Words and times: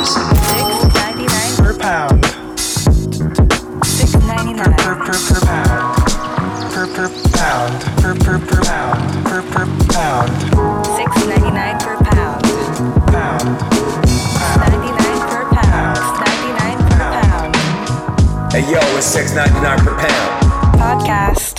Six 0.00 0.16
ninety 0.94 1.26
nine 1.26 1.56
per 1.58 1.76
pound. 1.76 2.24
Six 3.84 4.14
ninety 4.14 4.54
Per 4.56 4.72
per 4.74 4.96
per 4.96 5.18
per 5.28 5.40
pound. 5.44 5.92
Per 6.72 6.86
per 6.88 7.10
pound. 7.36 7.76
Per 8.00 8.14
per 8.16 8.38
per 8.40 8.60
pound. 8.64 8.98
Per 9.28 9.42
per 9.52 9.66
pound. 9.92 10.30
Six 10.96 11.10
ninety 11.26 11.50
nine 11.50 11.76
per 11.84 11.96
pound. 12.00 12.40
Pound. 13.12 13.48
Ninety 14.56 14.90
nine 15.02 15.20
per 15.28 15.44
pound. 15.52 15.98
Ninety 16.24 16.50
nine 16.60 16.80
per 16.88 17.02
pound. 17.20 17.56
Hey 18.54 18.64
yo, 18.72 18.80
it's 18.96 19.04
six 19.04 19.34
ninety 19.34 19.60
nine 19.60 19.84
per 19.84 19.94
pound. 19.96 20.80
Podcast. 20.80 21.49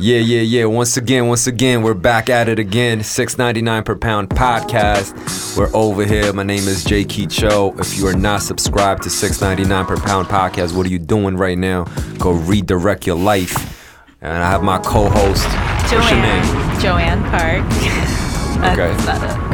Yeah, 0.00 0.16
yeah, 0.20 0.40
yeah. 0.40 0.64
Once 0.64 0.96
again, 0.96 1.26
once 1.28 1.46
again, 1.46 1.82
we're 1.82 1.92
back 1.92 2.30
at 2.30 2.48
it 2.48 2.58
again. 2.58 3.02
Six 3.04 3.36
ninety 3.36 3.60
nine 3.60 3.82
per 3.82 3.94
pound 3.94 4.30
podcast. 4.30 5.58
We're 5.58 5.70
over 5.76 6.06
here. 6.06 6.32
My 6.32 6.42
name 6.42 6.66
is 6.68 6.82
J. 6.84 7.04
Key 7.04 7.26
Cho. 7.26 7.74
If 7.78 7.98
you 7.98 8.06
are 8.06 8.14
not 8.14 8.40
subscribed 8.40 9.02
to 9.02 9.10
six 9.10 9.42
ninety 9.42 9.64
nine 9.64 9.84
per 9.84 9.98
pound 9.98 10.28
podcast, 10.28 10.74
what 10.74 10.86
are 10.86 10.90
you 10.90 10.98
doing 10.98 11.36
right 11.36 11.58
now? 11.58 11.84
Go 12.18 12.30
redirect 12.32 13.06
your 13.06 13.16
life. 13.16 13.76
And 14.22 14.42
I 14.42 14.50
have 14.50 14.62
my 14.62 14.78
co-host. 14.78 15.46
Name? 15.90 16.80
Joanne 16.80 17.22
Park. 17.30 17.64
Okay. 18.60 19.49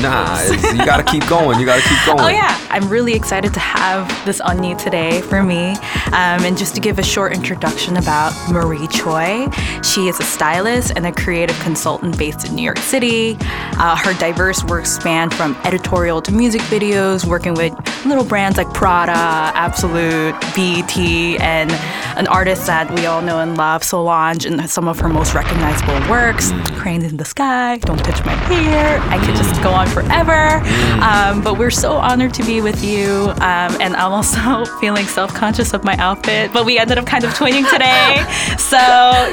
Nah, 0.00 0.40
you 0.42 0.84
gotta 0.84 1.02
keep 1.02 1.26
going. 1.28 1.58
You 1.58 1.66
gotta 1.66 1.82
keep 1.82 1.98
going. 2.06 2.20
Oh 2.20 2.28
yeah, 2.28 2.56
I'm 2.70 2.88
really 2.88 3.14
excited 3.14 3.52
to 3.54 3.60
have 3.60 4.08
this 4.24 4.40
on 4.40 4.62
you 4.62 4.76
today 4.76 5.20
for 5.22 5.42
me, 5.42 5.70
um, 6.06 6.44
and 6.44 6.56
just 6.56 6.74
to 6.76 6.80
give 6.80 6.98
a 6.98 7.02
short 7.02 7.34
introduction 7.34 7.96
about 7.96 8.32
Marie 8.50 8.86
Choi. 8.88 9.48
She 9.82 10.08
is 10.08 10.18
a 10.20 10.22
stylist 10.22 10.92
and 10.94 11.06
a 11.06 11.12
creative 11.12 11.58
consultant 11.60 12.16
based 12.18 12.46
in 12.46 12.54
New 12.54 12.62
York 12.62 12.78
City. 12.78 13.36
Uh, 13.40 13.96
her 13.96 14.14
diverse 14.14 14.62
work 14.64 14.86
span 14.86 15.30
from 15.30 15.56
editorial 15.64 16.22
to 16.22 16.32
music 16.32 16.60
videos, 16.62 17.24
working 17.24 17.54
with 17.54 17.72
little 18.06 18.24
brands 18.24 18.56
like 18.56 18.72
Prada, 18.74 19.12
Absolut, 19.56 20.34
BET, 20.54 20.96
and 21.40 21.72
an 22.18 22.26
artist 22.28 22.66
that 22.66 22.92
we 22.94 23.06
all 23.06 23.22
know 23.22 23.40
and 23.40 23.56
love, 23.56 23.82
Solange, 23.82 24.44
and 24.44 24.68
some 24.70 24.86
of 24.88 24.98
her 25.00 25.08
most 25.08 25.34
recognizable 25.34 25.94
works, 26.10 26.52
Cranes 26.74 27.04
in 27.04 27.16
the 27.16 27.24
Sky, 27.24 27.78
Don't 27.78 27.98
Touch 27.98 28.24
My 28.24 28.32
Hair. 28.32 29.00
I 29.10 29.18
could 29.24 29.34
just 29.34 29.60
go 29.62 29.70
on 29.70 29.87
forever. 29.88 30.60
Um, 31.02 31.42
but 31.42 31.58
we're 31.58 31.70
so 31.70 31.92
honored 31.92 32.34
to 32.34 32.42
be 32.44 32.60
with 32.60 32.82
you. 32.84 33.30
Um, 33.40 33.76
and 33.80 33.94
I'm 33.96 34.12
also 34.12 34.64
feeling 34.80 35.06
self 35.06 35.34
conscious 35.34 35.72
of 35.74 35.84
my 35.84 35.96
outfit, 35.96 36.52
but 36.52 36.64
we 36.64 36.78
ended 36.78 36.98
up 36.98 37.06
kind 37.06 37.24
of 37.24 37.30
twinning 37.34 37.68
today. 37.70 38.24
so, 38.58 38.76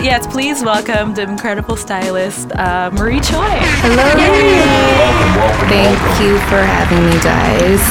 yes, 0.02 0.26
please 0.28 0.64
welcome 0.64 1.14
the 1.14 1.24
incredible 1.24 1.76
stylist, 1.76 2.52
uh, 2.54 2.90
Marie 2.94 3.20
Choi. 3.20 3.36
Welcome, 3.38 5.36
welcome, 5.38 5.70
Thank 5.70 6.00
welcome. 6.02 6.26
you 6.26 6.38
for 6.50 6.62
having 6.62 7.06
me, 7.06 7.20
guys. 7.24 7.82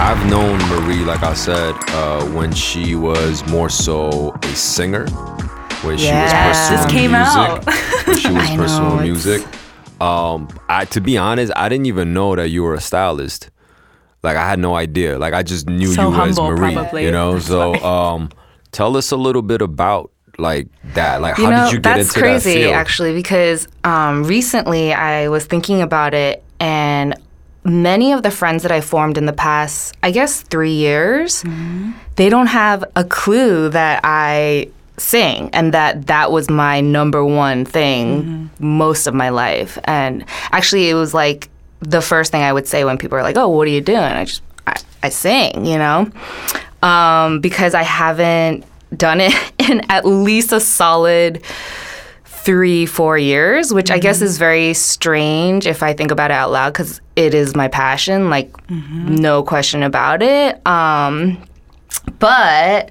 I've 0.00 0.30
known 0.30 0.58
Marie, 0.68 1.04
like 1.04 1.22
I 1.22 1.34
said, 1.34 1.74
uh, 1.88 2.24
when 2.26 2.52
she 2.52 2.94
was 2.94 3.44
more 3.48 3.68
so 3.68 4.32
a 4.42 4.46
singer, 4.54 5.06
when 5.82 5.98
she 5.98 6.10
was 6.12 6.32
pursuing 6.32 6.76
This 6.76 6.86
came 6.90 7.10
music. 7.10 7.36
out. 7.36 7.66
when 8.06 8.16
she 8.16 8.28
was 8.28 8.36
I 8.50 8.56
know, 8.56 8.62
pursuing 8.62 8.86
it's- 8.92 9.02
music. 9.02 9.46
Um, 10.00 10.48
I 10.68 10.84
to 10.86 11.00
be 11.00 11.18
honest, 11.18 11.52
I 11.56 11.68
didn't 11.68 11.86
even 11.86 12.12
know 12.14 12.36
that 12.36 12.48
you 12.48 12.62
were 12.62 12.74
a 12.74 12.80
stylist. 12.80 13.50
Like 14.22 14.36
I 14.36 14.48
had 14.48 14.58
no 14.58 14.74
idea. 14.76 15.18
Like 15.18 15.34
I 15.34 15.42
just 15.42 15.68
knew 15.68 15.86
So 15.92 16.10
you 16.10 16.20
as 16.20 16.36
humble, 16.36 16.50
Marie. 16.56 16.74
probably. 16.74 17.04
You 17.04 17.12
know, 17.12 17.38
so 17.38 17.74
um, 17.76 18.30
tell 18.72 18.96
us 18.96 19.10
a 19.12 19.16
little 19.16 19.42
bit 19.42 19.62
about 19.62 20.10
like 20.38 20.68
that. 20.94 21.20
Like 21.20 21.38
You 21.38 21.44
how 21.46 21.50
know, 21.50 21.64
did 21.64 21.72
you 21.72 21.78
get 21.80 21.96
that's 21.96 22.08
into 22.10 22.20
crazy, 22.20 22.54
that 22.54 22.58
field? 22.60 22.74
actually, 22.74 23.12
because 23.14 23.66
um, 23.84 24.24
recently 24.24 24.92
I 24.92 25.28
was 25.28 25.46
thinking 25.46 25.82
about 25.82 26.14
it, 26.14 26.42
and 26.60 27.14
many 27.64 28.12
of 28.12 28.22
the 28.22 28.30
friends 28.30 28.62
that 28.62 28.72
I 28.72 28.80
formed 28.80 29.18
in 29.18 29.26
the 29.26 29.32
past, 29.32 29.96
I 30.02 30.10
guess, 30.10 30.42
three 30.42 30.72
years, 30.74 31.42
Mm-hmm. 31.42 31.92
they 32.16 32.28
don't 32.28 32.46
have 32.46 32.84
a 32.96 33.04
clue 33.04 33.68
that 33.70 34.00
I 34.04 34.68
sing 34.98 35.50
and 35.52 35.72
that 35.74 36.06
that 36.08 36.30
was 36.32 36.48
my 36.50 36.80
number 36.80 37.24
one 37.24 37.64
thing 37.64 38.22
Mm-hmm. 38.22 38.66
most 38.78 39.06
of 39.06 39.14
my 39.14 39.28
life. 39.30 39.78
And 39.84 40.24
actually 40.52 40.88
it 40.90 40.94
was 40.94 41.14
like 41.14 41.48
the 41.80 42.00
first 42.00 42.32
thing 42.32 42.42
i 42.42 42.52
would 42.52 42.66
say 42.66 42.84
when 42.84 42.98
people 42.98 43.16
are 43.16 43.22
like 43.22 43.36
oh 43.36 43.48
what 43.48 43.66
are 43.68 43.70
you 43.70 43.80
doing? 43.80 43.98
I 43.98 44.24
just 44.24 44.42
i, 44.66 44.74
I 45.04 45.08
sing 45.10 45.64
you 45.64 45.78
know? 45.78 46.10
Um, 46.82 47.40
because 47.40 47.74
i 47.74 47.82
haven't 47.82 48.64
done 48.96 49.20
it 49.20 49.32
in 49.70 49.82
at 49.88 50.04
least 50.06 50.52
a 50.52 50.60
solid 50.60 51.42
three, 52.24 52.86
four 52.86 53.18
years, 53.18 53.74
which 53.74 53.90
I 53.90 53.98
guess 53.98 54.22
is 54.22 54.38
very 54.38 54.72
strange 54.72 55.66
if 55.66 55.82
I 55.82 55.92
think 55.92 56.10
about 56.10 56.30
it 56.30 56.34
out 56.34 56.50
loud 56.50 56.72
because 56.72 57.02
it 57.14 57.34
is 57.34 57.54
my 57.54 57.68
passion, 57.68 58.30
like 58.30 58.48
no 58.70 59.42
question 59.42 59.82
about 59.82 60.22
it. 60.22 60.66
Um, 60.66 61.44
but 62.18 62.90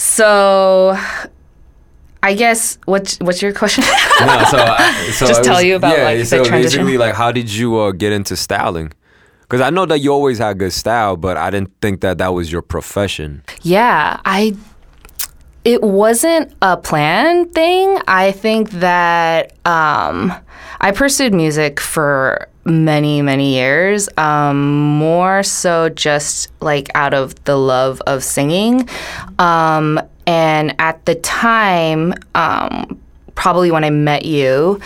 so 0.00 0.96
I 2.22 2.34
guess 2.34 2.78
what's 2.86 3.18
what's 3.20 3.42
your 3.42 3.52
question? 3.52 3.84
no, 4.20 4.44
so, 4.50 4.56
I- 4.58 5.10
so 5.12 5.26
Just 5.30 5.44
tell 5.44 5.56
was- 5.56 5.64
you 5.64 5.76
about, 5.76 5.96
yeah, 5.96 6.04
like, 6.04 6.18
the 6.20 6.24
so 6.26 6.42
transition. 6.44 6.80
basically, 6.80 6.96
like, 6.98 7.14
how 7.14 7.30
did 7.32 7.52
you 7.52 7.78
uh, 7.78 7.92
get 7.92 8.12
into 8.12 8.34
styling? 8.36 8.92
Because 9.42 9.60
I 9.60 9.68
know 9.70 9.84
that 9.86 9.98
you 9.98 10.10
always 10.12 10.38
had 10.38 10.58
good 10.58 10.72
style, 10.72 11.16
but 11.16 11.36
I 11.36 11.50
didn't 11.50 11.72
think 11.82 12.00
that 12.02 12.18
that 12.18 12.28
was 12.32 12.50
your 12.50 12.62
profession. 12.62 13.42
Yeah, 13.62 14.20
I. 14.24 14.56
It 15.64 15.82
wasn't 15.82 16.54
a 16.62 16.76
planned 16.76 17.52
thing. 17.52 17.98
I 18.08 18.32
think 18.32 18.70
that 18.70 19.52
um, 19.66 20.32
I 20.80 20.90
pursued 20.92 21.34
music 21.34 21.80
for 21.80 22.48
many, 22.64 23.20
many 23.20 23.54
years. 23.54 24.08
Um, 24.16 24.96
more 24.98 25.42
so, 25.42 25.90
just 25.90 26.50
like 26.60 26.88
out 26.94 27.14
of 27.14 27.42
the 27.44 27.56
love 27.56 28.00
of 28.06 28.24
singing. 28.24 28.88
Um, 29.38 30.00
and 30.26 30.74
at 30.78 31.04
the 31.06 31.16
time, 31.16 32.14
um, 32.34 32.98
probably 33.34 33.70
when 33.70 33.84
I 33.84 33.90
met 33.90 34.24
you, 34.24 34.80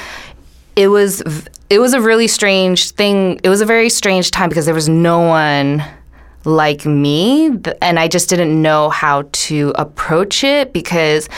it 0.76 0.88
was 0.88 1.22
it 1.70 1.78
was 1.78 1.94
a 1.94 2.00
really 2.00 2.28
strange 2.28 2.90
thing. 2.90 3.40
It 3.42 3.48
was 3.48 3.60
a 3.60 3.66
very 3.66 3.88
strange 3.88 4.30
time 4.30 4.48
because 4.48 4.66
there 4.66 4.74
was 4.74 4.88
no 4.88 5.20
one 5.20 5.84
like 6.44 6.84
me 6.84 7.46
and 7.80 7.98
I 7.98 8.08
just 8.08 8.28
didn't 8.28 8.60
know 8.60 8.90
how 8.90 9.28
to 9.32 9.72
approach 9.76 10.44
it 10.44 10.72
because 10.72 11.28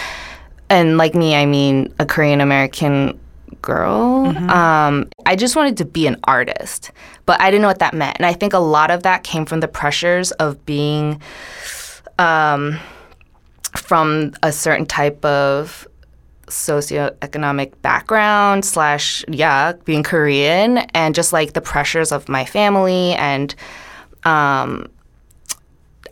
and 0.68 0.98
like 0.98 1.14
me 1.14 1.34
I 1.36 1.46
mean 1.46 1.94
a 1.98 2.06
Korean 2.06 2.40
American 2.40 3.18
girl. 3.62 4.26
Um, 4.50 5.08
I 5.24 5.34
just 5.34 5.56
wanted 5.56 5.76
to 5.78 5.84
be 5.84 6.06
an 6.06 6.16
artist 6.24 6.90
but 7.26 7.40
I 7.40 7.50
didn't 7.50 7.62
know 7.62 7.68
what 7.68 7.80
that 7.80 7.94
meant. 7.94 8.16
And 8.18 8.26
I 8.26 8.32
think 8.32 8.52
a 8.52 8.58
lot 8.58 8.90
of 8.90 9.02
that 9.02 9.24
came 9.24 9.44
from 9.44 9.60
the 9.60 9.68
pressures 9.68 10.30
of 10.32 10.64
being 10.64 11.20
um, 12.18 12.78
from 13.76 14.32
a 14.42 14.52
certain 14.52 14.86
type 14.86 15.22
of 15.24 15.86
socioeconomic 16.46 17.72
background 17.82 18.64
slash 18.64 19.24
yeah 19.26 19.72
being 19.84 20.04
korean 20.04 20.78
and 20.94 21.12
just 21.12 21.32
like 21.32 21.54
the 21.54 21.60
pressures 21.60 22.12
of 22.12 22.28
my 22.28 22.44
family 22.44 23.14
and 23.14 23.56
um 24.22 24.86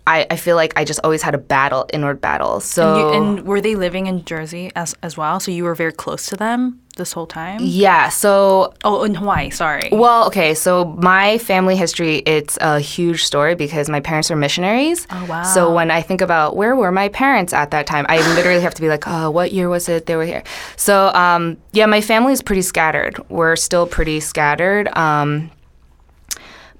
I, 0.06 0.26
I 0.30 0.36
feel 0.36 0.54
like 0.56 0.74
I 0.76 0.84
just 0.84 1.00
always 1.02 1.22
had 1.22 1.34
a 1.34 1.38
battle, 1.38 1.86
inward 1.92 2.20
battle. 2.20 2.60
So 2.60 2.82
And, 2.82 3.00
you, 3.00 3.08
and 3.38 3.46
were 3.46 3.62
they 3.62 3.74
living 3.74 4.06
in 4.06 4.24
Jersey 4.26 4.70
as, 4.76 4.94
as 5.02 5.16
well? 5.16 5.40
So 5.40 5.50
you 5.50 5.64
were 5.64 5.74
very 5.74 5.92
close 5.92 6.26
to 6.26 6.36
them 6.36 6.80
this 6.96 7.12
whole 7.14 7.26
time? 7.26 7.58
yeah, 7.62 8.10
so 8.10 8.74
Oh, 8.84 9.02
in 9.04 9.14
Hawaii, 9.14 9.48
sorry. 9.50 9.88
well, 9.90 10.26
okay, 10.26 10.52
so 10.54 10.84
my 11.00 11.38
family 11.38 11.74
history, 11.74 12.18
it's 12.18 12.58
a 12.60 12.78
huge 12.80 13.24
story 13.24 13.54
because 13.54 13.88
my 13.88 14.00
parents 14.00 14.30
are 14.30 14.36
missionaries. 14.36 15.06
Oh, 15.10 15.24
wow. 15.24 15.42
So 15.42 15.72
when 15.74 15.90
I 15.90 16.02
think 16.02 16.20
about 16.20 16.54
where 16.54 16.76
were 16.76 16.92
my 16.92 17.08
parents 17.08 17.54
at 17.54 17.70
that 17.70 17.86
time, 17.86 18.04
I 18.10 18.18
literally 18.34 18.60
have 18.60 18.74
to 18.74 18.82
be 18.82 18.88
like, 18.88 19.04
oh, 19.08 19.30
what 19.30 19.52
year 19.52 19.70
was 19.70 19.88
it 19.88 20.04
they 20.04 20.16
were 20.16 20.26
here? 20.26 20.42
So 20.76 21.08
um, 21.14 21.56
yeah, 21.72 21.86
my 21.86 22.02
family 22.02 22.34
is 22.34 22.42
pretty 22.42 22.62
scattered. 22.62 23.18
We're 23.30 23.56
still 23.56 23.86
pretty 23.86 24.20
scattered. 24.20 24.86
Um, 24.96 25.50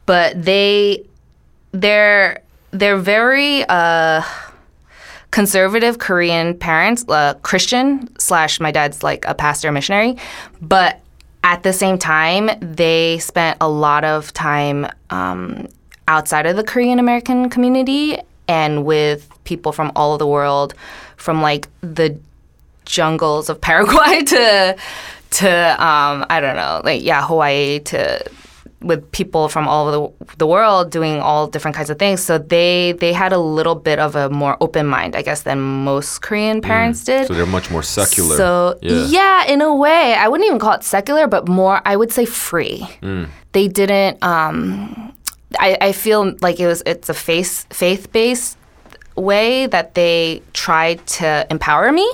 but 0.07 0.41
they, 0.41 1.07
they're, 1.73 2.43
they're 2.75 2.99
very, 2.99 3.65
uh, 3.69 4.23
conservative 5.31 5.99
Korean 5.99 6.57
parents, 6.57 7.05
uh, 7.09 7.35
Christian 7.43 8.09
slash 8.21 8.61
my 8.61 8.71
dad's 8.71 9.03
like 9.03 9.25
a 9.27 9.35
pastor 9.35 9.73
missionary, 9.73 10.17
but 10.61 11.01
at 11.43 11.65
the 11.65 11.73
same 11.73 11.99
time 11.99 12.51
they 12.61 13.19
spent 13.19 13.59
a 13.61 13.69
lot 13.69 14.05
of 14.05 14.33
time 14.33 14.87
um, 15.11 15.67
outside 16.07 16.47
of 16.47 16.55
the 16.55 16.63
Korean 16.63 17.01
American 17.01 17.51
community 17.51 18.17
and 18.47 18.85
with 18.85 19.29
people 19.43 19.73
from 19.73 19.91
all 19.97 20.11
over 20.13 20.19
the 20.19 20.27
world, 20.27 20.75
from 21.17 21.43
like 21.43 21.69
the 21.81 22.17
jungles 22.85 23.49
of 23.49 23.61
Paraguay 23.61 24.23
to 24.27 24.77
to 25.31 25.85
um, 25.85 26.25
I 26.31 26.39
don't 26.41 26.55
know, 26.55 26.81
like 26.85 27.03
yeah, 27.03 27.27
Hawaii 27.27 27.81
to 27.81 28.25
with 28.85 29.11
people 29.13 29.49
from 29.49 29.67
all 29.67 29.89
over 29.89 29.93
the, 29.97 30.37
the 30.37 30.47
world 30.47 30.91
doing 30.91 31.21
all 31.21 31.47
different 31.47 31.77
kinds 31.77 31.91
of 31.91 31.99
things. 31.99 32.23
So 32.23 32.39
they 32.39 32.93
they 33.01 33.13
had 33.13 33.33
a 33.33 33.39
little 33.39 33.75
bit 33.75 33.99
of 33.99 34.15
a 34.17 34.29
more 34.31 34.57
open 34.61 34.87
mind, 34.87 35.17
I 35.17 35.23
guess, 35.23 35.43
than 35.43 35.61
most 35.61 36.21
Korean 36.23 36.61
parents 36.61 37.05
did. 37.05 37.27
So 37.27 37.35
they're 37.35 37.47
much 37.47 37.71
more 37.71 37.83
secular. 37.83 38.37
So 38.37 38.79
Yeah. 38.83 39.07
yeah. 39.07 39.45
in 39.53 39.61
a 39.63 39.75
way, 39.75 40.15
I 40.15 40.29
wouldn't 40.29 40.47
even 40.47 40.59
call 40.59 40.75
it 40.75 40.85
secular, 40.85 41.27
but 41.27 41.49
more 41.49 41.81
I 41.85 41.97
would 41.97 42.13
say 42.13 42.25
free. 42.25 42.87
Mm. 43.03 43.29
They 43.53 43.69
didn't. 43.69 44.23
Um, 44.23 45.13
I, 45.59 45.79
I 45.81 45.93
feel 45.93 46.35
like 46.41 46.59
it 46.61 46.67
was 46.67 46.83
it's 46.87 47.09
a 47.09 47.15
faith 47.15 47.67
faith 47.71 48.11
based 48.13 48.59
way 49.17 49.67
that 49.69 49.95
they 49.95 50.43
tried 50.53 51.07
to 51.07 51.47
empower 51.51 51.93
me, 51.93 52.09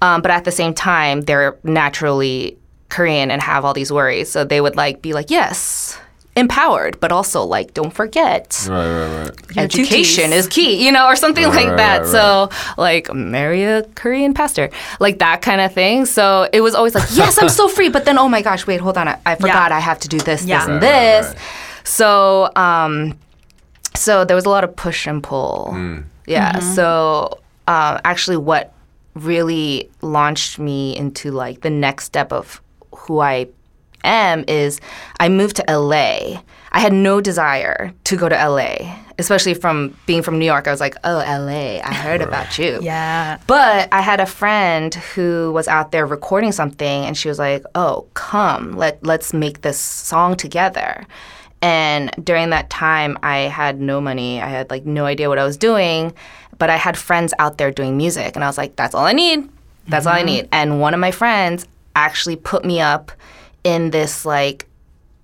um, 0.00 0.22
but 0.22 0.30
at 0.30 0.44
the 0.44 0.50
same 0.52 0.72
time 0.72 1.20
they're 1.22 1.56
naturally 1.62 2.56
Korean 2.88 3.30
and 3.30 3.42
have 3.42 3.64
all 3.64 3.74
these 3.74 3.92
worries, 3.92 4.30
so 4.30 4.44
they 4.44 4.60
would 4.60 4.76
like 4.76 5.02
be 5.02 5.12
like 5.12 5.30
yes. 5.30 5.98
Empowered, 6.38 7.00
but 7.00 7.12
also 7.12 7.42
like 7.44 7.72
don't 7.72 7.94
forget 7.94 8.66
Right, 8.68 8.76
right, 8.86 9.30
right. 9.30 9.56
Education 9.56 10.34
is 10.34 10.46
key, 10.46 10.84
you 10.84 10.92
know, 10.92 11.06
or 11.06 11.16
something 11.16 11.44
like 11.48 11.66
right, 11.68 11.76
that. 11.78 11.98
right, 12.02 12.06
So, 12.10 12.50
like, 12.76 13.10
marry 13.14 13.64
a 13.64 13.84
Korean 13.94 14.34
pastor, 14.34 14.68
like 15.00 15.18
that 15.20 15.40
kind 15.40 15.62
of 15.62 15.72
thing. 15.72 16.04
So 16.04 16.46
it 16.52 16.60
was 16.60 16.74
always 16.74 16.94
like, 16.94 17.08
yes, 17.12 17.38
I'm 17.40 17.48
so 17.48 17.68
free, 17.76 17.88
but 17.88 18.04
then, 18.04 18.18
oh 18.18 18.28
my 18.28 18.42
gosh, 18.42 18.66
wait, 18.66 18.80
hold 18.82 18.98
on, 18.98 19.08
I, 19.08 19.18
I 19.24 19.34
forgot 19.36 19.72
I 19.72 19.80
have 19.80 19.98
to 20.00 20.08
do 20.08 20.18
this, 20.18 20.44
Yeah. 20.44 20.58
this, 20.58 20.68
and 20.68 20.82
Right, 20.82 20.90
right, 20.92 21.22
this. 21.22 21.26
right. 21.34 21.38
So, 21.84 22.50
um, 22.54 23.18
so 23.94 24.26
there 24.26 24.36
was 24.36 24.44
a 24.44 24.50
lot 24.50 24.62
of 24.62 24.76
push 24.76 25.06
and 25.06 25.22
pull. 25.22 25.74
Yeah. 26.26 26.58
So, 26.58 27.38
uh, 27.66 27.98
actually, 28.04 28.36
what 28.36 28.74
really 29.14 29.88
launched 30.02 30.58
me 30.58 30.94
into 30.94 31.30
like 31.30 31.62
the 31.62 31.70
next 31.70 32.04
step 32.04 32.30
of 32.30 32.60
who 32.96 33.20
I 33.20 33.48
am 34.04 34.44
is 34.48 34.80
I 35.20 35.28
moved 35.28 35.56
to 35.56 35.64
LA. 35.68 36.40
I 36.72 36.80
had 36.80 36.92
no 36.92 37.20
desire 37.20 37.92
to 38.04 38.16
go 38.16 38.28
to 38.28 38.34
LA, 38.34 38.96
especially 39.18 39.54
from 39.54 39.96
being 40.06 40.22
from 40.22 40.38
New 40.38 40.44
York. 40.44 40.68
I 40.68 40.70
was 40.70 40.80
like, 40.80 40.96
oh, 41.04 41.18
LA, 41.18 41.80
I 41.82 41.94
heard 41.94 42.20
about 42.20 42.58
you. 42.58 42.80
Yeah. 42.82 43.38
But 43.46 43.88
I 43.92 44.00
had 44.00 44.20
a 44.20 44.26
friend 44.26 44.94
who 44.94 45.52
was 45.52 45.68
out 45.68 45.92
there 45.92 46.06
recording 46.06 46.52
something, 46.52 47.04
and 47.04 47.16
she 47.16 47.28
was 47.28 47.38
like, 47.38 47.64
"Oh, 47.74 48.06
come, 48.14 48.76
let 48.76 49.04
let's 49.04 49.32
make 49.32 49.62
this 49.62 49.78
song 49.78 50.36
together." 50.36 51.06
And 51.62 52.10
during 52.22 52.50
that 52.50 52.68
time, 52.68 53.18
I 53.22 53.38
had 53.38 53.80
no 53.80 54.00
money. 54.00 54.40
I 54.40 54.48
had 54.48 54.70
like 54.70 54.84
no 54.84 55.06
idea 55.06 55.28
what 55.28 55.38
I 55.38 55.44
was 55.44 55.56
doing, 55.56 56.12
but 56.58 56.68
I 56.68 56.76
had 56.76 56.96
friends 56.96 57.32
out 57.38 57.56
there 57.58 57.70
doing 57.70 57.96
music, 57.96 58.36
and 58.36 58.44
I 58.44 58.48
was 58.48 58.58
like, 58.58 58.76
"That's 58.76 58.94
all 58.94 59.06
I 59.06 59.12
need. 59.12 59.48
That's 59.88 60.06
all 60.06 60.12
I 60.12 60.18
mm-hmm. 60.18 60.26
need." 60.26 60.48
And 60.52 60.80
one 60.80 60.92
of 60.92 61.00
my 61.00 61.10
friends 61.10 61.66
actually 61.96 62.36
put 62.36 62.64
me 62.64 62.80
up 62.80 63.10
in 63.64 63.90
this 63.90 64.24
like 64.24 64.68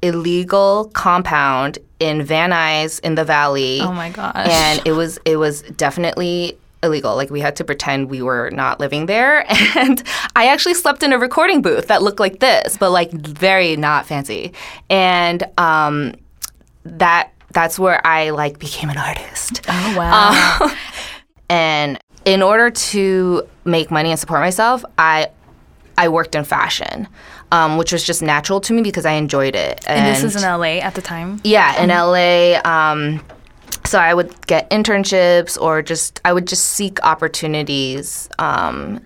illegal 0.03 0.91
compound 0.95 1.79
in 2.01 2.25
Van 2.25 2.51
Nuys 2.51 2.99
in 3.01 3.15
the 3.15 3.25
valley. 3.25 3.81
Oh 3.81 3.93
my 3.93 4.11
gosh. 4.11 4.49
and 4.49 4.83
it 4.85 4.93
was 4.93 5.19
it 5.25 5.37
was 5.37 5.63
definitely 5.63 6.59
illegal. 6.83 7.15
Like 7.15 7.31
we 7.31 7.41
had 7.41 7.55
to 7.57 7.65
pretend 7.65 8.11
we 8.11 8.23
were 8.23 8.51
not 8.51 8.81
living 8.81 9.07
there. 9.07 9.47
And 9.77 10.03
i 10.35 10.49
actually 10.49 10.75
slept 10.75 11.03
in 11.03 11.13
a 11.13 11.19
recording 11.19 11.63
booth 11.63 11.87
that 11.89 12.03
looked 12.03 12.21
like 12.21 12.41
this 12.41 12.77
but 12.77 12.91
like 12.91 13.13
very 13.13 13.77
not 13.77 14.07
fancy. 14.07 14.53
And 14.91 15.45
um 15.59 16.15
that 16.85 17.31
that's 17.53 17.79
where 17.79 18.05
i 18.05 18.31
like 18.31 18.59
became 18.59 18.91
an 18.91 18.99
artist. 18.99 19.61
Oh 19.69 19.95
wow. 19.97 20.75
and 21.49 21.99
in 22.25 22.43
order 22.43 22.71
to 22.71 23.47
make 23.65 23.91
money 23.91 24.11
and 24.11 24.19
support 24.19 24.41
myself 24.41 24.85
i 24.99 25.29
i 25.99 26.09
worked 26.09 26.35
in 26.35 26.45
fashion 26.45 27.09
um, 27.51 27.77
which 27.77 27.93
was 27.93 28.03
just 28.03 28.23
natural 28.23 28.61
to 28.61 28.73
me 28.73 28.83
because 28.83 29.05
i 29.05 29.13
enjoyed 29.13 29.55
it 29.55 29.85
and 29.87 30.07
this 30.07 30.25
is 30.25 30.43
in 30.43 30.49
LA 30.49 30.79
at 30.79 30.95
the 30.95 31.03
time. 31.03 31.41
yeah, 31.45 31.83
in 31.83 31.89
LA. 31.91 32.61
Um, 32.65 33.25
so 33.85 33.99
I 33.99 34.15
would 34.15 34.47
get 34.47 34.71
internships 34.71 35.61
or 35.61 35.83
just 35.83 36.21
I 36.25 36.33
would 36.33 36.47
just 36.47 36.65
seek 36.67 37.03
opportunities. 37.05 38.29
Um, 38.39 39.05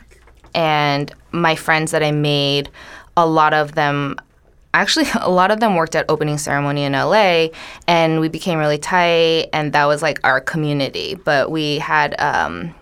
and 0.55 1.13
my 1.33 1.55
friends 1.55 1.91
that 1.91 2.03
I 2.03 2.13
made, 2.13 2.71
a 3.17 3.27
lot 3.27 3.55
of 3.55 3.75
them. 3.75 4.17
Actually, 4.75 5.07
a 5.21 5.31
lot 5.31 5.51
of 5.51 5.61
them 5.61 5.75
worked 5.75 5.95
at 5.95 6.05
opening 6.09 6.39
ceremony 6.39 6.85
in 6.85 6.93
LA, 6.93 7.49
and 7.89 8.21
we 8.21 8.29
became 8.29 8.59
really 8.59 8.79
tight, 8.79 9.49
and 9.53 9.73
that 9.73 9.87
was 9.87 10.03
like 10.03 10.21
our 10.23 10.41
community. 10.41 11.15
But 11.15 11.51
we 11.51 11.79
had 11.79 12.15
um, 12.21 12.75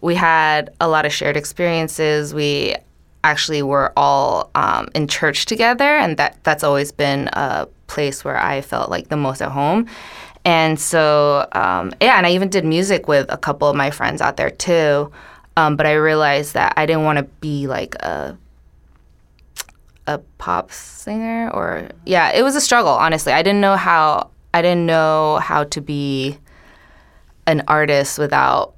we 0.00 0.14
had 0.14 0.70
a 0.80 0.88
lot 0.88 1.06
of 1.06 1.12
shared 1.12 1.36
experiences. 1.36 2.34
We 2.34 2.76
actually 3.24 3.62
we 3.62 3.70
were 3.70 3.92
all 3.96 4.50
um, 4.54 4.88
in 4.94 5.08
church 5.08 5.46
together, 5.46 5.96
and 5.96 6.16
that 6.16 6.38
that's 6.44 6.64
always 6.64 6.92
been 6.92 7.28
a 7.32 7.68
place 7.86 8.24
where 8.24 8.36
I 8.36 8.60
felt 8.60 8.90
like 8.90 9.08
the 9.08 9.16
most 9.16 9.40
at 9.42 9.50
home. 9.50 9.86
And 10.44 10.80
so, 10.80 11.46
um, 11.52 11.92
yeah, 12.00 12.16
and 12.16 12.26
I 12.26 12.30
even 12.30 12.48
did 12.48 12.64
music 12.64 13.08
with 13.08 13.26
a 13.28 13.36
couple 13.36 13.68
of 13.68 13.76
my 13.76 13.90
friends 13.90 14.20
out 14.20 14.36
there 14.36 14.50
too. 14.50 15.12
Um, 15.56 15.76
but 15.76 15.86
I 15.86 15.94
realized 15.94 16.54
that 16.54 16.74
I 16.76 16.86
didn't 16.86 17.04
want 17.04 17.18
to 17.18 17.24
be 17.40 17.66
like 17.66 17.96
a 17.96 18.38
a 20.06 20.18
pop 20.38 20.72
singer 20.72 21.50
or 21.52 21.90
yeah, 22.06 22.30
it 22.30 22.42
was 22.42 22.56
a 22.56 22.60
struggle. 22.60 22.92
Honestly, 22.92 23.32
I 23.32 23.42
didn't 23.42 23.60
know 23.60 23.76
how 23.76 24.30
I 24.54 24.62
didn't 24.62 24.86
know 24.86 25.38
how 25.42 25.64
to 25.64 25.80
be 25.80 26.38
an 27.46 27.62
artist 27.68 28.18
without 28.18 28.74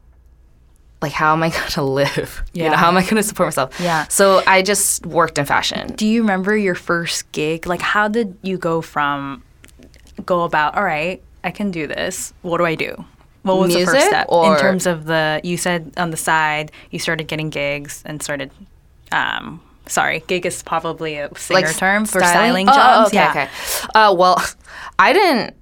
like 1.03 1.13
how 1.13 1.33
am 1.33 1.43
I 1.43 1.51
to 1.71 1.83
live? 1.83 2.43
You 2.53 2.65
know, 2.65 2.71
Yeah. 2.71 2.77
how 2.77 2.89
am 2.89 2.97
I 2.97 3.03
to 3.03 3.23
support 3.23 3.47
myself? 3.49 3.79
Yeah. 3.81 4.07
So 4.09 4.43
I 4.47 4.63
just 4.63 5.07
worked 5.07 5.39
in 5.39 5.47
fashion. 5.47 5.95
Do 5.95 6.07
you 6.07 6.21
remember 6.23 6.57
your 6.57 6.75
first 6.75 7.31
gig? 7.33 7.67
Like, 7.67 7.81
how 7.83 8.09
did 8.09 8.37
you 8.43 8.59
go 8.59 8.81
from 8.83 9.43
go 10.27 10.43
about? 10.43 10.77
All 10.77 10.85
right, 10.85 11.23
I 11.45 11.51
can 11.51 11.71
do 11.71 11.87
this. 11.87 12.33
What 12.43 12.59
do 12.59 12.65
I 12.65 12.75
do? 12.75 13.05
What 13.43 13.59
was 13.59 13.73
the 13.75 13.87
first 13.87 14.07
step 14.07 14.27
or- 14.29 14.53
in 14.55 14.61
terms 14.61 14.87
of 14.87 15.07
the? 15.07 15.41
You 15.43 15.57
said 15.57 15.93
on 15.97 16.11
the 16.11 16.17
side 16.19 16.73
you 16.91 16.99
started 16.99 17.27
getting 17.29 17.49
gigs 17.51 18.03
and 18.05 18.23
started. 18.23 18.51
Um, 19.13 19.61
sorry, 19.87 20.23
gig 20.29 20.45
is 20.47 20.63
probably 20.63 21.17
a 21.17 21.31
singer 21.37 21.67
s- 21.67 21.79
term 21.79 22.05
for 22.05 22.21
styling, 22.21 22.69
Oh, 22.69 22.73
jobs. 22.75 23.09
okay, 23.09 23.17
yeah. 23.17 23.31
okay. 23.31 23.49
Uh, 23.95 24.15
well, 24.17 24.37
I 24.99 25.13
didn't 25.13 25.57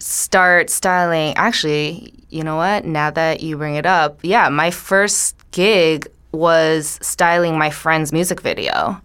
start 0.00 0.70
styling. 0.70 1.34
Actually, 1.36 2.12
you 2.30 2.42
know 2.42 2.56
what? 2.56 2.84
Now 2.84 3.10
that 3.10 3.42
you 3.42 3.56
bring 3.56 3.76
it 3.76 3.86
up, 3.86 4.18
yeah, 4.22 4.48
my 4.48 4.70
first 4.70 5.36
gig 5.52 6.08
was 6.32 6.98
styling 7.02 7.58
my 7.58 7.70
friend's 7.70 8.12
music 8.12 8.40
video. 8.40 9.00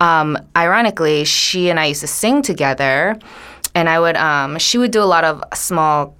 Um, 0.00 0.38
ironically, 0.56 1.24
she 1.24 1.68
and 1.70 1.78
I 1.78 1.86
used 1.86 2.00
to 2.00 2.06
sing 2.06 2.42
together, 2.42 3.18
and 3.74 3.88
I 3.88 4.00
would. 4.00 4.16
Um, 4.16 4.58
she 4.58 4.78
would 4.78 4.90
do 4.90 5.02
a 5.02 5.04
lot 5.04 5.24
of 5.24 5.42
small 5.54 6.16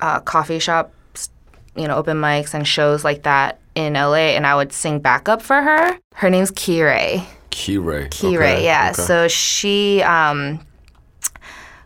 uh, 0.00 0.20
coffee 0.20 0.58
shops, 0.58 1.30
you 1.76 1.86
know, 1.86 1.94
open 1.96 2.16
mics 2.20 2.54
and 2.54 2.66
shows 2.66 3.04
like 3.04 3.22
that 3.22 3.60
in 3.76 3.94
LA, 3.94 4.34
and 4.34 4.46
I 4.46 4.56
would 4.56 4.72
sing 4.72 4.98
backup 4.98 5.42
for 5.42 5.62
her. 5.62 5.96
Her 6.14 6.28
name's 6.28 6.50
Kire. 6.50 7.24
Kire. 7.50 8.08
Kire, 8.10 8.34
Okay, 8.36 8.64
yeah. 8.64 8.90
okay. 8.92 9.02
So 9.02 9.28
she 9.28 10.02
um, 10.02 10.58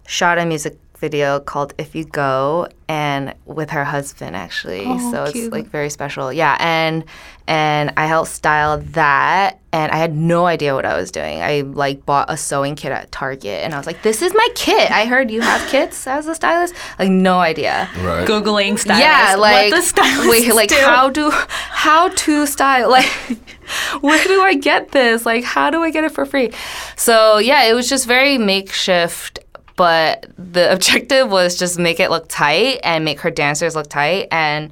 shot 0.06 0.38
a 0.38 0.46
music 0.46 0.78
video 0.98 1.40
called 1.40 1.74
"If 1.78 1.94
You 1.94 2.04
Go" 2.04 2.68
and 2.88 3.34
with 3.46 3.70
her 3.70 3.84
husband 3.84 4.36
actually. 4.36 4.84
Oh, 4.86 5.10
so 5.10 5.24
it's 5.24 5.52
like 5.52 5.66
very 5.66 5.90
special. 5.90 6.32
Yeah, 6.32 6.56
and 6.60 7.04
and 7.46 7.92
I 7.96 8.06
helped 8.06 8.30
style 8.30 8.78
that, 8.78 9.60
and 9.72 9.92
I 9.92 9.96
had 9.96 10.14
no 10.14 10.46
idea 10.46 10.74
what 10.74 10.86
I 10.86 10.96
was 10.96 11.10
doing. 11.10 11.42
I 11.42 11.60
like 11.60 12.04
bought 12.06 12.30
a 12.30 12.36
sewing 12.36 12.74
kit 12.74 12.92
at 12.92 13.10
Target, 13.12 13.64
and 13.64 13.74
I 13.74 13.78
was 13.78 13.86
like, 13.86 14.02
"This 14.02 14.22
is 14.22 14.32
my 14.34 14.48
kit." 14.54 14.90
I 14.90 15.06
heard 15.06 15.30
you 15.30 15.40
have 15.40 15.68
kits 15.70 16.06
as 16.06 16.26
a 16.26 16.34
stylist. 16.34 16.74
Like 16.98 17.10
no 17.10 17.38
idea. 17.38 17.88
Right. 17.98 18.26
Googling 18.26 18.78
stylist. 18.78 19.04
Yeah, 19.04 19.36
like 19.36 19.72
what 19.72 19.76
the 19.78 19.82
stylist 19.82 20.28
wait, 20.28 20.54
like 20.54 20.68
do. 20.68 20.76
how 20.76 21.10
do 21.10 21.30
how 21.30 22.08
to 22.08 22.46
style? 22.46 22.90
Like 22.90 23.06
where 24.00 24.22
do 24.24 24.40
I 24.42 24.54
get 24.54 24.92
this? 24.92 25.26
Like 25.26 25.44
how 25.44 25.70
do 25.70 25.82
I 25.82 25.90
get 25.90 26.04
it 26.04 26.12
for 26.12 26.26
free? 26.26 26.52
So 26.96 27.38
yeah, 27.38 27.64
it 27.64 27.74
was 27.74 27.88
just 27.88 28.06
very 28.06 28.38
makeshift. 28.38 29.40
But 29.76 30.26
the 30.38 30.72
objective 30.72 31.30
was 31.30 31.58
just 31.58 31.78
make 31.78 32.00
it 32.00 32.10
look 32.10 32.26
tight 32.28 32.80
and 32.84 33.04
make 33.04 33.20
her 33.20 33.30
dancers 33.30 33.74
look 33.74 33.88
tight, 33.88 34.28
and 34.30 34.70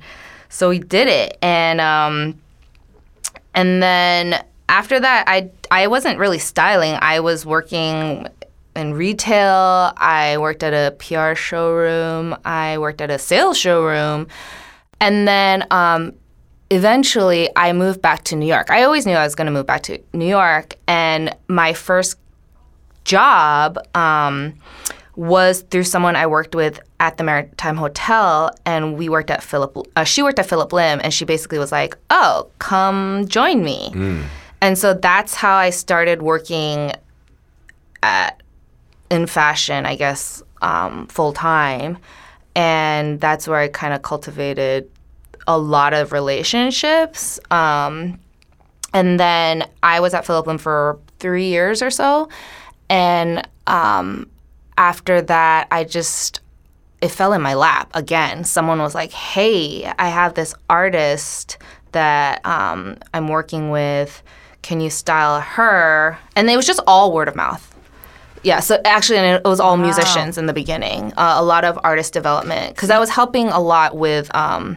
so 0.48 0.68
we 0.68 0.78
did 0.78 1.08
it. 1.08 1.38
And 1.42 1.80
um, 1.80 2.40
and 3.54 3.82
then 3.82 4.44
after 4.68 4.98
that, 4.98 5.24
I 5.26 5.50
I 5.70 5.86
wasn't 5.86 6.18
really 6.18 6.38
styling. 6.38 6.96
I 7.00 7.20
was 7.20 7.44
working 7.44 8.28
in 8.74 8.94
retail. 8.94 9.92
I 9.96 10.38
worked 10.38 10.62
at 10.62 10.72
a 10.72 10.94
PR 10.96 11.34
showroom. 11.34 12.36
I 12.44 12.78
worked 12.78 13.00
at 13.00 13.10
a 13.10 13.18
sales 13.18 13.58
showroom, 13.58 14.28
and 15.00 15.28
then 15.28 15.66
um, 15.70 16.14
eventually 16.70 17.50
I 17.54 17.72
moved 17.72 18.00
back 18.00 18.24
to 18.24 18.36
New 18.36 18.46
York. 18.46 18.70
I 18.70 18.84
always 18.84 19.04
knew 19.04 19.14
I 19.14 19.24
was 19.24 19.34
going 19.34 19.46
to 19.46 19.52
move 19.52 19.66
back 19.66 19.82
to 19.84 19.98
New 20.12 20.28
York, 20.28 20.76
and 20.86 21.34
my 21.48 21.74
first 21.74 22.16
job 23.04 23.78
um, 23.94 24.54
was 25.16 25.62
through 25.62 25.84
someone 25.84 26.16
I 26.16 26.26
worked 26.26 26.54
with 26.54 26.80
at 27.00 27.16
the 27.16 27.24
Maritime 27.24 27.76
Hotel, 27.76 28.50
and 28.64 28.96
we 28.96 29.08
worked 29.08 29.30
at 29.30 29.42
Phillip. 29.42 29.76
Uh, 29.96 30.04
she 30.04 30.22
worked 30.22 30.38
at 30.38 30.46
Phillip 30.46 30.72
Lim, 30.72 31.00
and 31.02 31.12
she 31.12 31.24
basically 31.24 31.58
was 31.58 31.72
like, 31.72 31.96
"Oh, 32.10 32.48
come 32.58 33.26
join 33.26 33.62
me." 33.64 33.90
And 34.60 34.78
so 34.78 34.94
that's 34.94 35.34
how 35.34 35.56
I 35.56 35.70
started 35.70 36.22
working 36.22 36.92
at 38.02 38.40
in 39.10 39.26
fashion, 39.26 39.84
I 39.84 39.96
guess, 39.96 40.42
um, 40.62 41.06
full 41.08 41.32
time, 41.32 41.98
and 42.54 43.20
that's 43.20 43.46
where 43.46 43.58
I 43.58 43.68
kind 43.68 43.92
of 43.92 44.02
cultivated 44.02 44.88
a 45.46 45.58
lot 45.58 45.92
of 45.92 46.12
relationships. 46.12 47.40
Um, 47.50 48.18
and 48.94 49.18
then 49.18 49.68
I 49.82 50.00
was 50.00 50.14
at 50.14 50.24
Phillip 50.24 50.46
Lim 50.46 50.58
for 50.58 50.98
three 51.18 51.48
years 51.48 51.82
or 51.82 51.90
so. 51.90 52.28
And 52.92 53.48
um, 53.66 54.28
after 54.76 55.22
that, 55.22 55.66
I 55.70 55.84
just 55.84 56.40
it 57.00 57.08
fell 57.08 57.32
in 57.32 57.40
my 57.40 57.54
lap 57.54 57.90
again. 57.94 58.44
Someone 58.44 58.80
was 58.80 58.94
like, 58.94 59.12
"Hey, 59.12 59.90
I 59.98 60.08
have 60.10 60.34
this 60.34 60.54
artist 60.68 61.56
that 61.92 62.44
um, 62.44 62.98
I'm 63.14 63.28
working 63.28 63.70
with. 63.70 64.22
Can 64.60 64.80
you 64.82 64.90
style 64.90 65.40
her?" 65.40 66.18
And 66.36 66.50
it 66.50 66.56
was 66.56 66.66
just 66.66 66.80
all 66.86 67.14
word 67.14 67.28
of 67.28 67.34
mouth. 67.34 67.66
Yeah, 68.42 68.60
so 68.60 68.78
actually, 68.84 69.18
and 69.18 69.40
it 69.42 69.48
was 69.48 69.58
all 69.58 69.78
musicians 69.78 70.36
in 70.36 70.44
the 70.44 70.52
beginning. 70.52 71.14
Uh, 71.16 71.36
a 71.38 71.42
lot 71.42 71.64
of 71.64 71.78
artist 71.82 72.12
development 72.12 72.74
because 72.74 72.90
I 72.90 72.98
was 72.98 73.08
helping 73.08 73.48
a 73.48 73.60
lot 73.60 73.96
with 73.96 74.34
um, 74.34 74.76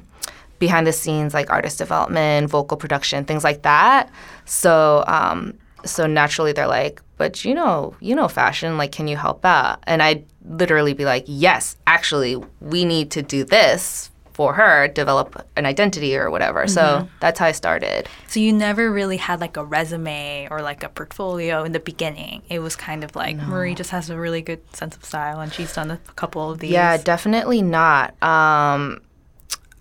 behind 0.60 0.88
the 0.88 0.93
scenes, 0.93 1.34
like 1.34 1.50
artist 1.50 1.79
development, 1.79 2.50
vocal 2.50 2.77
production, 2.77 3.25
things 3.25 3.43
like 3.43 3.63
that. 3.63 4.10
So, 4.45 5.03
um, 5.05 5.57
so 5.86 6.06
naturally, 6.08 6.51
they're 6.51 6.68
like, 6.68 7.01
"But 7.18 7.46
you 7.46 7.54
know, 7.54 7.96
you 8.00 8.15
know, 8.15 8.27
fashion. 8.27 8.77
Like, 8.77 8.92
can 8.92 9.08
you 9.08 9.18
help 9.18 9.46
out?" 9.46 9.80
And 9.84 10.04
I'd 10.04 10.25
literally 10.44 10.94
be 10.94 11.06
like, 11.06 11.24
"Yes, 11.27 11.77
actually, 11.88 12.42
we 12.60 12.86
need 12.86 13.12
to 13.12 13.22
do 13.22 13.44
this." 13.44 14.12
For 14.34 14.54
her, 14.56 14.89
develop 14.89 15.48
an 15.56 15.65
identity 15.65 16.18
or 16.18 16.30
whatever. 16.30 16.68
So 16.68 17.08
that's 17.22 17.39
how 17.39 17.46
I 17.46 17.54
started. 17.54 18.10
So 18.27 18.42
you 18.42 18.51
never 18.51 18.92
really 18.92 19.15
had 19.15 19.39
like 19.39 19.56
a 19.56 19.63
resume 19.63 20.50
or 20.51 20.62
like 20.62 20.84
a 20.84 20.89
portfolio 20.89 21.63
in 21.63 21.72
the 21.72 21.80
beginning. 21.80 22.42
It 22.50 22.60
was 22.60 22.75
kind 22.75 23.06
of 23.06 23.15
like 23.15 23.38
Marie 23.38 23.75
just 23.75 23.92
has 23.92 24.10
a 24.10 24.20
really 24.20 24.42
good 24.42 24.60
sense 24.75 24.98
of 24.98 25.06
style, 25.06 25.39
and 25.39 25.54
she's 25.54 25.74
done 25.74 25.89
a 25.89 25.98
couple 26.18 26.51
of 26.51 26.60
these. 26.60 26.72
Yeah, 26.72 26.98
definitely 26.98 27.62
not. 27.62 28.22
Um, 28.22 29.00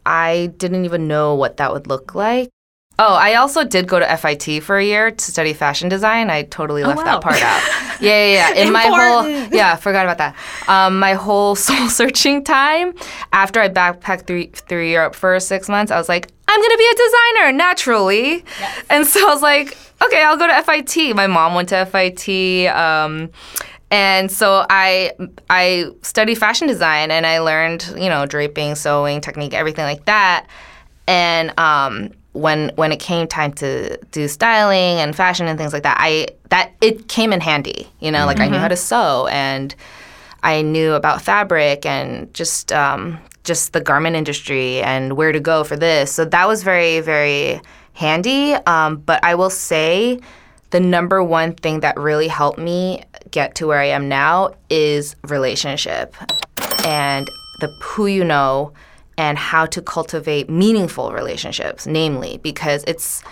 I 0.07 0.53
didn't 0.57 0.85
even 0.85 1.09
know 1.09 1.35
what 1.35 1.57
that 1.57 1.73
would 1.73 1.89
look 1.89 2.15
like. 2.15 2.51
Oh, 2.97 3.15
I 3.15 3.35
also 3.35 3.65
did 3.65 3.89
go 3.89 3.99
to 3.99 4.17
FIT 4.17 4.63
for 4.63 4.79
a 4.79 4.85
year 4.85 5.11
to 5.11 5.25
study 5.25 5.53
fashion 5.53 5.89
design. 5.89 6.31
I 6.31 6.43
totally 6.43 6.85
left 6.85 6.99
wow. 6.99 7.05
that 7.05 7.21
part 7.21 7.43
out. 7.43 7.63
Yeah, 8.01 8.27
yeah, 8.27 8.51
yeah. 8.51 8.63
In 8.65 8.73
my 8.73 8.83
whole 8.83 9.29
yeah, 9.57 9.77
forgot 9.77 10.05
about 10.05 10.19
that. 10.19 10.37
Um, 10.69 10.99
my 10.99 11.15
whole 11.15 11.55
soul 11.67 11.89
searching 11.89 12.43
time 12.43 12.93
after 13.33 13.61
I 13.61 13.69
backpacked 13.69 14.27
through 14.27 14.49
through 14.49 14.89
Europe 14.89 15.15
for 15.15 15.39
six 15.39 15.69
months, 15.69 15.93
I 15.93 15.97
was 15.97 16.09
like, 16.09 16.31
I'm 16.49 16.61
gonna 16.61 16.77
be 16.77 16.91
a 16.93 16.97
designer 16.97 17.53
naturally, 17.57 18.45
and 18.91 19.07
so 19.07 19.21
I 19.29 19.33
was 19.33 19.43
like, 19.43 19.79
okay, 20.05 20.23
I'll 20.25 20.37
go 20.37 20.47
to 20.47 20.63
FIT. 20.63 21.15
My 21.15 21.29
mom 21.29 21.55
went 21.55 21.69
to 21.71 21.87
FIT. 21.87 22.67
Um, 22.75 23.31
and 23.91 24.31
so 24.31 24.67
I 24.69 25.13
I 25.49 25.91
studied 26.03 26.35
fashion 26.35 26.67
design 26.67 27.13
and 27.13 27.25
I 27.25 27.39
learned 27.39 27.95
you 27.97 28.09
know 28.09 28.27
draping, 28.27 28.75
sewing 28.75 29.21
technique, 29.21 29.55
everything 29.55 29.85
like 29.85 30.05
that. 30.07 30.47
And 31.07 31.59
um, 31.61 32.11
when 32.35 32.71
when 32.75 32.93
it 32.93 32.99
came 33.01 33.27
time 33.27 33.53
to 33.55 33.97
do 34.11 34.29
styling 34.29 35.01
and 35.01 35.17
fashion 35.17 35.47
and 35.47 35.59
things 35.59 35.73
like 35.73 35.85
that, 35.85 35.97
I 35.99 36.29
that 36.51 36.73
it 36.81 37.09
came 37.09 37.33
in 37.33 37.41
handy. 37.41 37.89
You 38.01 38.11
know, 38.11 38.27
like 38.27 38.41
I 38.41 38.49
knew 38.49 38.59
how 38.59 38.69
to 38.69 38.77
sew 38.77 39.29
and 39.29 39.75
I 40.43 40.61
knew 40.61 40.93
about 40.93 41.23
fabric 41.23 41.87
and 41.87 42.33
just 42.35 42.73
um, 42.73 43.19
just 43.45 43.73
the 43.73 43.81
garment 43.81 44.17
industry 44.17 44.83
and 44.83 45.15
where 45.17 45.33
to 45.33 45.41
go 45.41 45.65
for 45.65 45.77
this. 45.77 46.13
So 46.13 46.25
that 46.27 46.47
was 46.47 46.63
very 46.63 47.01
very 47.01 47.61
handy. 47.95 48.55
Um, 48.67 48.97
but 48.97 49.25
I 49.25 49.37
will 49.37 49.51
say 49.51 50.21
the 50.71 50.81
number 50.81 51.23
one 51.23 51.55
thing 51.55 51.81
that 51.81 51.97
really 51.97 52.27
helped 52.27 52.59
me 52.59 53.05
get 53.31 53.55
to 53.55 53.69
where 53.69 53.79
I 53.79 53.87
am 53.87 54.09
now 54.09 54.55
is 54.69 55.15
relationship 55.23 56.17
and 56.85 57.31
the 57.61 57.69
who 57.81 58.07
you 58.07 58.25
know 58.25 58.73
and 59.17 59.39
how 59.39 59.67
to 59.67 59.81
cultivate 59.83 60.51
meaningful 60.51 61.13
relationships, 61.13 61.87
namely 61.87 62.39
because 62.39 62.85
it's 62.87 63.23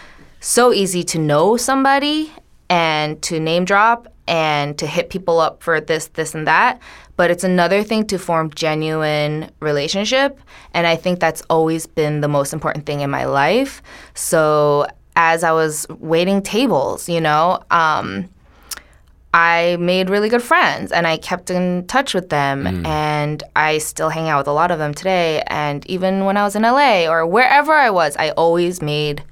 so 0.41 0.73
easy 0.73 1.03
to 1.05 1.19
know 1.19 1.57
somebody 1.57 2.33
and 2.69 3.21
to 3.23 3.39
name 3.39 3.65
drop 3.65 4.09
and 4.29 4.79
to 4.79 4.87
hit 4.87 5.11
people 5.11 5.41
up 5.41 5.63
for 5.63 5.81
this, 5.81 6.07
this, 6.09 6.35
and 6.35 6.47
that. 6.47 6.81
But 7.17 7.31
it's 7.31 7.45
another 7.45 7.83
thing 7.83 8.07
to 8.07 8.19
form 8.19 8.51
genuine 8.55 9.51
relationship. 9.61 10.39
And 10.73 10.87
I 10.87 10.97
think 10.97 11.21
that's 11.21 11.43
always 11.51 11.87
been 11.87 12.21
the 12.21 12.29
most 12.29 12.53
important 12.53 12.87
thing 12.87 13.01
in 13.01 13.11
my 13.11 13.25
life. 13.25 13.83
So 14.15 14.87
as 15.17 15.45
I 15.45 15.53
was 15.53 15.87
waiting 15.89 16.43
tables, 16.43 17.09
you 17.09 17.21
know, 17.21 17.63
um, 17.71 18.29
I 19.35 19.77
made 19.81 20.11
really 20.11 20.29
good 20.29 20.43
friends 20.43 20.93
and 20.93 21.07
I 21.07 21.17
kept 21.17 21.51
in 21.51 21.87
touch 21.87 22.13
with 22.13 22.29
them 22.29 22.67
and 22.87 23.43
I 23.57 23.79
still 23.79 24.11
hang 24.11 24.29
out 24.29 24.39
with 24.39 24.49
a 24.49 24.53
lot 24.53 24.71
of 24.71 24.79
them 24.79 24.93
today 24.93 25.43
and 25.47 25.87
even 25.87 26.27
when 26.27 26.37
I 26.37 26.43
was 26.45 26.55
in 26.55 26.63
LA 26.63 27.07
or 27.07 27.27
wherever 27.27 27.73
I 27.73 27.89
was 27.89 28.15
I 28.19 28.31
always 28.33 28.83
made 28.83 29.23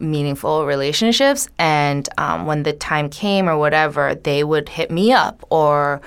meaningful 0.00 0.66
relationships 0.66 1.48
and 1.58 2.08
um, 2.18 2.46
when 2.46 2.64
the 2.64 2.72
time 2.72 3.08
came 3.08 3.48
or 3.48 3.56
whatever 3.56 4.14
they 4.14 4.42
would 4.42 4.68
hit 4.68 4.90
me 4.90 5.12
up 5.12 5.44
or 5.50 6.00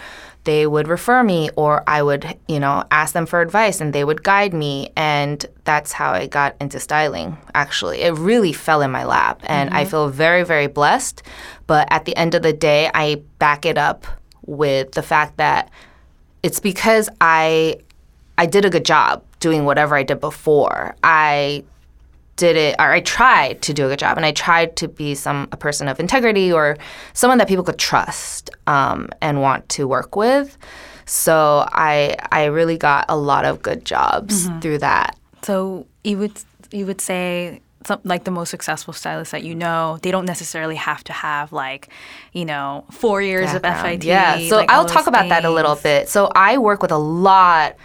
they 0.43 0.67
would 0.67 0.87
refer 0.87 1.23
me 1.23 1.49
or 1.55 1.83
I 1.87 2.03
would 2.03 2.37
you 2.47 2.59
know 2.59 2.83
ask 2.91 3.13
them 3.13 3.25
for 3.25 3.41
advice 3.41 3.79
and 3.81 3.93
they 3.93 4.03
would 4.03 4.23
guide 4.23 4.53
me. 4.53 4.91
And 4.95 5.45
that's 5.63 5.91
how 5.91 6.11
I 6.11 6.27
got 6.27 6.55
into 6.59 6.79
styling 6.79 7.37
actually. 7.55 8.01
It 8.01 8.13
really 8.13 8.53
fell 8.53 8.81
in 8.81 8.91
my 8.91 9.05
lap 9.05 9.41
and 9.43 9.73
I 9.73 9.81
mm-hmm. 9.81 9.91
feel 9.91 10.09
very 10.09 10.43
very 10.43 10.67
blessed. 10.67 11.23
But 11.67 11.87
at 11.91 12.05
the 12.05 12.15
end 12.15 12.35
of 12.35 12.43
the 12.43 12.53
day 12.53 12.89
I 12.93 13.21
back 13.39 13.65
it 13.65 13.77
up 13.77 14.05
with 14.45 14.91
the 14.91 15.03
fact 15.03 15.37
that 15.37 15.71
it's 16.41 16.59
because 16.59 17.09
I 17.21 17.77
I 18.37 18.45
did 18.45 18.65
a 18.65 18.69
good 18.69 18.85
job 18.85 19.23
doing 19.39 19.65
whatever 19.65 19.95
I 19.95 20.03
did 20.03 20.19
before. 20.19 20.95
I 21.03 21.63
did 22.35 22.55
it 22.55 22.75
or 22.79 22.91
I 22.91 22.99
tried 23.01 23.61
to 23.63 23.73
do 23.73 23.85
a 23.85 23.89
good 23.89 23.99
job 23.99 24.17
and 24.17 24.25
I 24.25 24.31
tried 24.31 24.75
to 24.77 24.87
be 24.87 25.13
some 25.15 25.47
a 25.51 25.57
person 25.57 25.87
of 25.87 25.99
integrity 25.99 26.51
or 26.51 26.77
someone 27.13 27.37
that 27.37 27.47
people 27.47 27.63
could 27.63 27.77
trust 27.77 28.49
um, 28.67 29.09
and 29.21 29.41
want 29.41 29.69
to 29.69 29.87
work 29.87 30.15
with. 30.15 30.57
So 31.05 31.67
I 31.71 32.15
I 32.31 32.45
really 32.45 32.77
got 32.77 33.05
a 33.09 33.15
lot 33.17 33.45
of 33.45 33.61
good 33.61 33.85
jobs 33.85 34.47
through 34.61 34.79
that. 34.79 35.17
So 35.43 35.85
you 36.03 36.17
would 36.17 36.33
you 36.71 36.85
would 36.85 37.01
say 37.01 37.61
some, 37.85 37.99
like 38.05 38.23
the 38.23 38.31
most 38.31 38.49
successful 38.49 38.93
stylists 38.93 39.33
that 39.33 39.43
you 39.43 39.53
know, 39.53 39.99
they 40.01 40.09
don't 40.09 40.25
necessarily 40.25 40.75
have 40.77 41.03
to 41.03 41.13
have 41.13 41.51
like, 41.51 41.89
you 42.31 42.45
know, 42.45 42.85
four 42.91 43.21
years 43.21 43.53
of 43.53 43.61
background. 43.61 44.01
FIT. 44.01 44.07
Yeah. 44.07 44.39
So 44.47 44.55
like, 44.55 44.71
I'll 44.71 44.85
talk 44.85 45.05
about 45.07 45.27
that 45.29 45.43
a 45.43 45.51
little 45.51 45.75
bit. 45.75 46.07
So 46.07 46.31
I 46.33 46.57
work 46.57 46.81
with 46.81 46.91
a 46.91 46.97
lot 46.97 47.75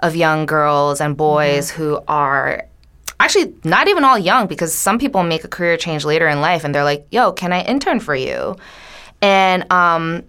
of 0.00 0.14
young 0.14 0.44
girls 0.46 1.00
and 1.00 1.16
boys 1.16 1.72
Mm-hmm. 1.72 1.82
who 1.82 2.00
are 2.06 2.66
actually 3.20 3.54
not 3.64 3.88
even 3.88 4.04
all 4.04 4.18
young 4.18 4.46
because 4.46 4.74
some 4.74 4.98
people 4.98 5.22
make 5.22 5.44
a 5.44 5.48
career 5.48 5.76
change 5.76 6.04
later 6.04 6.28
in 6.28 6.40
life 6.40 6.64
and 6.64 6.74
they're 6.74 6.84
like, 6.84 7.06
"Yo, 7.10 7.32
can 7.32 7.52
I 7.52 7.62
intern 7.62 8.00
for 8.00 8.14
you?" 8.14 8.56
And 9.22 9.70
um, 9.72 10.24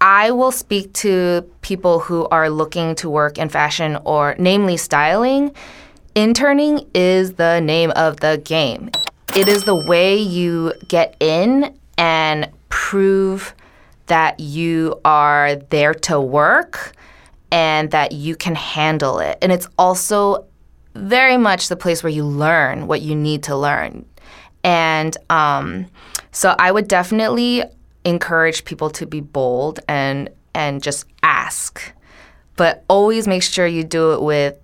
I 0.00 0.32
will 0.32 0.52
speak 0.52 0.92
to 0.94 1.48
people 1.62 2.00
who 2.00 2.26
are 2.28 2.50
looking 2.50 2.94
to 2.96 3.08
work 3.08 3.38
in 3.38 3.48
fashion 3.48 3.96
or 4.04 4.34
namely 4.38 4.76
styling. 4.76 5.54
Interning 6.14 6.86
is 6.94 7.34
the 7.34 7.60
name 7.60 7.90
of 7.96 8.20
the 8.20 8.40
game. 8.44 8.90
It 9.34 9.48
is 9.48 9.64
the 9.64 9.74
way 9.74 10.16
you 10.16 10.74
get 10.88 11.16
in 11.20 11.76
and 11.96 12.50
prove 12.68 13.54
that 14.06 14.38
you 14.38 15.00
are 15.04 15.56
there 15.56 15.94
to 15.94 16.20
work 16.20 16.92
and 17.50 17.90
that 17.92 18.12
you 18.12 18.36
can 18.36 18.54
handle 18.54 19.20
it. 19.20 19.38
And 19.40 19.50
it's 19.50 19.68
also 19.78 20.44
very 20.94 21.36
much 21.36 21.68
the 21.68 21.76
place 21.76 22.02
where 22.02 22.12
you 22.12 22.24
learn 22.24 22.86
what 22.86 23.02
you 23.02 23.14
need 23.14 23.42
to 23.44 23.56
learn. 23.56 24.04
And 24.62 25.16
um, 25.28 25.86
so 26.32 26.54
I 26.58 26.72
would 26.72 26.88
definitely 26.88 27.64
encourage 28.04 28.64
people 28.64 28.90
to 28.90 29.06
be 29.06 29.20
bold 29.20 29.80
and 29.88 30.30
and 30.54 30.82
just 30.82 31.06
ask, 31.22 31.92
but 32.56 32.84
always 32.88 33.26
make 33.26 33.42
sure 33.42 33.66
you 33.66 33.82
do 33.82 34.12
it 34.12 34.22
with 34.22 34.56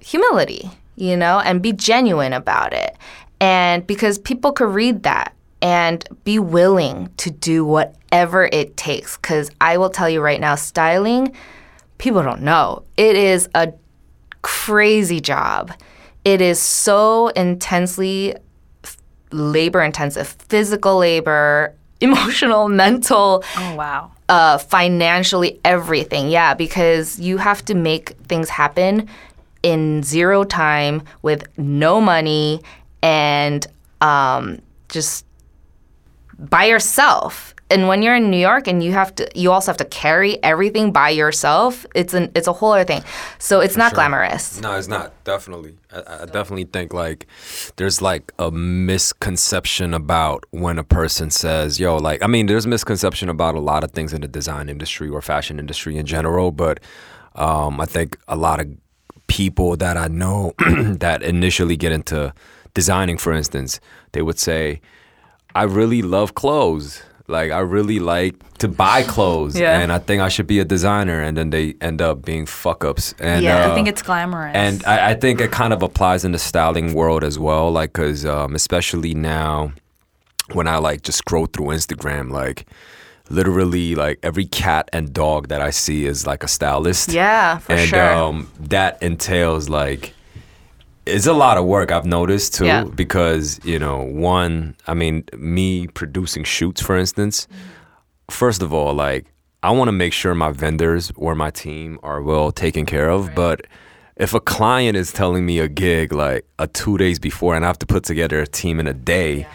humility, 0.00 0.68
you 0.96 1.16
know, 1.16 1.38
and 1.38 1.62
be 1.62 1.72
genuine 1.72 2.32
about 2.32 2.72
it. 2.72 2.96
And 3.40 3.86
because 3.86 4.18
people 4.18 4.50
could 4.50 4.68
read 4.68 5.04
that 5.04 5.32
and 5.62 6.04
be 6.24 6.38
willing 6.38 7.10
to 7.18 7.30
do 7.30 7.64
whatever 7.64 8.48
it 8.52 8.76
takes. 8.76 9.16
Because 9.16 9.50
I 9.60 9.76
will 9.76 9.90
tell 9.90 10.08
you 10.08 10.20
right 10.20 10.40
now, 10.40 10.54
styling, 10.54 11.34
people 11.98 12.22
don't 12.22 12.42
know. 12.42 12.84
It 12.96 13.16
is 13.16 13.48
a 13.54 13.72
crazy 14.48 15.20
job. 15.20 15.72
It 16.24 16.40
is 16.40 16.58
so 16.60 17.28
intensely 17.28 18.34
labor 19.30 19.82
intensive, 19.82 20.26
physical 20.48 20.96
labor, 20.98 21.74
emotional, 22.00 22.68
mental, 22.68 23.44
Oh 23.56 23.74
wow. 23.74 24.12
uh, 24.28 24.56
financially, 24.58 25.60
everything. 25.64 26.30
Yeah, 26.30 26.54
because 26.54 27.18
you 27.20 27.36
have 27.38 27.62
to 27.66 27.74
make 27.74 28.10
things 28.28 28.48
happen 28.48 29.08
in 29.62 30.02
zero 30.02 30.44
time 30.44 31.02
with 31.22 31.46
no 31.58 32.00
money 32.00 32.62
and 33.02 33.66
um, 34.00 34.60
just 34.88 35.26
by 36.38 36.64
yourself. 36.66 37.54
And 37.70 37.86
when 37.86 38.02
you're 38.02 38.16
in 38.16 38.30
New 38.30 38.38
York 38.38 38.66
and 38.66 38.82
you 38.82 38.92
have 38.92 39.14
to, 39.16 39.28
you 39.34 39.52
also 39.52 39.70
have 39.70 39.76
to 39.78 39.84
carry 39.84 40.42
everything 40.42 40.90
by 40.92 41.10
yourself. 41.10 41.84
It's 41.94 42.14
an, 42.14 42.30
it's 42.34 42.46
a 42.48 42.52
whole 42.52 42.72
other 42.72 42.84
thing. 42.84 43.02
So 43.38 43.60
it's 43.60 43.76
not 43.76 43.92
glamorous. 43.94 44.60
No, 44.60 44.76
it's 44.76 44.88
not. 44.88 45.12
Definitely. 45.24 45.74
I, 45.92 46.22
I 46.22 46.24
definitely 46.26 46.64
think 46.64 46.94
like 46.94 47.26
there's 47.76 48.00
like 48.00 48.32
a 48.38 48.50
misconception 48.50 49.92
about 49.94 50.44
when 50.50 50.78
a 50.78 50.84
person 50.84 51.30
says, 51.30 51.78
yo, 51.78 51.96
like, 51.96 52.22
I 52.22 52.26
mean, 52.26 52.46
there's 52.46 52.66
misconception 52.66 53.28
about 53.28 53.54
a 53.54 53.60
lot 53.60 53.84
of 53.84 53.90
things 53.92 54.12
in 54.12 54.22
the 54.22 54.28
design 54.28 54.68
industry 54.68 55.08
or 55.08 55.20
fashion 55.20 55.58
industry 55.58 55.96
in 55.96 56.06
general, 56.06 56.50
but 56.50 56.80
Um, 57.34 57.80
I 57.80 57.86
think 57.86 58.16
a 58.26 58.34
lot 58.34 58.58
of 58.60 58.66
people 59.28 59.76
that 59.76 59.96
I 59.96 60.08
know 60.08 60.54
that 60.98 61.22
initially 61.22 61.76
get 61.76 61.92
into 61.92 62.32
designing, 62.74 63.18
for 63.18 63.32
instance, 63.32 63.80
they 64.12 64.22
would 64.22 64.38
say, 64.38 64.80
"I 65.54 65.62
really 65.64 66.02
love 66.02 66.32
clothes." 66.34 67.02
Like 67.28 67.52
I 67.52 67.58
really 67.60 67.98
like 68.00 68.34
to 68.58 68.68
buy 68.68 69.02
clothes, 69.02 69.54
Yeah. 69.58 69.78
and 69.80 69.92
I 69.92 69.98
think 69.98 70.22
I 70.22 70.28
should 70.30 70.46
be 70.46 70.58
a 70.60 70.64
designer, 70.64 71.20
and 71.20 71.36
then 71.36 71.50
they 71.50 71.74
end 71.80 72.00
up 72.02 72.24
being 72.24 72.46
fuck 72.46 72.84
ups. 72.84 73.14
And 73.20 73.44
Yeah. 73.44 73.66
uh, 73.66 73.70
I 73.70 73.74
think 73.74 73.86
it's 73.86 74.02
glamorous. 74.02 74.52
and 74.56 74.82
I, 74.86 75.10
I 75.10 75.14
think 75.14 75.40
it 75.40 75.50
kind 75.52 75.72
of 75.72 75.82
applies 75.82 76.24
in 76.24 76.32
the 76.32 76.38
styling 76.38 76.94
world 76.94 77.22
as 77.24 77.38
well, 77.38 77.70
like 77.70 77.92
because 77.92 78.24
um, 78.24 78.54
especially 78.54 79.14
now 79.14 79.72
when 80.52 80.66
I 80.66 80.78
like 80.78 81.02
just 81.02 81.18
scroll 81.18 81.46
through 81.46 81.66
Instagram, 81.66 82.30
like 82.30 82.66
literally 83.30 83.94
like 83.94 84.18
every 84.22 84.46
cat 84.46 84.88
and 84.92 85.12
dog 85.12 85.48
that 85.48 85.60
I 85.60 85.70
see 85.70 86.06
is 86.06 86.26
like 86.26 86.42
a 86.42 86.48
stylist. 86.48 87.12
Yeah, 87.12 87.58
for 87.58 87.72
and 87.72 87.88
sure. 87.88 88.12
um, 88.14 88.48
that 88.58 89.02
entails 89.02 89.68
like 89.68 90.14
it's 91.16 91.26
a 91.26 91.32
lot 91.32 91.56
of 91.58 91.64
work 91.64 91.90
I've 91.90 92.06
noticed 92.06 92.54
too 92.54 92.66
Yeah. 92.66 92.84
because 92.84 93.60
you 93.64 93.78
know 93.78 93.98
one 94.02 94.74
I 94.86 94.94
mean 94.94 95.24
me 95.36 95.86
producing 96.00 96.44
shoots 96.44 96.80
for 96.80 96.96
instance 96.96 97.46
first 98.30 98.62
of 98.62 98.72
all 98.72 98.94
like 98.94 99.24
I 99.62 99.70
want 99.72 99.88
to 99.88 99.92
make 99.92 100.12
sure 100.12 100.34
my 100.34 100.52
vendors 100.52 101.10
or 101.16 101.34
my 101.34 101.50
team 101.50 101.98
are 102.02 102.22
well 102.22 102.52
taken 102.52 102.86
care 102.86 103.08
of 103.10 103.34
but 103.34 103.58
if 104.16 104.34
a 104.34 104.40
client 104.40 104.96
is 104.96 105.12
telling 105.12 105.44
me 105.46 105.58
a 105.60 105.68
gig 105.68 106.12
like 106.12 106.44
a 106.58 106.66
2 106.66 106.98
days 106.98 107.18
before 107.18 107.54
and 107.56 107.64
I 107.64 107.68
have 107.68 107.78
to 107.80 107.86
put 107.86 108.04
together 108.04 108.40
a 108.40 108.46
team 108.46 108.78
in 108.80 108.86
a 108.86 108.94
day 108.94 109.46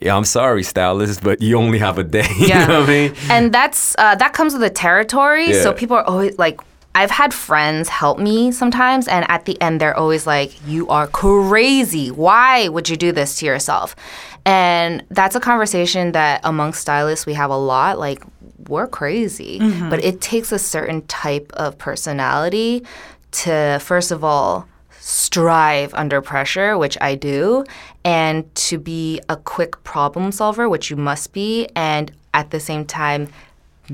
yeah, 0.00 0.16
I'm 0.16 0.24
sorry 0.24 0.62
stylist 0.62 1.22
but 1.22 1.40
you 1.42 1.56
only 1.58 1.78
have 1.78 1.98
a 1.98 2.04
day 2.04 2.26
you 2.38 2.46
Yeah. 2.48 2.66
know 2.66 2.80
what 2.80 2.88
I 2.88 2.92
mean 2.92 3.14
and 3.30 3.52
that's 3.52 3.94
uh, 3.98 4.14
that 4.16 4.32
comes 4.32 4.52
with 4.54 4.62
the 4.62 4.70
territory. 4.70 5.52
So 5.62 5.72
people 5.72 5.96
are 5.96 6.04
always 6.04 6.36
like, 6.38 6.60
I've 6.94 7.10
had 7.10 7.32
friends 7.32 7.88
help 7.88 8.18
me 8.18 8.52
sometimes, 8.52 9.08
and 9.08 9.24
at 9.30 9.44
the 9.46 9.60
end 9.60 9.80
they're 9.80 9.96
always 9.96 10.26
like, 10.26 10.52
"You 10.66 10.88
are 10.88 11.06
crazy. 11.06 12.10
Why 12.10 12.68
would 12.68 12.88
you 12.88 12.96
do 12.96 13.12
this 13.12 13.36
to 13.38 13.46
yourself?" 13.46 13.96
And 14.44 15.02
that's 15.10 15.36
a 15.36 15.40
conversation 15.40 16.12
that 16.12 16.40
amongst 16.44 16.80
stylists 16.80 17.26
we 17.26 17.34
have 17.34 17.50
a 17.50 17.56
lot. 17.56 17.98
Like, 17.98 18.22
we're 18.68 18.88
crazy, 18.88 19.58
mm-hmm. 19.58 19.88
but 19.88 20.04
it 20.04 20.20
takes 20.20 20.52
a 20.52 20.58
certain 20.58 21.02
type 21.06 21.50
of 21.54 21.78
personality 21.78 22.84
to 23.32 23.78
first 23.80 24.10
of 24.10 24.22
all 24.22 24.66
strive 25.00 25.92
under 25.94 26.20
pressure, 26.20 26.78
which 26.78 26.96
I 27.00 27.16
do, 27.16 27.64
and 28.04 28.52
to 28.54 28.78
be 28.78 29.20
a 29.28 29.36
quick 29.36 29.82
problem 29.82 30.30
solver, 30.30 30.68
which 30.68 30.90
you 30.90 30.96
must 30.96 31.32
be, 31.32 31.68
and 31.74 32.12
at 32.34 32.50
the 32.50 32.60
same 32.60 32.84
time, 32.84 33.28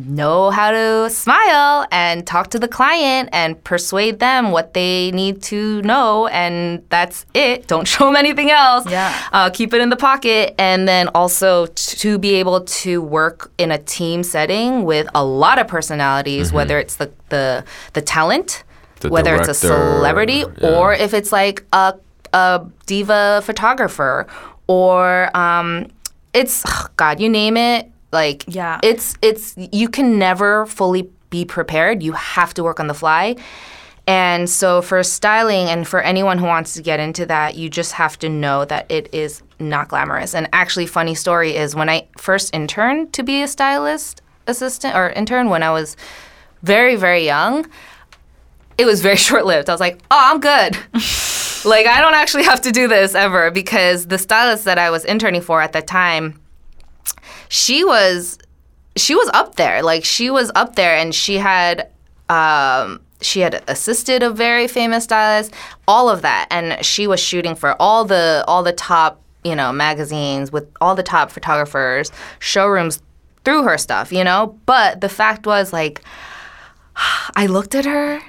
know 0.06 0.50
how 0.50 0.70
to 0.70 1.10
smile 1.10 1.86
and 1.90 2.26
talk 2.26 2.50
to 2.50 2.58
the 2.58 2.68
client 2.68 3.28
and 3.32 3.62
persuade 3.64 4.18
them 4.18 4.50
what 4.50 4.74
they 4.74 5.10
need 5.10 5.42
to 5.42 5.82
know, 5.82 6.26
and 6.28 6.82
that's 6.88 7.26
it. 7.34 7.66
Don't 7.66 7.86
show 7.92 8.06
them 8.06 8.16
anything 8.16 8.50
else. 8.50 8.90
Yeah. 8.90 9.14
Uh, 9.32 9.50
keep 9.50 9.74
it 9.74 9.80
in 9.80 9.90
the 9.90 9.96
pocket, 9.96 10.54
and 10.58 10.86
then 10.86 11.08
also 11.08 11.66
to 11.66 12.18
be 12.18 12.34
able 12.34 12.62
to 12.62 13.02
work 13.02 13.50
in 13.58 13.70
a 13.70 13.78
team 13.78 14.22
setting 14.22 14.84
with 14.84 15.08
a 15.14 15.24
lot 15.24 15.58
of 15.58 15.68
personalities, 15.68 16.52
whether 16.52 16.78
it's 16.78 16.96
the 16.96 17.10
the 17.28 17.64
the 17.92 18.02
talent, 18.02 18.64
The 19.00 19.08
whether 19.08 19.36
it's 19.36 19.48
a 19.48 19.54
celebrity, 19.54 20.44
yeah. 20.58 20.76
or 20.76 20.94
if 20.94 21.14
it's 21.14 21.32
like 21.32 21.64
a 21.72 21.94
a 22.32 22.66
diva 22.86 23.42
photographer, 23.44 24.26
or 24.66 25.36
um, 25.36 25.86
it's 26.32 26.62
God, 26.96 27.20
you 27.20 27.28
name 27.28 27.56
it. 27.56 27.90
Like 28.12 28.44
Yeah. 28.46 28.80
it's 28.82 29.16
it's 29.22 29.54
you 29.56 29.88
can 29.88 30.18
never 30.18 30.66
fully 30.66 31.10
be 31.30 31.44
prepared. 31.44 32.02
You 32.02 32.12
have 32.12 32.54
to 32.54 32.62
work 32.62 32.80
on 32.80 32.86
the 32.86 32.94
fly. 32.94 33.36
And 34.06 34.48
so 34.48 34.80
for 34.80 35.02
styling 35.02 35.68
and 35.68 35.86
for 35.86 36.00
anyone 36.00 36.38
who 36.38 36.46
wants 36.46 36.72
to 36.74 36.82
get 36.82 36.98
into 36.98 37.26
that, 37.26 37.56
you 37.56 37.68
just 37.68 37.92
have 37.92 38.18
to 38.20 38.28
know 38.30 38.64
that 38.64 38.90
it 38.90 39.12
is 39.12 39.42
not 39.60 39.88
glamorous. 39.88 40.34
And 40.34 40.48
actually 40.54 40.86
funny 40.86 41.14
story 41.14 41.54
is 41.56 41.74
when 41.76 41.90
I 41.90 42.06
first 42.16 42.54
interned 42.54 43.12
to 43.12 43.22
be 43.22 43.42
a 43.42 43.48
stylist 43.48 44.22
assistant 44.46 44.96
or 44.96 45.10
intern 45.10 45.50
when 45.50 45.62
I 45.62 45.70
was 45.70 45.94
very 46.62 46.96
very 46.96 47.26
young, 47.26 47.66
it 48.78 48.86
was 48.86 49.02
very 49.02 49.16
short 49.28 49.44
lived. 49.44 49.68
I 49.68 49.72
was 49.74 49.80
like, 49.80 49.98
"Oh, 50.10 50.30
I'm 50.32 50.40
good." 50.40 50.74
like 51.66 51.86
I 51.86 52.00
don't 52.00 52.14
actually 52.14 52.44
have 52.44 52.62
to 52.62 52.72
do 52.72 52.88
this 52.88 53.14
ever 53.14 53.50
because 53.50 54.06
the 54.06 54.16
stylist 54.16 54.64
that 54.64 54.78
I 54.78 54.88
was 54.90 55.04
interning 55.04 55.42
for 55.42 55.60
at 55.60 55.74
the 55.74 55.82
time 55.82 56.40
she 57.48 57.84
was 57.84 58.38
she 58.96 59.14
was 59.14 59.30
up 59.32 59.56
there. 59.56 59.82
Like 59.82 60.04
she 60.04 60.30
was 60.30 60.50
up 60.54 60.76
there 60.76 60.96
and 60.96 61.14
she 61.14 61.36
had 61.36 61.90
um 62.28 63.00
she 63.20 63.40
had 63.40 63.64
assisted 63.66 64.22
a 64.22 64.30
very 64.30 64.68
famous 64.68 65.04
stylist 65.04 65.54
all 65.86 66.08
of 66.08 66.22
that. 66.22 66.46
And 66.50 66.84
she 66.84 67.06
was 67.06 67.20
shooting 67.20 67.54
for 67.54 67.80
all 67.80 68.04
the 68.04 68.44
all 68.46 68.62
the 68.62 68.72
top 68.72 69.20
you 69.44 69.54
know 69.54 69.72
magazines 69.72 70.50
with 70.52 70.68
all 70.80 70.94
the 70.94 71.02
top 71.02 71.30
photographers 71.30 72.10
showrooms 72.38 73.02
through 73.44 73.62
her 73.62 73.78
stuff 73.78 74.12
you 74.12 74.24
know? 74.24 74.58
But 74.66 75.00
the 75.00 75.08
fact 75.08 75.46
was 75.46 75.72
like 75.72 76.02
i 77.36 77.46
looked 77.46 77.74
at 77.74 77.84
her 77.84 78.20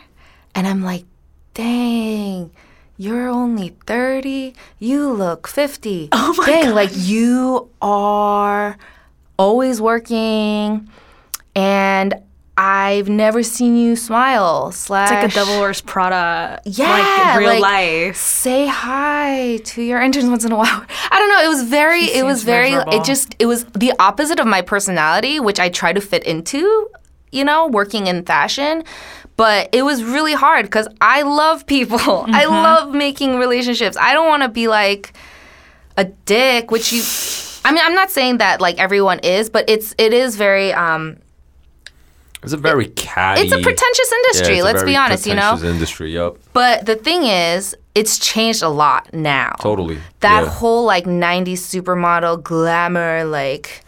and 0.53 0.67
i'm 0.67 0.83
like 0.83 1.05
dang 1.55 2.51
you're 3.01 3.29
only 3.29 3.69
30 3.87 4.53
you 4.77 5.09
look 5.11 5.47
50 5.47 6.09
oh 6.11 6.35
my 6.37 6.45
dang 6.45 6.75
like 6.75 6.91
you 6.93 7.69
are 7.81 8.77
always 9.37 9.79
working 9.81 10.87
and 11.55 12.13
I've 12.61 13.07
never 13.07 13.41
seen 13.41 13.77
you 13.77 13.95
smile. 13.95 14.73
Slash, 14.73 15.09
it's 15.09 15.15
like 15.23 15.31
a 15.31 15.33
Devil 15.33 15.61
Wears 15.61 15.79
Prada, 15.79 16.61
Yeah, 16.65 16.89
like 16.89 17.31
in 17.31 17.39
real 17.39 17.61
like- 17.61 17.61
life. 17.61 18.17
say 18.17 18.67
hi 18.67 19.61
to 19.63 19.81
your 19.81 20.01
interns 20.01 20.29
once 20.29 20.43
in 20.43 20.51
a 20.51 20.57
while. 20.57 20.67
I 21.11 21.19
don't 21.19 21.29
know. 21.29 21.41
It 21.45 21.47
was 21.47 21.63
very. 21.63 22.07
She 22.07 22.17
It 22.17 22.23
was 22.25 22.43
very. 22.43 22.71
miserable. 22.71 22.93
It 22.99 23.05
just. 23.05 23.33
It 23.39 23.45
was 23.45 23.63
the 23.63 23.93
opposite 23.97 24.41
of 24.41 24.47
my 24.47 24.61
personality, 24.61 25.39
which 25.39 25.57
I 25.57 25.69
try 25.69 25.93
to 25.93 26.01
fit 26.01 26.23
into. 26.25 26.89
You 27.31 27.45
know, 27.45 27.67
working 27.67 28.07
in 28.07 28.25
fashion. 28.25 28.83
But 29.39 29.69
it 29.71 29.83
was 29.83 30.03
really 30.03 30.33
hard 30.33 30.65
because 30.65 30.87
I 30.99 31.21
love 31.23 31.65
people. 31.65 31.97
I 32.41 32.43
Mm-hmm. 32.43 32.51
love 32.67 32.93
making 32.93 33.37
relationships. 33.39 33.95
I 33.95 34.11
don't 34.13 34.27
want 34.27 34.43
to 34.43 34.49
be 34.49 34.67
like 34.67 35.13
a 35.95 36.03
dick, 36.05 36.71
which 36.71 36.91
you. 36.91 37.01
I 37.63 37.71
mean, 37.73 37.83
I'm 37.85 37.95
not 37.95 38.09
saying 38.11 38.37
that 38.39 38.59
like 38.59 38.77
everyone 38.79 39.19
is, 39.19 39.49
but 39.49 39.63
it's 39.69 39.95
it 39.97 40.11
is 40.13 40.35
very. 40.35 40.73
um 40.73 41.17
it's 42.43 42.53
a 42.53 42.57
very 42.57 42.87
catty 42.95 43.41
It's 43.41 43.51
a 43.53 43.59
pretentious 43.61 44.11
industry. 44.19 44.59
a 44.59 44.63
let's 44.63 44.83
be 44.83 44.95
honest, 44.95 45.25
you 45.25 45.35
know. 45.35 45.51
pretentious 45.51 45.73
industry 45.75 46.13
yep. 46.13 46.37
But 46.53 46.85
the 46.85 46.95
thing 46.95 47.23
is, 47.23 47.75
it's 47.95 48.17
changed 48.17 48.63
a 48.63 48.69
lot 48.69 49.13
now. 49.13 49.55
Totally, 49.59 49.97
That 50.21 50.43
yeah. 50.43 50.49
whole 50.49 50.85
like 50.85 51.03
90s 51.05 51.59
supermodel 51.73 52.41
glamour, 52.43 53.25
like, 53.25 53.83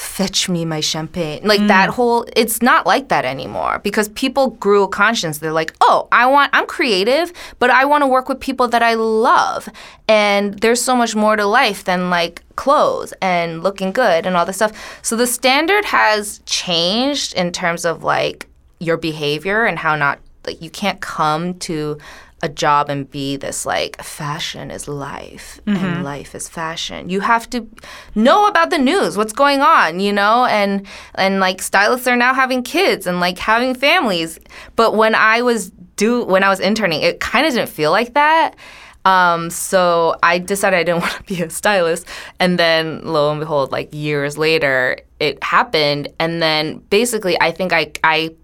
fetch 0.00 0.48
me 0.48 0.64
my 0.64 0.80
champagne. 0.80 1.42
Like 1.44 1.66
that 1.66 1.90
mm. 1.90 1.92
whole, 1.92 2.26
it's 2.34 2.62
not 2.62 2.86
like 2.86 3.08
that 3.08 3.26
anymore 3.26 3.80
because 3.84 4.08
people 4.10 4.50
grew 4.52 4.84
a 4.84 4.88
conscience. 4.88 5.38
They're 5.38 5.52
like, 5.52 5.74
oh, 5.82 6.08
I 6.10 6.26
want, 6.26 6.50
I'm 6.54 6.66
creative, 6.66 7.32
but 7.58 7.68
I 7.70 7.84
want 7.84 8.02
to 8.02 8.06
work 8.06 8.28
with 8.28 8.40
people 8.40 8.66
that 8.68 8.82
I 8.82 8.94
love. 8.94 9.68
And 10.08 10.58
there's 10.60 10.80
so 10.80 10.96
much 10.96 11.14
more 11.14 11.36
to 11.36 11.44
life 11.44 11.84
than 11.84 12.08
like 12.08 12.42
clothes 12.56 13.12
and 13.20 13.62
looking 13.62 13.92
good 13.92 14.24
and 14.24 14.36
all 14.36 14.46
this 14.46 14.56
stuff. 14.56 14.72
So 15.02 15.16
the 15.16 15.26
standard 15.26 15.84
has 15.84 16.40
changed 16.46 17.34
in 17.34 17.52
terms 17.52 17.84
of 17.84 18.02
like 18.02 18.48
your 18.78 18.96
behavior 18.96 19.66
and 19.66 19.78
how 19.78 19.96
not 19.96 20.18
like 20.46 20.62
you 20.62 20.70
can't 20.70 21.02
come 21.02 21.58
to 21.58 21.98
a 22.42 22.48
job 22.48 22.88
and 22.88 23.10
be 23.10 23.36
this 23.36 23.66
like 23.66 24.02
fashion 24.02 24.70
is 24.70 24.88
life 24.88 25.60
and 25.66 26.04
life 26.04 26.34
is 26.34 26.48
fashion. 26.48 27.08
You 27.08 27.20
have 27.20 27.48
to 27.50 27.68
know 28.14 28.46
about 28.46 28.70
the 28.70 28.78
news, 28.78 29.16
what's 29.16 29.32
going 29.32 29.60
on, 29.60 30.00
you 30.00 30.12
know, 30.12 30.46
and 30.46 30.86
and 31.14 31.40
like 31.40 31.60
stylists 31.60 32.06
are 32.06 32.16
now 32.16 32.32
having 32.34 32.62
kids 32.62 33.06
and 33.06 33.20
like 33.20 33.38
having 33.38 33.74
families. 33.74 34.38
But 34.76 34.94
when 34.94 35.14
I 35.14 35.42
was 35.42 35.70
do 35.96 36.24
when 36.24 36.42
I 36.42 36.48
was 36.48 36.60
interning, 36.60 37.02
it 37.02 37.20
kind 37.20 37.46
of 37.46 37.52
didn't 37.52 37.68
feel 37.68 37.90
like 37.90 38.14
that. 38.14 38.56
Um, 39.04 39.48
so 39.50 40.16
I 40.22 40.38
decided 40.38 40.78
I 40.78 40.82
didn't 40.82 41.00
want 41.06 41.12
to 41.14 41.22
be 41.22 41.42
a 41.42 41.50
stylist, 41.50 42.06
and 42.38 42.58
then 42.58 43.02
lo 43.04 43.30
and 43.30 43.40
behold, 43.40 43.72
like 43.72 43.92
years 43.92 44.36
later, 44.36 44.98
it 45.18 45.42
happened. 45.42 46.08
And 46.18 46.42
then 46.42 46.78
basically, 46.90 47.40
I 47.40 47.50
think 47.50 47.72
I 47.72 47.92
I 48.02 48.34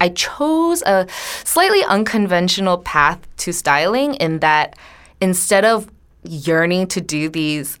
I 0.00 0.10
chose 0.10 0.82
a 0.82 1.06
slightly 1.44 1.82
unconventional 1.84 2.78
path 2.78 3.20
to 3.38 3.52
styling 3.52 4.14
in 4.14 4.40
that 4.40 4.76
instead 5.20 5.64
of 5.64 5.90
yearning 6.24 6.86
to 6.88 7.00
do 7.00 7.28
these 7.28 7.78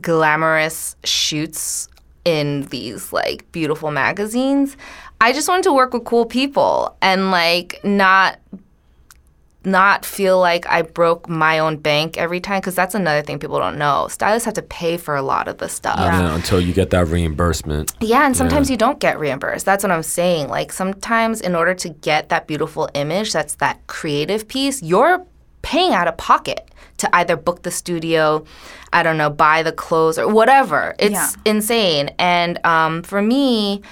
glamorous 0.00 0.96
shoots 1.04 1.88
in 2.24 2.62
these 2.66 3.12
like 3.12 3.50
beautiful 3.52 3.90
magazines, 3.90 4.76
I 5.20 5.32
just 5.32 5.48
wanted 5.48 5.64
to 5.64 5.72
work 5.72 5.92
with 5.92 6.04
cool 6.04 6.26
people 6.26 6.96
and 7.02 7.30
like 7.30 7.80
not 7.84 8.38
not 9.64 10.06
feel 10.06 10.38
like 10.38 10.66
I 10.68 10.82
broke 10.82 11.28
my 11.28 11.58
own 11.58 11.76
bank 11.76 12.16
every 12.16 12.40
time 12.40 12.60
because 12.60 12.74
that's 12.74 12.94
another 12.94 13.20
thing 13.22 13.38
people 13.38 13.58
don't 13.58 13.76
know. 13.76 14.08
Stylists 14.08 14.46
have 14.46 14.54
to 14.54 14.62
pay 14.62 14.96
for 14.96 15.14
a 15.16 15.22
lot 15.22 15.48
of 15.48 15.58
the 15.58 15.68
stuff. 15.68 15.98
Yeah, 15.98 16.34
until 16.34 16.60
you 16.60 16.72
get 16.72 16.90
that 16.90 17.06
reimbursement. 17.08 17.92
Yeah, 18.00 18.24
and 18.24 18.36
sometimes 18.36 18.70
you 18.70 18.76
don't 18.78 18.98
get 19.00 19.18
reimbursed. 19.18 19.66
That's 19.66 19.84
what 19.84 19.90
I'm 19.90 20.02
saying. 20.02 20.48
Like 20.48 20.72
sometimes 20.72 21.40
in 21.42 21.54
order 21.54 21.74
to 21.74 21.88
get 21.90 22.30
that 22.30 22.46
beautiful 22.46 22.88
image, 22.94 23.32
that's 23.32 23.56
that 23.56 23.86
creative 23.86 24.48
piece, 24.48 24.82
you're 24.82 25.26
paying 25.62 25.92
out 25.92 26.08
of 26.08 26.16
pocket 26.16 26.70
to 26.96 27.14
either 27.16 27.36
book 27.36 27.62
the 27.62 27.70
studio, 27.70 28.44
I 28.92 29.02
don't 29.02 29.18
know, 29.18 29.30
buy 29.30 29.62
the 29.62 29.72
clothes 29.72 30.18
or 30.18 30.26
whatever. 30.32 30.94
It's 30.98 31.12
Yeah. 31.12 31.28
insane. 31.44 32.10
And 32.18 32.64
um, 32.64 33.02
for 33.02 33.20
me, 33.20 33.82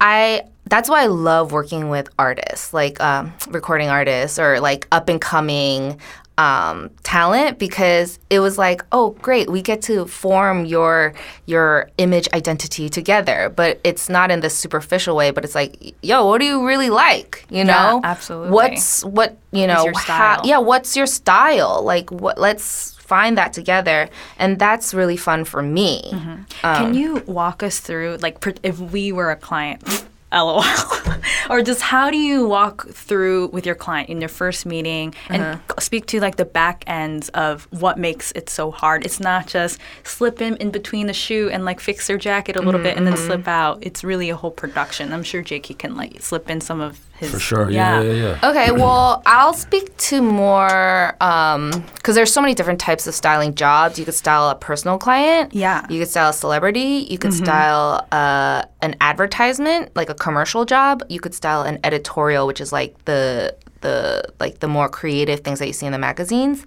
I 0.00 0.42
that's 0.66 0.88
why 0.88 1.02
I 1.02 1.06
love 1.06 1.52
working 1.52 1.88
with 1.90 2.08
artists, 2.18 2.74
like 2.74 3.00
um, 3.00 3.32
recording 3.48 3.88
artists 3.88 4.38
or 4.38 4.60
like 4.60 4.86
up 4.92 5.08
and 5.08 5.20
coming 5.20 6.00
um, 6.38 6.90
talent, 7.02 7.58
because 7.58 8.18
it 8.28 8.40
was 8.40 8.58
like, 8.58 8.84
oh, 8.92 9.10
great, 9.22 9.48
we 9.48 9.62
get 9.62 9.80
to 9.82 10.06
form 10.06 10.66
your 10.66 11.14
your 11.46 11.88
image 11.96 12.28
identity 12.34 12.90
together. 12.90 13.50
But 13.54 13.80
it's 13.84 14.08
not 14.08 14.30
in 14.30 14.40
this 14.40 14.54
superficial 14.56 15.16
way. 15.16 15.30
But 15.30 15.44
it's 15.44 15.54
like, 15.54 15.94
yo, 16.02 16.26
what 16.26 16.40
do 16.40 16.44
you 16.46 16.66
really 16.66 16.90
like? 16.90 17.46
You 17.48 17.64
know, 17.64 18.00
absolutely. 18.04 18.50
What's 18.50 19.04
what 19.04 19.38
you 19.52 19.66
know? 19.66 19.84
your 19.84 19.94
how- 19.94 20.36
style? 20.36 20.40
yeah, 20.44 20.58
what's 20.58 20.96
your 20.96 21.06
style? 21.06 21.82
Like, 21.82 22.10
what? 22.10 22.38
Let's 22.38 22.92
find 22.96 23.38
that 23.38 23.52
together, 23.52 24.10
and 24.36 24.58
that's 24.58 24.92
really 24.92 25.16
fun 25.16 25.44
for 25.44 25.62
me. 25.62 26.02
Mm-hmm. 26.12 26.42
Can 26.60 26.92
you 26.92 27.22
walk 27.26 27.62
us 27.62 27.78
through, 27.78 28.18
like, 28.20 28.44
if 28.64 28.80
we 28.80 29.12
were 29.12 29.30
a 29.30 29.36
client, 29.36 30.04
lol, 30.32 30.62
or 31.50 31.62
just 31.62 31.80
how 31.80 32.10
do 32.10 32.16
you 32.16 32.46
walk 32.48 32.88
through 32.88 33.48
with 33.48 33.64
your 33.64 33.74
client 33.74 34.08
in 34.10 34.20
your 34.20 34.28
first 34.28 34.66
meeting 34.66 35.14
and 35.28 35.42
Uh-huh. 35.42 35.74
speak 35.80 36.06
to 36.06 36.20
like 36.20 36.36
the 36.36 36.44
back 36.44 36.84
ends 36.86 37.28
of 37.30 37.66
what 37.70 37.98
makes 37.98 38.32
it 38.32 38.50
so 38.50 38.70
hard? 38.70 39.04
It's 39.04 39.20
not 39.20 39.46
just 39.46 39.78
slip 40.04 40.40
in 40.42 40.56
in 40.56 40.70
between 40.70 41.06
the 41.06 41.12
shoe 41.14 41.48
and 41.50 41.64
like 41.64 41.80
fix 41.80 42.06
their 42.06 42.18
jacket 42.18 42.56
a 42.56 42.62
little 42.62 42.82
bit 42.82 42.96
and 42.96 43.06
then 43.06 43.14
Mm-hmm. 43.14 43.26
slip 43.26 43.48
out. 43.48 43.78
It's 43.82 44.02
really 44.04 44.28
a 44.30 44.36
whole 44.36 44.50
production. 44.50 45.12
I'm 45.12 45.22
sure 45.22 45.42
Jakey 45.42 45.74
can 45.74 45.96
like 45.96 46.20
slip 46.20 46.50
in 46.50 46.60
some 46.60 46.80
of 46.80 46.98
his. 47.18 47.30
For 47.30 47.38
sure. 47.38 47.70
Yeah, 47.70 48.00
yeah, 48.00 48.12
yeah. 48.12 48.50
Okay, 48.50 48.72
well, 48.72 49.22
I'll 49.26 49.54
speak 49.54 49.96
to 49.96 50.22
more 50.22 51.14
because 51.18 52.14
there's 52.14 52.32
so 52.32 52.40
many 52.40 52.54
different 52.54 52.80
types 52.80 53.06
of 53.06 53.14
styling 53.14 53.54
jobs. 53.54 53.98
You 53.98 54.04
could 54.04 54.14
style 54.14 54.50
a 54.50 54.54
personal 54.54 54.98
client. 54.98 55.54
Yeah. 55.54 55.86
You 55.88 56.00
could 56.00 56.08
style 56.08 56.30
a 56.30 56.32
celebrity. 56.32 57.06
You 57.10 57.18
could 57.18 57.32
style 57.32 58.06
uh, 58.12 58.64
an 58.82 58.96
advertisement, 59.00 59.94
like 59.96 60.10
a 60.10 60.14
commercial 60.14 60.64
job. 60.64 61.02
You 61.08 61.20
could 61.20 61.34
style 61.34 61.62
an 61.62 61.78
editorial, 61.84 62.46
which 62.46 62.60
is 62.60 62.72
like 62.72 63.04
the 63.04 63.54
the 63.80 64.24
like 64.40 64.60
the 64.60 64.68
more 64.68 64.88
creative 64.88 65.40
things 65.40 65.58
that 65.58 65.66
you 65.66 65.72
see 65.72 65.86
in 65.86 65.92
the 65.92 65.98
magazines. 65.98 66.64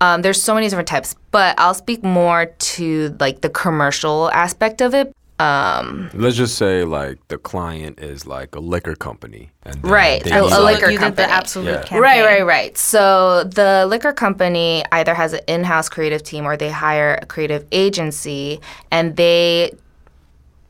Um, 0.00 0.22
there's 0.22 0.40
so 0.40 0.54
many 0.54 0.68
different 0.68 0.88
types, 0.88 1.16
but 1.32 1.58
I'll 1.58 1.74
speak 1.74 2.04
more 2.04 2.46
to 2.46 3.16
like 3.18 3.40
the 3.40 3.50
commercial 3.50 4.30
aspect 4.30 4.80
of 4.80 4.94
it. 4.94 5.12
Um, 5.40 6.10
Let's 6.14 6.36
just 6.36 6.56
say 6.56 6.84
like 6.84 7.18
the 7.28 7.38
client 7.38 8.00
is 8.00 8.26
like 8.26 8.54
a 8.56 8.60
liquor 8.60 8.94
company, 8.96 9.50
and 9.62 9.78
Right, 9.84 10.22
they 10.24 10.32
a- 10.32 10.42
a 10.42 10.46
like- 10.46 10.76
liquor 10.76 10.90
you 10.90 10.98
the 10.98 11.04
company. 11.04 11.28
Absolut 11.30 11.72
Yeah. 11.74 11.82
campaign. 11.82 12.00
Right, 12.00 12.24
right, 12.24 12.46
right. 12.46 12.76
So 12.78 13.44
the 13.44 13.86
liquor 13.88 14.12
company 14.12 14.84
either 14.90 15.14
has 15.14 15.32
an 15.34 15.40
in-house 15.46 15.88
creative 15.88 16.22
team 16.22 16.44
or 16.44 16.56
they 16.56 16.70
hire 16.70 17.18
a 17.22 17.26
creative 17.26 17.64
agency 17.72 18.60
and 18.90 19.16
they 19.16 19.72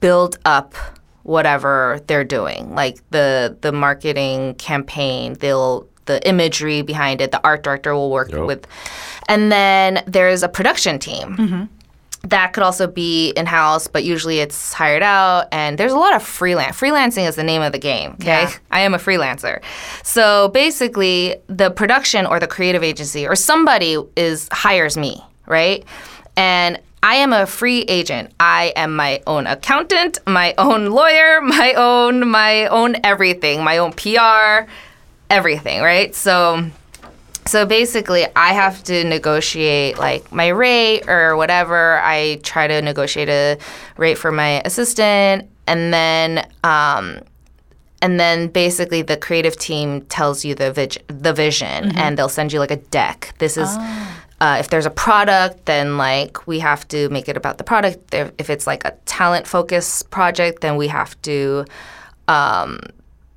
build 0.00 0.38
up 0.44 0.74
whatever 1.22 2.00
they're 2.07 2.24
doing, 2.24 2.74
like 2.74 2.98
the 3.11 3.57
the 3.62 3.72
marketing 3.72 4.54
campaign. 4.57 5.35
They'll 5.40 5.87
the 6.07 6.26
imagery 6.26 6.81
behind 6.83 7.20
it. 7.20 7.33
The 7.33 7.40
art 7.44 7.62
director 7.62 7.94
will 7.94 8.11
work 8.11 8.31
Yep. 8.33 8.46
with, 8.46 8.66
and 9.28 9.52
then 9.52 10.02
there's 10.07 10.42
a 10.42 10.48
production 10.48 10.98
team 10.98 11.68
that 12.22 12.52
could 12.52 12.62
also 12.62 12.87
be 12.87 13.31
in 13.31 13.46
house, 13.46 13.87
but 13.87 14.04
usually 14.04 14.40
it's 14.40 14.72
hired 14.72 15.02
out. 15.02 15.46
And 15.52 15.78
there's 15.78 15.92
a 15.92 15.96
lot 15.98 16.14
of 16.14 16.22
freelance. 16.22 16.76
Freelancing 16.76 17.28
is 17.28 17.37
the 17.37 17.44
name 17.44 17.62
of 17.62 17.72
the 17.72 17.78
game. 17.78 18.12
Okay, 18.12 18.26
Yeah. 18.42 18.52
I 18.70 18.81
am 18.81 18.94
a 18.94 18.98
freelancer. 18.98 19.62
So 20.02 20.48
basically, 20.48 21.37
the 21.46 21.70
production 21.70 22.26
or 22.26 22.40
the 22.40 22.48
creative 22.48 22.83
agency 22.83 23.26
or 23.26 23.37
somebody 23.37 23.96
is 24.16 24.48
hires 24.52 24.96
me, 24.96 25.22
right? 25.46 25.85
And 26.37 26.81
I 27.02 27.14
am 27.16 27.33
a 27.33 27.46
free 27.46 27.83
agent. 27.83 28.33
I 28.40 28.72
am 28.74 28.96
my 28.96 29.22
own 29.26 29.46
accountant, 29.46 30.18
my 30.26 30.54
own 30.59 30.87
lawyer, 30.87 31.40
my 31.42 31.74
own 31.74 32.28
my 32.28 32.66
own 32.66 32.96
everything, 33.04 33.62
my 33.62 33.78
own 33.78 33.92
PR, 33.92 34.68
everything, 35.31 35.83
right? 35.83 36.14
So 36.14 36.64
so 37.49 37.65
basically, 37.65 38.27
I 38.37 38.53
have 38.53 38.83
to 38.85 39.05
negotiate 39.05 39.99
like 39.99 40.31
my 40.31 40.49
rate 40.49 41.09
or 41.09 41.35
whatever. 41.35 41.99
I 42.01 42.41
try 42.43 42.67
to 42.67 42.83
negotiate 42.83 43.31
a 43.31 43.59
rate 43.97 44.19
for 44.19 44.31
my 44.31 44.61
assistant, 44.67 45.49
and 45.67 45.93
then 45.93 46.47
um, 46.63 47.21
and 48.03 48.21
then 48.21 48.49
basically 48.49 49.01
the 49.01 49.17
creative 49.17 49.57
team 49.57 50.03
tells 50.03 50.45
you 50.45 50.55
the 50.55 50.99
the 51.09 51.33
vision, 51.33 51.97
and 51.97 52.19
they'll 52.19 52.29
send 52.29 52.53
you 52.53 52.59
like 52.59 52.71
a 52.71 52.77
deck. 52.77 53.35
This 53.39 53.57
is. 53.57 53.69
Uh, 54.41 54.59
if 54.61 54.71
there's 54.71 54.87
a 54.87 54.91
product, 54.91 55.67
then 55.67 55.97
like 55.97 56.47
we 56.47 56.61
have 56.61 56.87
to 56.87 57.09
make 57.09 57.29
it 57.29 57.37
about 57.37 57.59
the 57.59 57.65
product. 57.65 58.15
If 58.15 58.31
if 58.39 58.51
it's 58.51 58.69
like 58.69 58.85
a 58.85 58.93
talent 59.05 59.49
focused 59.49 60.11
project, 60.11 60.61
then 60.61 60.77
we 60.77 60.87
have 60.87 61.21
to 61.23 61.65
um, 62.29 62.79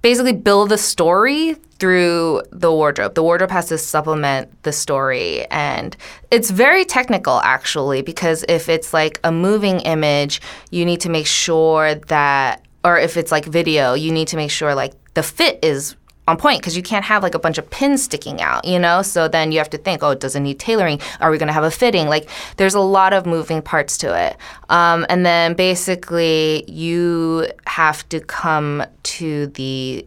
basically 0.02 0.34
build 0.34 0.70
the 0.70 0.78
story 0.78 1.56
through 1.80 2.42
the 2.52 2.72
wardrobe. 2.72 3.16
The 3.16 3.24
wardrobe 3.24 3.52
has 3.52 3.68
to 3.68 3.78
supplement 3.78 4.64
the 4.64 4.72
story. 4.72 5.46
And 5.48 5.96
it's 6.30 6.50
very 6.52 6.86
technical, 6.86 7.42
actually, 7.42 8.02
because 8.02 8.46
if 8.48 8.70
it's 8.70 8.94
like 8.94 9.20
a 9.24 9.32
moving 9.32 9.80
image, 9.82 10.42
you 10.70 10.86
need 10.86 11.02
to 11.02 11.10
make 11.10 11.28
sure 11.28 11.96
that, 11.96 12.66
or 12.84 12.98
if 13.00 13.18
it's 13.18 13.32
like 13.32 13.46
video, 13.46 13.94
you 13.94 14.12
need 14.12 14.28
to 14.30 14.38
make 14.38 14.52
sure 14.52 14.76
like 14.76 14.94
the 15.14 15.24
fit 15.24 15.60
is 15.64 15.96
on 16.32 16.38
point 16.38 16.60
because 16.60 16.76
you 16.76 16.82
can't 16.82 17.06
have 17.06 17.22
like 17.22 17.36
a 17.36 17.40
bunch 17.40 17.58
of 17.58 17.70
pins 17.70 18.04
sticking 18.04 18.42
out, 18.42 18.66
you 18.66 18.80
know? 18.80 19.02
So 19.02 19.28
then 19.28 19.52
you 19.52 19.60
have 19.60 19.70
to 19.72 19.78
think, 19.78 20.02
oh, 20.02 20.16
does 20.16 20.36
it 20.36 20.40
need 20.40 20.60
tailoring? 20.60 21.00
Are 21.20 21.30
we 21.30 21.38
going 21.38 21.48
to 21.48 21.54
have 21.54 21.64
a 21.64 21.72
fitting? 21.72 22.08
Like, 22.08 22.30
there's 22.58 22.74
a 22.74 22.80
lot 22.80 23.14
of 23.14 23.26
moving 23.26 23.62
parts 23.62 23.98
to 24.00 24.18
it. 24.28 24.38
Um, 24.70 25.06
and 25.10 25.26
then 25.26 25.54
basically, 25.54 26.64
you 26.70 27.48
have 27.68 28.08
to 28.10 28.20
come 28.20 28.84
to 29.04 29.48
the 29.48 30.06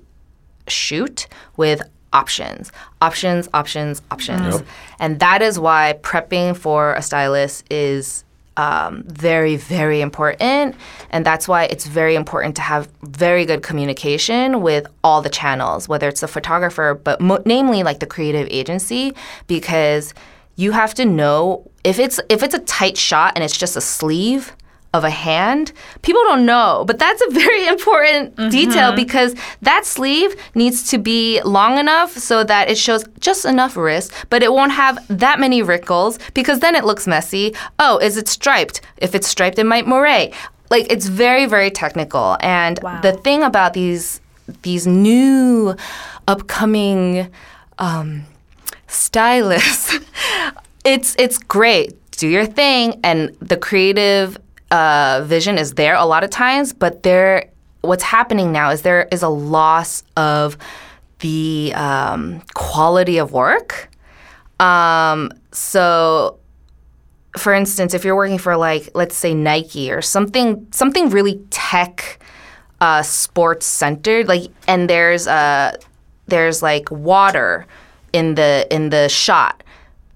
shoot 0.66 1.28
with 1.56 1.82
options, 2.12 2.72
options, 3.02 3.48
options, 3.52 4.00
options. 4.10 4.62
And 4.98 5.20
that 5.20 5.42
is 5.42 5.58
why 5.58 5.98
prepping 6.02 6.56
for 6.56 6.94
a 6.94 7.02
stylist 7.02 7.64
is 7.70 8.24
um, 8.57 9.03
very, 9.07 9.57
very 9.57 10.01
important. 10.01 10.77
And 11.11 11.27
that's 11.27 11.49
why 11.49 11.64
it's 11.64 11.87
very 11.87 12.14
important 12.14 12.57
to 12.57 12.62
have 12.62 12.88
very 13.03 13.45
good 13.45 13.62
communication 13.62 14.61
with 14.62 14.87
all 15.03 15.23
the 15.23 15.29
channels, 15.29 15.88
whether 15.88 16.09
it's 16.09 16.21
the 16.21 16.29
photographer, 16.29 16.95
but 16.95 17.21
mo- 17.21 17.43
namely 17.45 17.83
like 17.83 18.01
the 18.01 18.07
creative 18.07 18.47
agency, 18.51 19.14
because 19.47 20.14
you 20.57 20.73
have 20.73 20.95
to 20.95 21.05
know 21.05 21.69
if 21.83 21.99
it's 21.99 22.21
if 22.29 22.43
it's 22.43 22.55
a 22.55 22.61
tight 22.61 22.97
shot 22.97 23.33
and 23.35 23.43
it's 23.43 23.57
just 23.57 23.77
a 23.77 23.81
sleeve 23.81 24.55
of 24.94 25.02
a 25.04 25.11
hand, 25.11 25.72
people 26.02 26.22
don't 26.22 26.46
know. 26.46 26.85
But 26.87 26.98
that's 26.98 27.20
a 27.28 27.30
very 27.42 27.66
important 27.66 28.37
detail 28.50 28.92
because 28.94 29.35
that 29.61 29.85
sleeve 29.85 30.35
needs 30.54 30.88
to 30.90 30.98
be 30.98 31.42
long 31.42 31.78
enough 31.78 32.12
so 32.16 32.44
that 32.44 32.70
it 32.70 32.78
shows 32.78 33.04
just 33.18 33.44
enough 33.44 33.76
wrist, 33.76 34.12
but 34.30 34.42
it 34.42 34.52
won't 34.52 34.72
have 34.72 34.96
that 35.09 35.38
many 35.40 35.61
wrinkles 35.62 36.18
because 36.33 36.61
then 36.61 36.74
it 36.76 36.85
looks 36.85 37.07
messy. 37.07 37.54
Oh, 37.78 37.98
is 37.98 38.16
it 38.16 38.28
striped? 38.28 38.80
If 38.96 39.14
it's 39.14 39.26
striped, 39.28 39.59
it 39.59 39.64
might 39.66 39.87
moire. 39.87 40.30
Like 40.70 40.87
it's 40.90 41.07
very, 41.07 41.46
very 41.46 41.70
technical. 41.70 42.37
And 42.40 42.78
Wow. 42.83 43.00
the 43.02 43.12
thing 43.12 43.42
about 43.42 43.74
these 43.74 44.20
these 44.62 44.87
new 44.87 45.74
upcoming 46.28 47.28
um, 47.78 48.24
stylists, 48.87 49.98
it's 50.85 51.16
it's 51.18 51.38
great. 51.38 51.92
Do 52.12 52.28
your 52.28 52.46
thing, 52.46 53.00
and 53.02 53.37
the 53.40 53.57
creative 53.57 54.38
uh, 54.74 55.22
vision 55.24 55.56
is 55.56 55.74
there 55.74 55.94
a 55.94 56.04
lot 56.04 56.24
of 56.24 56.30
times. 56.30 56.72
But 56.72 57.04
there, 57.04 57.50
what's 57.82 58.02
happening 58.02 58.50
now 58.50 58.70
is 58.70 58.82
there 58.82 59.08
is 59.12 59.22
a 59.22 59.28
loss 59.28 60.02
of 60.16 60.58
the 61.20 61.72
um, 61.76 62.42
quality 62.54 63.18
of 63.18 63.32
work. 63.32 63.88
Um, 64.58 65.30
so 65.52 66.38
for 67.38 67.52
instance, 67.52 67.94
if 67.94 68.04
you're 68.04 68.16
working 68.16 68.38
for 68.38 68.56
like 68.56 68.90
let's 68.94 69.16
say 69.16 69.34
Nike 69.34 69.90
or 69.90 70.02
something 70.02 70.66
something 70.70 71.10
really 71.10 71.40
tech 71.50 72.18
uh, 72.80 73.02
sports 73.02 73.66
centered, 73.66 74.28
like 74.28 74.50
and 74.68 74.88
there's 74.88 75.26
uh 75.26 75.76
there's 76.26 76.62
like 76.62 76.90
water 76.90 77.66
in 78.12 78.34
the 78.34 78.66
in 78.70 78.90
the 78.90 79.08
shot. 79.08 79.63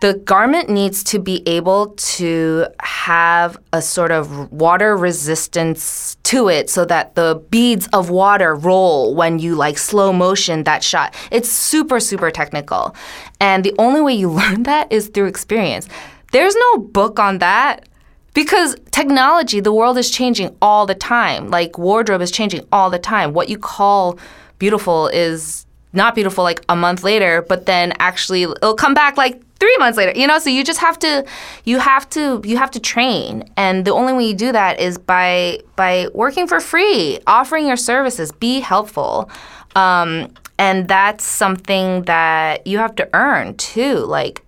The 0.01 0.15
garment 0.15 0.69
needs 0.69 1.03
to 1.03 1.19
be 1.19 1.43
able 1.47 1.89
to 1.97 2.67
have 2.81 3.59
a 3.73 3.83
sort 3.83 4.13
of 4.13 4.53
water 4.53 4.97
resistance 4.97 6.17
to 6.23 6.49
it 6.49 6.71
so 6.71 6.85
that 6.85 7.17
the 7.17 7.43
beads 7.51 7.89
of 7.93 8.09
water 8.09 8.55
roll 8.55 9.15
when 9.15 9.41
you 9.41 9.57
like 9.57 9.77
slow 9.77 10.13
motion 10.13 10.63
that 10.65 10.85
shot. 10.85 11.15
It's 11.33 11.49
super, 11.49 11.99
super 11.99 12.31
technical. 12.31 12.95
And 13.41 13.65
the 13.65 13.75
only 13.79 14.01
way 14.01 14.15
you 14.15 14.31
learn 14.41 14.63
that 14.65 14.93
is 14.93 15.09
through 15.09 15.27
experience. 15.27 15.89
There's 16.33 16.55
no 16.55 16.79
book 16.79 17.19
on 17.19 17.39
that. 17.39 17.89
Because 18.35 18.77
technology, 18.93 19.59
the 19.59 19.73
world 19.73 19.99
is 19.99 20.11
changing 20.11 20.55
all 20.63 20.87
the 20.87 20.95
time. 20.95 21.51
Like 21.51 21.77
wardrobe 21.77 22.21
is 22.21 22.31
changing 22.31 22.65
all 22.71 22.89
the 22.89 22.99
time. 22.99 23.33
What 23.33 23.49
you 23.49 23.59
call 23.59 24.17
beautiful 24.61 25.09
is 25.09 25.67
not 25.93 26.15
beautiful 26.15 26.45
like 26.45 26.65
a 26.69 26.77
month 26.77 27.03
later, 27.03 27.43
but 27.49 27.67
then 27.67 27.95
actually 27.99 28.43
it'll 28.43 28.75
come 28.75 28.95
back 28.95 29.17
like 29.17 29.43
three 29.61 29.77
months 29.79 29.97
later. 29.99 30.13
You 30.19 30.27
know, 30.27 30.39
so 30.39 30.51
you 30.51 30.65
just 30.65 30.81
have 30.81 30.99
to, 31.01 31.25
you 31.65 31.79
have 31.79 32.09
to, 32.11 32.41
you 32.45 32.57
have 32.57 32.71
to 32.73 32.81
train, 32.81 33.45
and 33.57 33.85
the 33.85 33.93
only 33.93 34.13
way 34.13 34.27
you 34.27 34.35
do 34.35 34.53
that 34.53 34.81
is 34.81 34.99
by 34.99 35.61
by 35.77 36.09
working 36.15 36.47
for 36.47 36.61
free, 36.61 37.19
offering 37.27 37.67
your 37.67 37.77
services, 37.77 38.33
be 38.33 38.61
helpful. 38.61 39.31
Um, 39.77 40.33
and 40.59 40.89
that's 40.89 41.25
something 41.25 42.03
that 42.03 42.67
you 42.67 42.79
have 42.79 42.95
to 42.97 43.09
earn 43.15 43.57
too. 43.57 43.97
Like 43.99 44.45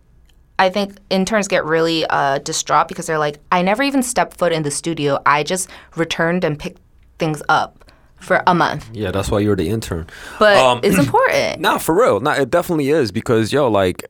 I 0.58 0.68
think 0.68 0.96
interns 1.08 1.46
get 1.48 1.64
really 1.64 2.04
uh, 2.06 2.38
distraught 2.38 2.88
because 2.88 3.06
they're 3.06 3.18
like, 3.18 3.38
I 3.52 3.62
never 3.62 3.82
even 3.82 4.02
stepped 4.02 4.36
foot 4.36 4.52
in 4.52 4.62
the 4.62 4.70
studio. 4.70 5.18
I 5.24 5.42
just 5.42 5.70
returned 5.96 6.44
and 6.44 6.58
picked 6.58 6.80
things 7.18 7.42
up 7.48 7.90
for 8.16 8.42
a 8.46 8.54
month. 8.54 8.90
Yeah, 8.92 9.10
that's 9.10 9.30
why 9.30 9.38
you're 9.38 9.56
the 9.56 9.68
intern. 9.68 10.06
But 10.38 10.56
Um, 10.58 10.80
it's 10.82 10.98
important. 11.06 11.60
Nah, 11.60 11.78
for 11.78 11.94
real. 11.94 12.20
Nah, 12.20 12.32
it 12.34 12.50
definitely 12.50 12.90
is 12.90 13.10
because 13.12 13.52
yo, 13.52 13.68
like, 13.70 14.04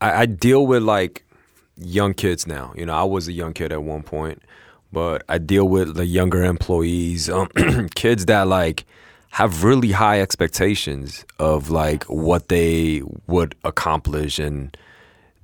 I, 0.00 0.22
I 0.22 0.26
deal 0.26 0.66
with 0.66 0.82
like 0.82 1.24
young 1.76 2.14
kids 2.14 2.46
now. 2.46 2.72
You 2.76 2.86
know, 2.86 2.94
I 2.94 3.04
was 3.04 3.28
a 3.28 3.32
young 3.32 3.52
kid 3.52 3.72
at 3.72 3.82
one 3.82 4.02
point, 4.02 4.42
but 4.92 5.22
I 5.28 5.38
deal 5.38 5.68
with 5.68 5.94
the 5.94 6.06
younger 6.06 6.44
employees, 6.44 7.28
um, 7.28 7.48
kids 7.94 8.26
that 8.26 8.46
like 8.46 8.84
have 9.30 9.64
really 9.64 9.92
high 9.92 10.20
expectations 10.20 11.24
of 11.38 11.70
like 11.70 12.04
what 12.04 12.48
they 12.48 13.02
would 13.26 13.54
accomplish, 13.64 14.38
and 14.38 14.76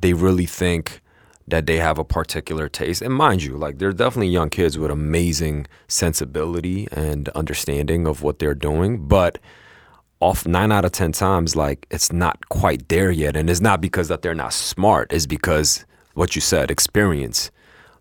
they 0.01 0.13
really 0.15 0.47
think 0.47 1.01
that 1.49 1.67
they 1.67 1.77
have 1.77 1.99
a 1.99 2.05
particular 2.05 2.69
taste. 2.69 3.03
And 3.03 3.13
mind 3.13 3.43
you, 3.43 3.57
like 3.57 3.79
they're 3.79 3.93
definitely 3.93 4.29
young 4.29 4.49
kids 4.49 4.79
with 4.79 4.91
amazing 4.91 5.67
sensibility 5.89 6.89
and 6.93 7.29
understanding 7.31 8.07
of 8.07 8.23
what 8.23 8.39
they're 8.39 8.55
doing, 8.55 9.07
but 9.07 9.39
off 10.23 10.47
nine 10.47 10.71
out 10.73 10.85
of 10.85 10.93
ten 10.93 11.13
times 11.13 11.55
like 11.57 11.87
it's 11.91 12.13
not 12.13 12.49
quite 12.49 12.89
there 12.89 13.11
yet 13.11 13.37
and 13.37 13.51
it's 13.51 13.61
not 13.61 13.81
because 13.81 14.09
that 14.09 14.23
they're 14.23 14.35
not 14.45 14.53
smart 14.53 15.13
it's 15.13 15.27
because 15.27 15.85
what 16.15 16.35
you 16.35 16.41
said 16.41 16.71
experience 16.71 17.51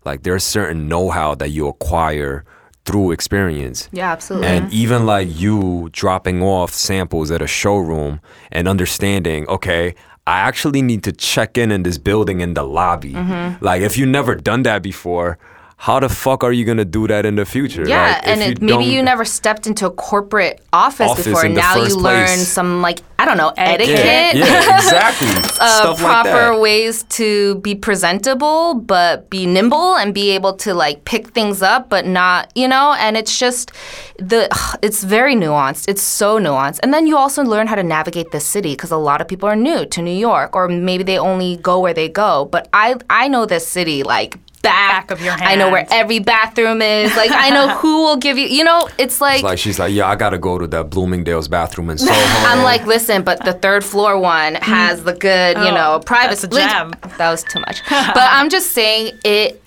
like 0.04 0.22
there's 0.22 0.44
certain 0.44 0.88
know-how 0.88 1.34
that 1.34 1.50
you 1.50 1.68
acquire 1.68 2.44
through 2.84 3.12
experience 3.12 3.88
Yeah, 3.92 4.10
absolutely. 4.12 4.48
and 4.48 4.72
even 4.72 5.06
like 5.06 5.28
you 5.30 5.88
dropping 5.92 6.42
off 6.42 6.72
samples 6.72 7.30
at 7.30 7.40
a 7.40 7.46
showroom 7.46 8.20
and 8.50 8.66
understanding, 8.66 9.46
okay, 9.48 9.94
I 10.26 10.40
actually 10.40 10.82
need 10.82 11.02
to 11.04 11.12
check 11.12 11.56
in 11.56 11.70
in 11.70 11.84
this 11.84 11.98
building 11.98 12.40
in 12.40 12.54
the 12.54 12.64
lobby. 12.64 13.12
Mm-hmm. 13.14 13.64
Like, 13.64 13.82
if 13.82 13.96
you 13.96 14.04
never 14.06 14.34
done 14.34 14.62
that 14.64 14.82
before, 14.82 15.38
how 15.82 15.98
the 15.98 16.08
fuck 16.08 16.44
are 16.44 16.52
you 16.52 16.64
gonna 16.64 16.84
do 16.84 17.08
that 17.08 17.26
in 17.26 17.34
the 17.34 17.44
future? 17.44 17.84
yeah, 17.84 18.12
Like, 18.12 18.26
and 18.28 18.40
it, 18.40 18.62
maybe 18.62 18.84
you 18.84 19.02
never 19.02 19.24
stepped 19.24 19.66
into 19.66 19.84
a 19.86 19.90
corporate 19.90 20.60
office, 20.72 21.10
Office 21.10 21.26
before. 21.26 21.44
in 21.44 21.54
the 21.54 21.60
Now 21.60 21.74
you 21.74 21.82
first 21.86 21.96
learn 21.96 22.38
some 22.38 22.80
like 22.82 23.00
I 23.18 23.24
don't 23.24 23.36
know 23.36 23.52
etiquette. 23.56 23.96
Yeah, 23.96 24.32
yeah 24.34 24.76
exactly. 24.76 25.26
uh, 25.28 25.80
Stuff 25.80 26.00
like 26.00 26.12
proper 26.12 26.52
that. 26.54 26.60
ways 26.60 27.02
to 27.18 27.56
be 27.66 27.74
presentable 27.74 28.74
but 28.74 29.28
be 29.28 29.44
nimble 29.44 29.96
and 29.96 30.14
be 30.14 30.30
able 30.30 30.54
to 30.64 30.72
like 30.72 31.04
pick 31.04 31.28
things 31.34 31.62
up 31.62 31.88
but 31.88 32.06
not 32.06 32.52
you 32.54 32.68
know 32.68 32.94
and 32.98 33.16
it's 33.16 33.36
just 33.36 33.72
the 34.18 34.48
it's 34.82 35.02
very 35.02 35.34
nuanced 35.34 35.88
it's 35.88 36.02
so 36.02 36.38
nuanced 36.38 36.78
and 36.84 36.94
then 36.94 37.08
you 37.08 37.16
also 37.16 37.42
learn 37.42 37.66
how 37.66 37.74
to 37.74 37.82
navigate 37.82 38.30
the 38.30 38.38
city 38.40 38.72
because 38.74 38.92
a 38.92 38.96
lot 38.96 39.20
of 39.20 39.26
people 39.26 39.48
are 39.48 39.56
new 39.56 39.84
to 39.86 40.00
new 40.00 40.18
york 40.30 40.54
or 40.54 40.68
maybe 40.68 41.02
they 41.02 41.18
only 41.18 41.56
go 41.56 41.80
where 41.80 41.94
they 41.94 42.08
go 42.08 42.44
but 42.52 42.68
i 42.72 42.94
i 43.10 43.26
know 43.26 43.44
this 43.46 43.66
city 43.66 44.02
like 44.04 44.38
back, 44.62 45.08
Back 45.08 45.10
of 45.10 45.20
your 45.20 45.32
I 45.34 45.56
know 45.56 45.70
where 45.70 45.86
every 45.90 46.20
bathroom 46.20 46.80
is. 46.80 47.12
Like 47.22 47.30
I 47.32 47.50
know 47.50 47.68
who 47.76 48.02
will 48.04 48.16
give 48.16 48.38
you. 48.38 48.46
You 48.46 48.64
know, 48.64 48.88
it's 48.98 49.20
like, 49.20 49.36
It's 49.36 49.44
like 49.44 49.58
she's 49.58 49.78
like, 49.78 49.92
yeah, 49.92 50.08
I 50.08 50.16
gotta 50.16 50.38
go 50.38 50.58
to 50.58 50.66
that 50.68 50.90
Bloomingdale's 50.90 51.46
bathroom 51.46 51.90
in 51.90 51.98
Soho. 51.98 52.12
I'm 52.14 52.62
like, 52.64 52.86
listen, 52.86 53.22
but 53.22 53.44
the 53.44 53.52
third 53.52 53.84
floor 53.84 54.18
one 54.18 54.54
mm. 54.54 54.62
has 54.62 55.04
the 55.04 55.12
good, 55.12 55.56
you 55.58 55.64
Oh, 55.64 55.74
know, 55.74 56.00
privacy. 56.04 56.46
that's 56.46 56.56
a 56.56 56.68
gem. 56.68 56.94
That 57.18 57.30
was 57.30 57.44
too 57.44 57.60
much. 57.60 57.82
but 57.88 58.16
I'm 58.16 58.48
just 58.48 58.72
saying 58.72 59.18
it. 59.24 59.62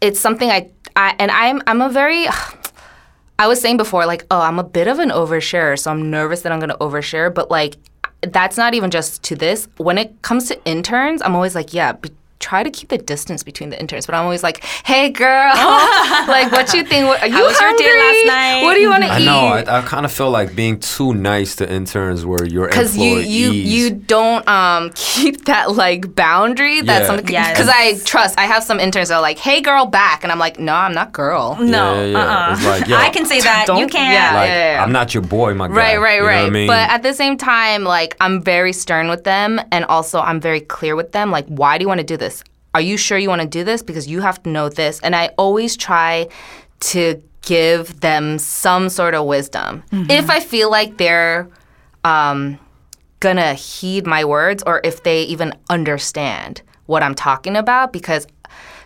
It's 0.00 0.20
something 0.20 0.50
I, 0.50 0.70
I 0.96 1.16
and 1.18 1.30
I'm 1.30 1.62
I'm 1.66 1.80
a 1.80 1.88
very. 1.88 2.26
I 3.38 3.48
was 3.48 3.60
saying 3.60 3.78
before, 3.78 4.06
like, 4.06 4.24
oh, 4.30 4.40
I'm 4.40 4.60
a 4.60 4.64
bit 4.64 4.86
of 4.86 5.00
an 5.00 5.10
overshare, 5.10 5.76
so 5.76 5.90
I'm 5.90 6.08
nervous 6.08 6.42
that 6.42 6.52
I'm 6.52 6.60
going 6.60 6.70
to 6.70 6.76
overshare. 6.76 7.34
But 7.34 7.50
like, 7.50 7.74
that's 8.22 8.56
not 8.56 8.74
even 8.74 8.92
just 8.92 9.24
to 9.24 9.34
this. 9.34 9.66
When 9.76 9.98
it 9.98 10.22
comes 10.22 10.46
to 10.48 10.64
interns, 10.64 11.20
I'm 11.20 11.34
always 11.34 11.56
like, 11.56 11.74
yeah. 11.74 11.92
Be- 11.92 12.12
Try 12.44 12.62
to 12.62 12.70
keep 12.78 12.88
the 12.90 12.98
distance 12.98 13.42
between 13.50 13.70
the 13.72 13.78
interns, 13.80 14.04
but 14.06 14.14
I'm 14.14 14.24
always 14.28 14.42
like, 14.48 14.58
"Hey, 14.90 15.04
girl, 15.22 15.52
like, 16.36 16.52
what 16.52 16.66
you 16.74 16.82
think? 16.84 17.02
What, 17.08 17.22
are 17.22 17.26
you 17.36 17.42
was 17.42 17.58
your 17.60 17.72
day 17.76 17.84
hungry? 17.88 18.00
last 18.04 18.26
night?" 18.36 18.62
What 18.64 18.74
do 18.74 18.80
you 18.80 18.90
want 18.90 19.02
to 19.04 19.08
eat?" 19.08 19.12
I 19.12 19.20
eat?" 19.20 19.24
know. 19.30 19.46
I, 19.72 19.78
I 19.78 19.82
kind 19.82 20.04
of 20.04 20.12
feel 20.12 20.30
like 20.30 20.54
being 20.54 20.78
too 20.78 21.14
nice 21.14 21.56
to 21.56 21.64
interns 21.78 22.26
where 22.26 22.44
you're 22.44 22.68
because 22.68 22.96
you 22.98 23.16
you 23.18 23.50
you 23.52 23.90
don't 23.90 24.46
um 24.46 24.90
keep 24.94 25.46
that 25.46 25.72
like 25.72 26.14
boundary 26.14 26.80
that's 26.82 27.02
Yeah. 27.02 27.06
something 27.06 27.32
Yes. 27.32 27.50
because 27.52 27.68
I 27.68 27.98
trust 28.04 28.38
I 28.38 28.44
have 28.54 28.62
some 28.62 28.78
interns 28.78 29.08
that 29.08 29.16
are 29.16 29.22
like 29.30 29.38
hey 29.38 29.60
girl 29.60 29.86
back 29.86 30.22
and 30.22 30.30
I'm 30.32 30.38
like 30.46 30.58
no 30.58 30.74
I'm 30.74 30.92
not 31.00 31.12
girl 31.12 31.56
No, 31.60 31.94
Yeah, 31.94 32.02
yeah, 32.02 32.06
yeah. 32.12 32.18
uh-uh. 32.18 32.68
Like, 32.70 32.86
yo, 32.88 32.96
I 32.96 33.08
can 33.10 33.24
say 33.26 33.40
that. 33.40 33.66
you 33.68 33.86
can't. 33.86 34.12
yeah. 34.12 34.34
Like, 34.40 34.48
yeah. 34.50 34.82
I'm 34.84 34.92
not 34.92 35.14
your 35.14 35.22
boy, 35.22 35.54
my 35.54 35.68
guy. 35.68 35.74
right 35.74 35.98
right 36.00 36.14
You 36.16 36.20
know 36.22 36.26
right 36.28 36.42
what 36.42 36.46
I 36.46 36.58
mean? 36.60 36.66
but 36.74 36.84
at 36.90 37.02
the 37.02 37.14
same 37.14 37.36
time 37.38 37.84
like 37.84 38.16
I'm 38.20 38.42
very 38.42 38.72
stern 38.72 39.08
with 39.08 39.24
them 39.24 39.60
and 39.72 39.84
also 39.86 40.20
I'm 40.20 40.40
very 40.40 40.60
clear 40.60 40.94
with 40.96 41.12
them 41.12 41.30
like 41.30 41.46
why 41.46 41.78
do 41.78 41.82
you 41.84 41.88
want 41.88 42.00
to 42.00 42.06
do 42.14 42.16
this 42.16 42.33
are 42.74 42.80
you 42.80 42.96
sure 42.96 43.16
you 43.16 43.28
want 43.28 43.40
to 43.42 43.48
do 43.48 43.64
this? 43.64 43.82
Because 43.82 44.06
you 44.08 44.20
have 44.20 44.42
to 44.42 44.50
know 44.50 44.68
this. 44.68 45.00
And 45.00 45.14
I 45.14 45.28
always 45.38 45.76
try 45.76 46.28
to 46.80 47.22
give 47.42 48.00
them 48.00 48.38
some 48.38 48.88
sort 48.88 49.14
of 49.14 49.26
wisdom. 49.26 49.82
If 50.10 50.28
I 50.30 50.40
feel 50.40 50.70
like 50.70 50.96
they're 50.98 51.48
um 52.04 52.58
gonna 53.20 53.54
heed 53.54 54.06
my 54.06 54.24
words 54.24 54.62
or 54.66 54.80
if 54.84 55.02
they 55.04 55.22
even 55.22 55.54
understand 55.70 56.60
what 56.86 57.02
I'm 57.02 57.14
talking 57.14 57.56
about 57.56 57.92
because 57.92 58.26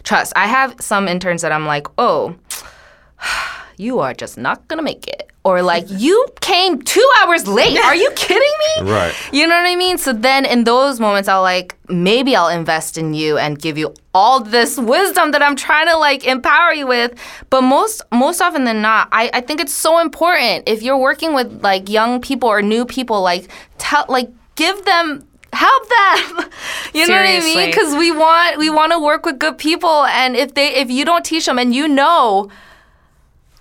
trust, 0.04 0.32
I 0.36 0.46
have 0.46 0.76
some 0.80 1.08
interns 1.08 1.42
that 1.42 1.50
I'm 1.50 1.66
like, 1.66 1.86
oh, 1.98 2.36
you 3.76 3.98
are 4.00 4.14
just 4.14 4.38
not 4.38 4.66
gonna 4.68 4.82
make 4.82 5.06
it. 5.08 5.27
Or 5.48 5.62
like, 5.62 5.86
you 5.88 6.26
came 6.40 6.82
two 6.82 7.08
hours 7.20 7.46
late. 7.46 7.78
Are 7.78 7.94
you 7.94 8.10
kidding 8.12 8.52
me? 8.82 8.90
Right. 8.90 9.14
You 9.32 9.46
know 9.46 9.56
what 9.56 9.66
I 9.66 9.76
mean? 9.76 9.98
So 9.98 10.12
then 10.12 10.44
in 10.44 10.64
those 10.64 11.00
moments, 11.00 11.28
I'll 11.28 11.42
like, 11.42 11.76
maybe 11.88 12.36
I'll 12.36 12.48
invest 12.48 12.98
in 12.98 13.14
you 13.14 13.38
and 13.38 13.58
give 13.58 13.78
you 13.78 13.94
all 14.14 14.40
this 14.40 14.78
wisdom 14.78 15.30
that 15.30 15.42
I'm 15.42 15.56
trying 15.56 15.86
to 15.86 15.96
like 15.96 16.24
empower 16.24 16.72
you 16.72 16.86
with. 16.86 17.14
But 17.50 17.62
most 17.62 18.02
most 18.12 18.40
often 18.40 18.64
than 18.64 18.82
not, 18.82 19.08
I, 19.12 19.30
I 19.32 19.40
think 19.40 19.60
it's 19.60 19.74
so 19.74 20.00
important 20.00 20.68
if 20.68 20.82
you're 20.82 20.98
working 20.98 21.34
with 21.34 21.62
like 21.62 21.88
young 21.88 22.20
people 22.20 22.48
or 22.48 22.62
new 22.62 22.84
people, 22.84 23.22
like 23.22 23.48
tell 23.78 24.04
like 24.08 24.28
give 24.56 24.84
them 24.84 25.26
help 25.52 25.88
them. 25.88 26.50
you 26.94 27.06
know 27.06 27.14
what 27.14 27.26
I 27.26 27.40
mean? 27.40 27.70
Because 27.70 27.94
we 27.94 28.10
want 28.10 28.58
we 28.58 28.70
want 28.70 28.92
to 28.92 28.98
work 28.98 29.24
with 29.24 29.38
good 29.38 29.58
people 29.58 30.04
and 30.04 30.36
if 30.36 30.54
they 30.54 30.74
if 30.74 30.90
you 30.90 31.04
don't 31.04 31.24
teach 31.24 31.46
them 31.46 31.58
and 31.58 31.74
you 31.74 31.88
know, 31.88 32.50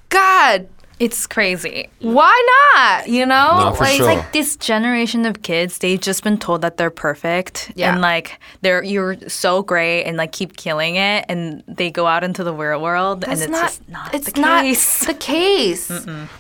God, 0.09 0.67
It's 0.99 1.27
crazy. 1.27 1.89
why 1.99 2.33
not? 2.75 3.07
You 3.07 3.25
know? 3.25 3.69
No, 3.69 3.73
for 3.73 3.83
like, 3.83 3.97
sure. 3.97 4.05
Like 4.07 4.33
this 4.33 4.55
generation 4.57 5.25
of 5.25 5.41
kids, 5.43 5.77
they've 5.77 5.99
just 6.01 6.23
been 6.23 6.37
told 6.37 6.61
that 6.61 6.77
they're 6.77 6.89
perfect 6.89 7.71
Yeah. 7.75 7.91
and 7.93 8.01
like 8.01 8.39
they're 8.61 8.83
you're 8.83 9.17
so 9.27 9.61
great 9.61 10.03
and 10.05 10.17
like 10.17 10.31
keep 10.31 10.57
killing 10.57 10.95
it, 10.95 11.25
and 11.29 11.63
they 11.67 11.91
go 11.91 12.07
out 12.07 12.23
into 12.23 12.43
the 12.43 12.53
real 12.53 12.81
world 12.81 13.23
and 13.23 13.33
it's 13.33 13.47
not, 13.47 13.61
just 13.61 13.89
not 13.89 14.13
it's 14.15 14.31
the 14.31 14.41
not 14.41 14.63
case. 14.63 15.05
the 15.05 15.13
case. 15.13 15.87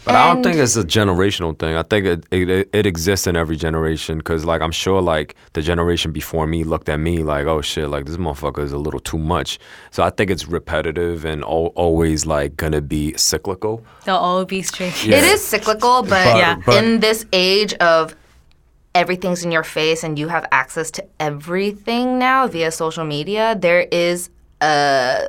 But 0.05 0.15
I 0.15 0.33
don't 0.33 0.41
think 0.43 0.55
it's 0.57 0.75
a 0.75 0.83
generational 0.83 1.57
thing. 1.57 1.75
I 1.75 1.83
think 1.83 2.05
it 2.05 2.25
it, 2.31 2.69
it 2.73 2.85
exists 2.85 3.27
in 3.27 3.35
every 3.35 3.57
generation 3.57 4.17
because, 4.17 4.43
like, 4.45 4.61
I'm 4.61 4.71
sure 4.71 5.01
like 5.01 5.35
the 5.53 5.61
generation 5.61 6.11
before 6.11 6.47
me 6.47 6.63
looked 6.63 6.89
at 6.89 6.99
me 6.99 7.23
like, 7.23 7.45
oh 7.45 7.61
shit, 7.61 7.89
like 7.89 8.05
this 8.05 8.17
motherfucker 8.17 8.63
is 8.63 8.71
a 8.71 8.77
little 8.79 8.99
too 8.99 9.17
much. 9.19 9.59
So 9.91 10.03
I 10.03 10.09
think 10.09 10.31
it's 10.31 10.47
repetitive 10.47 11.25
and 11.25 11.43
al- 11.43 11.73
always 11.75 12.25
like 12.25 12.57
gonna 12.57 12.81
be 12.81 13.15
cyclical. 13.17 13.83
They'll 14.05 14.15
all 14.51 14.89
be. 14.91 15.09
Yeah. 15.09 15.17
It 15.17 15.23
is 15.23 15.43
cyclical, 15.43 16.01
but, 16.03 16.09
But- 16.25 16.37
Yeah. 16.37 16.55
but- 16.65 16.83
in 16.83 16.99
this 16.99 17.25
age 17.33 17.73
of 17.75 18.15
everything's 18.95 19.43
in 19.43 19.51
your 19.51 19.63
face 19.63 20.03
and 20.03 20.17
you 20.17 20.27
have 20.29 20.45
access 20.51 20.89
to 20.91 21.05
everything 21.19 22.17
now 22.17 22.47
via 22.47 22.71
social 22.71 23.03
media, 23.05 23.55
there 23.59 23.81
is 23.91 24.29
a 24.61 25.27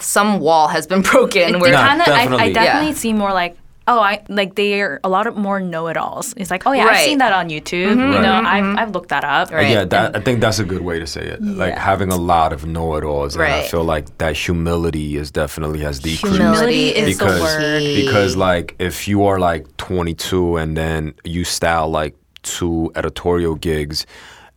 some 0.00 0.40
wall 0.40 0.68
has 0.68 0.86
been 0.86 1.02
broken 1.12 1.52
They 1.52 1.58
where 1.58 1.72
Nah, 1.72 1.86
kind 1.86 2.00
of, 2.00 2.08
I, 2.08 2.12
I 2.12 2.16
definitely. 2.24 2.52
definitely 2.52 2.88
Yeah. 2.90 2.94
see 2.94 3.12
more 3.12 3.32
like 3.32 3.56
oh, 3.86 4.00
I 4.00 4.22
like 4.28 4.54
they're 4.54 4.98
a 5.04 5.08
lot 5.08 5.26
of 5.26 5.36
more 5.36 5.60
know-it-alls. 5.60 6.32
It's 6.36 6.50
like, 6.50 6.66
oh 6.66 6.72
yeah, 6.72 6.84
I've 6.84 6.88
Right. 6.90 7.04
seen 7.04 7.18
that 7.18 7.32
on 7.32 7.48
YouTube. 7.50 7.88
Mm-hmm. 7.92 8.00
You 8.00 8.06
Right. 8.14 8.22
know, 8.22 8.32
mm-hmm. 8.32 8.46
I've, 8.46 8.64
mm-hmm. 8.64 8.78
I've 8.78 8.90
looked 8.92 9.10
that 9.10 9.24
up. 9.24 9.52
Uh, 9.52 9.56
right. 9.56 9.70
Yeah, 9.70 9.84
that, 9.84 10.16
I 10.16 10.20
think 10.20 10.40
that's 10.40 10.58
a 10.58 10.64
good 10.64 10.80
way 10.82 10.98
to 10.98 11.06
say 11.06 11.20
it. 11.22 11.42
Like 11.42 11.74
having 11.76 12.10
a 12.10 12.16
lot 12.16 12.52
of 12.52 12.64
know-it-alls, 12.66 13.34
and 13.36 13.44
I 13.44 13.60
Right. 13.60 13.70
feel 13.70 13.84
like 13.84 14.16
that 14.18 14.36
humility 14.36 15.16
is 15.16 15.30
definitely 15.30 15.80
has 15.80 15.98
decreased. 15.98 16.36
Humility 16.36 16.88
is 16.94 17.18
the 17.18 17.24
because 17.24 17.40
word. 17.40 17.82
because 17.82 18.36
like 18.36 18.74
if 18.78 19.06
you 19.06 19.24
are 19.24 19.38
like 19.38 19.66
22 19.76 20.56
and 20.56 20.76
then 20.76 21.14
you 21.24 21.44
style 21.44 21.88
like 21.90 22.14
two 22.42 22.90
editorial 22.94 23.54
gigs 23.54 24.06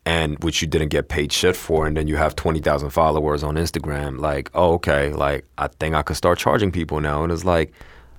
and 0.06 0.42
which 0.44 0.62
you 0.62 0.68
didn't 0.68 0.90
get 0.90 1.10
paid 1.10 1.32
shit 1.34 1.56
for 1.56 1.86
and 1.88 1.96
then 1.98 2.08
you 2.08 2.16
have 2.16 2.36
20,000 2.36 2.90
followers 2.92 3.44
on 3.44 3.56
Instagram 3.56 4.20
like 4.20 4.50
oh 4.54 4.74
okay 4.74 5.12
like 5.12 5.46
I 5.58 5.68
think 5.80 5.96
I 5.96 6.02
could 6.02 6.16
start 6.18 6.38
charging 6.40 6.72
people 6.72 7.00
now 7.02 7.24
and 7.24 7.32
it's 7.32 7.46
like 7.46 7.74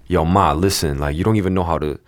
yo 0.08 0.24
ma 0.24 0.52
listen 0.52 0.98
like 0.98 1.14
you 1.16 1.22
don't 1.22 1.36
even 1.36 1.54
know 1.54 1.62
how 1.64 1.78
to 1.78 1.98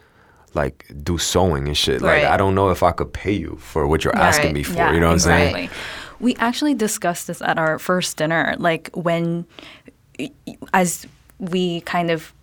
like 0.54 0.90
do 1.04 1.16
sewing 1.18 1.68
and 1.68 1.76
shit 1.76 2.02
like 2.02 2.24
I 2.24 2.36
don't 2.36 2.54
know 2.54 2.70
if 2.70 2.82
I 2.82 2.90
could 2.92 3.12
pay 3.12 3.32
you 3.32 3.56
for 3.60 3.86
what 3.86 4.04
you're 4.04 4.16
asking 4.16 4.52
me 4.52 4.62
for 4.64 4.74
Yeah, 4.74 4.92
you 4.92 5.00
know 5.00 5.06
what 5.06 5.12
I'm 5.12 5.18
saying. 5.20 5.70
We 6.18 6.34
actually 6.36 6.74
discussed 6.74 7.28
this 7.28 7.40
at 7.40 7.56
our 7.56 7.78
first 7.78 8.18
dinner, 8.18 8.54
like 8.58 8.90
when, 8.92 9.46
as 10.74 11.06
we 11.38 11.80
kind 11.82 12.10
of 12.10 12.34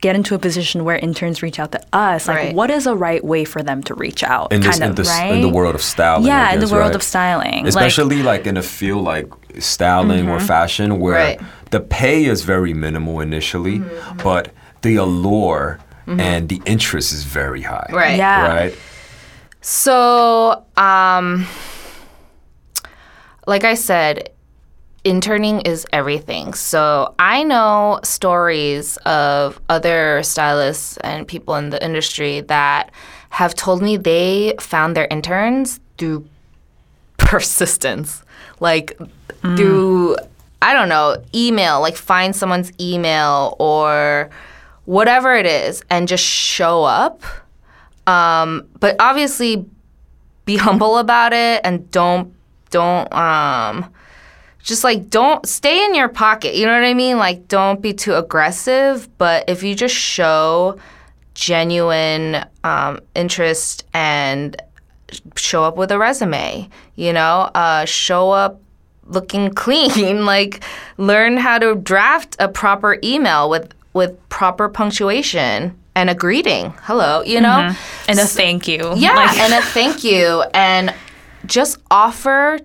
get 0.00 0.16
into 0.16 0.34
a 0.34 0.38
position 0.38 0.84
where 0.84 0.96
interns 0.96 1.40
reach 1.42 1.60
out 1.60 1.70
to 1.72 1.80
us, 1.92 2.26
like 2.26 2.36
Right. 2.36 2.54
what 2.56 2.70
is 2.70 2.86
a 2.86 2.96
right 2.96 3.22
way 3.22 3.44
for 3.44 3.62
them 3.62 3.82
to 3.84 3.94
reach 3.94 4.24
out? 4.24 4.50
in 4.52 4.62
this 4.62 4.78
kind 4.78 4.84
in, 4.84 4.90
of, 4.90 4.96
this, 4.96 5.08
right? 5.08 5.34
in 5.34 5.42
the 5.42 5.48
world 5.48 5.74
of 5.76 5.82
styling 5.82 6.24
I 6.24 6.28
Yeah, 6.28 6.54
in 6.54 6.60
the 6.60 6.66
world 6.66 6.86
right? 6.86 6.94
of 6.96 7.02
styling, 7.02 7.68
especially 7.68 8.22
like, 8.22 8.46
in 8.46 8.56
a 8.56 8.62
field 8.62 9.04
like 9.04 9.28
styling 9.60 10.28
or 10.28 10.38
mm-hmm. 10.38 10.46
fashion 10.46 10.98
where 10.98 11.14
Right. 11.14 11.40
the 11.70 11.80
pay 11.80 12.24
is 12.24 12.42
very 12.42 12.72
minimal 12.72 13.20
initially 13.20 13.78
mm-hmm. 13.80 14.16
but 14.24 14.52
the 14.82 14.96
allure 14.96 15.78
and 16.06 16.48
the 16.48 16.60
interest 16.66 17.12
is 17.12 17.22
very 17.22 17.62
high 17.62 17.86
Right. 17.90 18.16
Yeah. 18.16 18.46
right 18.46 18.78
So, 19.60 20.64
um, 20.76 21.46
like 23.46 23.64
I 23.64 23.74
said, 23.74 24.30
interning 25.04 25.60
is 25.62 25.86
everything. 25.92 26.54
So 26.54 27.14
I 27.18 27.42
know 27.42 28.00
stories 28.02 28.96
of 28.98 29.60
other 29.68 30.22
stylists 30.22 30.96
and 30.98 31.26
people 31.26 31.54
in 31.56 31.70
the 31.70 31.82
industry 31.84 32.40
that 32.42 32.90
have 33.30 33.54
told 33.54 33.82
me 33.82 33.96
they 33.96 34.54
found 34.60 34.96
their 34.96 35.06
interns 35.10 35.80
through 35.98 36.26
persistence, 37.18 38.22
like 38.60 38.98
through 39.56 40.16
I 40.62 40.74
don't 40.74 40.88
know 40.88 41.22
email, 41.34 41.80
like 41.80 41.96
find 41.96 42.36
someone's 42.36 42.72
email 42.78 43.56
or 43.58 44.30
whatever 44.84 45.34
it 45.34 45.46
is, 45.46 45.82
and 45.90 46.08
just 46.08 46.24
show 46.24 46.84
up. 46.84 47.22
Um, 48.06 48.66
but 48.80 48.96
obviously, 48.98 49.66
be 50.50 50.56
humble 50.56 50.98
about 50.98 51.32
it 51.32 51.60
and 51.64 51.90
don't 51.90 52.34
don't 52.70 53.12
um 53.12 53.92
just 54.62 54.84
like 54.84 55.08
don't 55.08 55.46
stay 55.46 55.84
in 55.84 55.94
your 55.94 56.08
pocket 56.08 56.54
you 56.54 56.66
know 56.66 56.74
what 56.74 56.84
i 56.84 56.94
mean 56.94 57.16
like 57.16 57.48
don't 57.48 57.80
be 57.80 57.92
too 57.92 58.14
aggressive 58.14 59.08
but 59.18 59.48
if 59.48 59.62
you 59.62 59.74
just 59.74 59.94
show 59.94 60.78
genuine 61.34 62.44
um, 62.64 63.00
interest 63.14 63.86
and 63.94 64.60
show 65.36 65.64
up 65.64 65.76
with 65.76 65.90
a 65.90 65.98
resume 65.98 66.68
you 66.96 67.12
know 67.12 67.50
uh, 67.54 67.84
show 67.84 68.30
up 68.30 68.60
looking 69.06 69.50
clean 69.54 70.24
like 70.24 70.62
learn 70.98 71.36
how 71.36 71.58
to 71.58 71.74
draft 71.76 72.36
a 72.38 72.48
proper 72.48 72.98
email 73.02 73.48
with 73.48 73.72
with 73.92 74.16
proper 74.28 74.68
punctuation 74.68 75.76
and 75.94 76.08
a 76.08 76.14
greeting 76.14 76.72
hello 76.82 77.22
you 77.22 77.40
know 77.40 77.48
mm-hmm. 77.48 78.10
and 78.10 78.18
a 78.18 78.24
thank 78.24 78.66
you. 78.68 78.92
yeah, 78.96 79.14
Like- 79.14 79.38
and 79.44 79.52
a 79.54 79.62
thank 79.62 80.04
you, 80.04 80.42
and 80.54 80.94
just 81.46 81.78
offer 81.90 82.58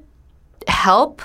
help 0.67 1.21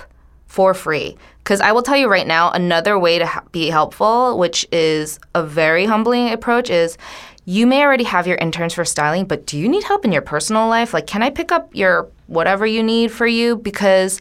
for 0.46 0.74
free. 0.74 1.16
Because 1.38 1.60
I 1.60 1.72
will 1.72 1.82
tell 1.82 1.96
you 1.96 2.08
right 2.08 2.26
now, 2.26 2.50
another 2.50 2.98
way 2.98 3.18
to 3.18 3.26
ha- 3.26 3.42
be 3.50 3.70
helpful, 3.70 4.38
which 4.38 4.66
is 4.70 5.18
a 5.34 5.42
very 5.42 5.86
humbling 5.86 6.30
approach, 6.30 6.70
is 6.70 6.98
you 7.44 7.66
may 7.66 7.82
already 7.82 8.04
have 8.04 8.26
your 8.26 8.36
interns 8.36 8.74
for 8.74 8.84
styling, 8.84 9.24
but 9.24 9.46
do 9.46 9.58
you 9.58 9.68
need 9.68 9.82
help 9.84 10.04
in 10.04 10.12
your 10.12 10.22
personal 10.22 10.68
life? 10.68 10.92
Like, 10.92 11.06
can 11.06 11.22
I 11.22 11.30
pick 11.30 11.50
up 11.50 11.74
your 11.74 12.08
whatever 12.26 12.66
you 12.66 12.82
need 12.82 13.10
for 13.10 13.26
you? 13.26 13.56
Because 13.56 14.20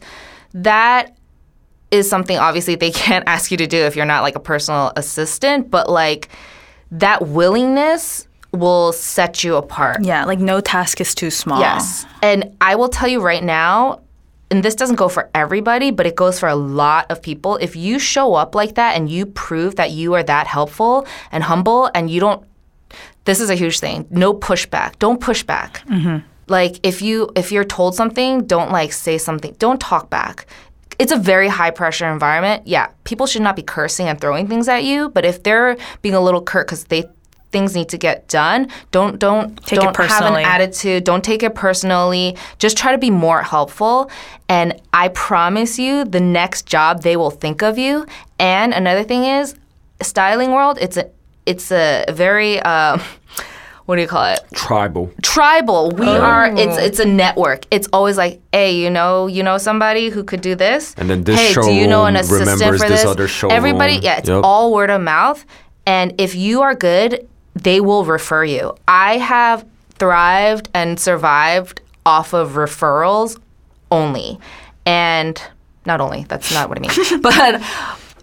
that 0.54 1.16
is 1.90 2.08
something 2.08 2.38
obviously 2.38 2.74
they 2.74 2.90
can't 3.04 3.24
ask 3.26 3.50
you 3.50 3.56
to 3.56 3.66
do 3.66 3.78
if 3.78 3.96
you're 3.96 4.06
not 4.06 4.22
like 4.22 4.36
a 4.36 4.40
personal 4.40 4.92
assistant, 4.96 5.70
but 5.70 5.88
like 5.88 6.28
that 6.90 7.28
willingness 7.28 8.26
will 8.52 8.92
set 8.92 9.44
you 9.44 9.54
apart. 9.56 10.02
yeah, 10.02 10.24
like 10.24 10.40
no 10.40 10.60
task 10.60 11.00
is 11.00 11.14
too 11.14 11.30
small. 11.30 11.60
Yes. 11.60 12.04
And 12.22 12.56
I 12.60 12.74
will 12.74 12.88
tell 12.88 13.08
you 13.08 13.20
right 13.20 13.44
now, 13.44 14.00
and 14.50 14.64
this 14.64 14.74
doesn't 14.74 14.96
go 14.96 15.08
for 15.08 15.30
everybody, 15.34 15.92
but 15.92 16.06
it 16.06 16.16
goes 16.16 16.40
for 16.40 16.48
a 16.48 16.56
lot 16.56 17.08
of 17.10 17.22
people. 17.22 17.56
If 17.56 17.76
you 17.76 18.00
show 18.00 18.34
up 18.34 18.56
like 18.56 18.74
that 18.74 18.96
and 18.96 19.08
you 19.08 19.24
prove 19.24 19.76
that 19.76 19.92
you 19.92 20.14
are 20.14 20.24
that 20.24 20.48
helpful 20.48 21.06
and 21.30 21.44
humble 21.44 21.88
and 21.94 22.10
you 22.10 22.18
don't, 22.18 22.44
this 23.24 23.40
is 23.40 23.48
a 23.48 23.54
huge 23.54 23.78
thing. 23.78 24.06
No 24.10 24.34
pushback. 24.34 24.98
Don't 24.98 25.20
push 25.20 25.44
back. 25.44 25.86
Mm-hmm. 25.86 26.26
Like 26.48 26.80
if 26.82 27.00
you 27.00 27.30
if 27.36 27.52
you're 27.52 27.62
told 27.62 27.94
something, 27.94 28.44
don't 28.46 28.72
like 28.72 28.92
say 28.92 29.18
something. 29.18 29.54
Don't 29.60 29.80
talk 29.80 30.10
back. 30.10 30.46
It's 31.00 31.12
a 31.12 31.16
very 31.16 31.48
high 31.48 31.70
pressure 31.70 32.06
environment. 32.12 32.66
Yeah, 32.66 32.88
people 33.04 33.26
should 33.26 33.40
not 33.40 33.56
be 33.56 33.62
cursing 33.62 34.06
and 34.06 34.20
throwing 34.20 34.46
things 34.46 34.68
at 34.68 34.84
you. 34.84 35.08
But 35.08 35.24
if 35.24 35.42
they're 35.42 35.78
being 36.02 36.14
a 36.14 36.20
little 36.20 36.42
curt 36.42 36.66
because 36.66 36.84
they 36.84 37.08
things 37.50 37.74
need 37.74 37.88
to 37.88 37.98
get 37.98 38.28
done, 38.28 38.68
don't 38.90 39.18
don't 39.18 39.56
Take 39.64 39.80
don't 39.80 39.96
have 39.96 40.24
an 40.24 40.44
attitude. 40.44 41.04
Don't 41.04 41.24
take 41.24 41.42
it 41.42 41.54
personally. 41.54 42.36
Just 42.58 42.76
try 42.76 42.92
to 42.92 42.98
be 42.98 43.10
more 43.10 43.42
helpful. 43.42 44.10
And 44.48 44.80
I 44.92 45.08
promise 45.08 45.78
you, 45.78 46.04
the 46.04 46.20
next 46.20 46.66
job 46.66 47.02
they 47.02 47.16
will 47.16 47.30
think 47.30 47.62
of 47.62 47.78
you. 47.78 48.06
And 48.38 48.74
another 48.74 49.02
thing 49.02 49.24
is, 49.24 49.54
styling 50.02 50.52
world. 50.52 50.76
It's 50.80 50.98
a 50.98 51.10
it's 51.46 51.72
a 51.72 52.04
very 52.12 52.60
uh, 52.60 52.98
what 53.90 53.96
do 53.96 54.02
you 54.02 54.08
call 54.08 54.24
it? 54.26 54.38
tribal 54.54 55.10
tribal. 55.20 55.90
We 55.90 56.06
Oh. 56.06 56.20
are. 56.20 56.46
It's 56.46 56.76
it's 56.78 57.00
a 57.00 57.04
network. 57.04 57.66
It's 57.72 57.88
always 57.92 58.16
like, 58.16 58.40
hey, 58.52 58.76
you 58.76 58.88
know, 58.88 59.26
you 59.26 59.42
know 59.42 59.58
somebody 59.58 60.10
who 60.10 60.22
could 60.22 60.40
do 60.40 60.54
this. 60.54 60.94
And 60.96 61.10
then 61.10 61.24
this 61.24 61.38
hey, 61.40 61.52
do 61.60 61.72
you 61.74 61.88
know 61.88 62.04
an 62.06 62.14
assistant 62.14 62.60
remembers 62.60 62.82
for 62.82 62.88
this 62.88 63.02
this? 63.16 63.44
Everybody, 63.50 63.94
yeah, 63.96 64.18
it's 64.18 64.28
Yep. 64.28 64.42
all 64.44 64.72
word 64.72 64.90
of 64.90 65.00
mouth. 65.00 65.44
And 65.86 66.14
if 66.20 66.36
you 66.36 66.62
are 66.62 66.74
good, 66.76 67.26
they 67.56 67.80
will 67.80 68.04
refer 68.04 68.44
you. 68.44 68.76
I 68.86 69.18
have 69.18 69.64
thrived 69.98 70.68
and 70.72 71.00
survived 71.00 71.80
off 72.06 72.32
of 72.32 72.52
referrals 72.52 73.40
only, 73.90 74.38
and 74.86 75.42
not 75.84 76.00
only. 76.00 76.26
That's 76.28 76.54
not 76.54 76.68
what 76.68 76.78
I 76.78 76.82
mean, 76.82 77.20
but. 77.28 77.60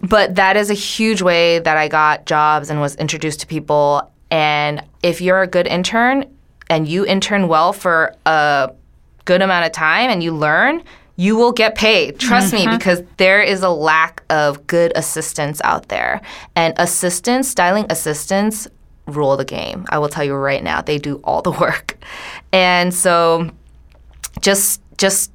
But 0.00 0.36
that 0.36 0.56
is 0.56 0.70
a 0.70 0.74
huge 0.74 1.22
way 1.22 1.58
that 1.58 1.76
I 1.76 1.88
got 1.88 2.24
jobs 2.24 2.70
and 2.70 2.80
was 2.80 2.94
introduced 2.96 3.40
to 3.40 3.48
people. 3.48 4.08
And 4.30 4.82
if 5.02 5.20
you're 5.20 5.42
a 5.42 5.46
good 5.46 5.66
intern 5.66 6.24
and 6.68 6.86
you 6.86 7.06
intern 7.06 7.48
well 7.48 7.72
for 7.72 8.14
a 8.26 8.72
good 9.24 9.42
amount 9.42 9.66
of 9.66 9.72
time 9.72 10.10
and 10.10 10.22
you 10.22 10.34
learn, 10.34 10.82
you 11.16 11.36
will 11.36 11.52
get 11.52 11.74
paid. 11.74 12.20
Trust 12.20 12.52
me, 12.52 12.66
because 12.66 13.02
there 13.16 13.42
is 13.42 13.62
a 13.62 13.70
lack 13.70 14.22
of 14.30 14.66
good 14.68 14.92
assistants 14.94 15.60
out 15.64 15.88
there. 15.88 16.20
And 16.54 16.74
assistants, 16.76 17.48
styling 17.48 17.86
assistants, 17.90 18.68
rule 19.06 19.36
the 19.36 19.44
game. 19.44 19.84
I 19.88 19.98
will 19.98 20.08
tell 20.08 20.24
you 20.24 20.34
right 20.34 20.62
now, 20.62 20.80
they 20.80 20.98
do 20.98 21.16
all 21.24 21.42
the 21.42 21.50
work. 21.60 21.98
And 22.52 22.94
so 22.94 23.50
just 24.40 24.80
just 24.96 25.32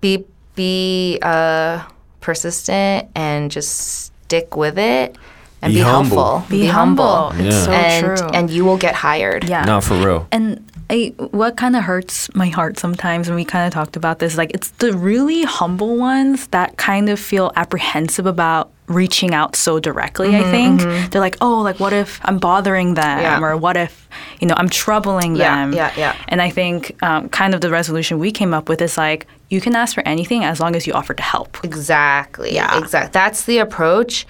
be 0.00 0.24
be 0.54 1.18
uh, 1.22 1.86
persistent 2.20 3.08
and 3.14 3.50
just 3.50 4.12
stick 4.26 4.56
with 4.56 4.78
it 4.78 5.16
and 5.62 5.72
Be 5.72 5.78
be, 5.78 5.82
humble. 5.82 6.24
helpful. 6.24 6.50
Be, 6.58 6.66
humble. 6.66 7.30
It's 7.34 7.42
Yeah. 7.42 7.64
so 7.64 7.70
and 7.72 8.16
true. 8.18 8.28
and 8.34 8.50
you 8.50 8.64
will 8.64 8.76
get 8.76 8.94
hired. 8.94 9.48
yeah. 9.48 9.64
no 9.64 9.80
for 9.80 9.94
real 9.96 10.26
And 10.32 10.62
I, 10.88 11.12
what 11.32 11.56
kind 11.56 11.74
of 11.74 11.82
hurts 11.82 12.32
my 12.36 12.46
heart 12.46 12.78
sometimes, 12.78 13.26
and 13.26 13.34
we 13.34 13.44
kind 13.44 13.66
of 13.66 13.72
talked 13.74 13.96
about 13.96 14.20
this, 14.20 14.36
like 14.36 14.52
it's 14.54 14.70
the 14.78 14.92
really 14.92 15.42
humble 15.42 15.96
ones 15.96 16.46
that 16.48 16.76
kind 16.76 17.08
of 17.08 17.18
feel 17.18 17.50
apprehensive 17.56 18.24
about 18.24 18.70
reaching 18.86 19.34
out 19.34 19.56
so 19.56 19.80
directly. 19.80 20.36
I 20.36 20.44
think 20.44 20.80
they're 21.10 21.20
like, 21.20 21.38
oh, 21.40 21.58
like 21.60 21.80
what 21.80 21.92
if 21.92 22.20
I'm 22.22 22.38
bothering 22.38 22.94
them, 22.94 23.18
Yeah. 23.20 23.40
or 23.40 23.56
what 23.56 23.76
if 23.76 24.08
you 24.38 24.46
know 24.46 24.54
I'm 24.56 24.68
troubling 24.68 25.34
Yeah, 25.34 25.56
them? 25.56 25.72
yeah, 25.72 25.90
yeah. 25.96 26.14
And 26.28 26.40
I 26.40 26.50
think 26.50 26.94
um, 27.02 27.28
kind 27.30 27.52
of 27.52 27.60
the 27.62 27.70
resolution 27.70 28.20
we 28.20 28.30
came 28.30 28.54
up 28.54 28.68
with 28.68 28.80
is 28.80 28.96
like 28.96 29.26
you 29.50 29.60
can 29.60 29.74
ask 29.74 29.92
for 29.96 30.06
anything 30.06 30.44
as 30.44 30.60
long 30.60 30.76
as 30.76 30.86
you 30.86 30.92
offer 30.92 31.14
to 31.14 31.22
help. 31.22 31.58
Exactly. 31.64 32.54
Yeah. 32.54 32.78
Exactly. 32.78 33.10
That's 33.10 33.42
the 33.46 33.58
approach. 33.58 34.24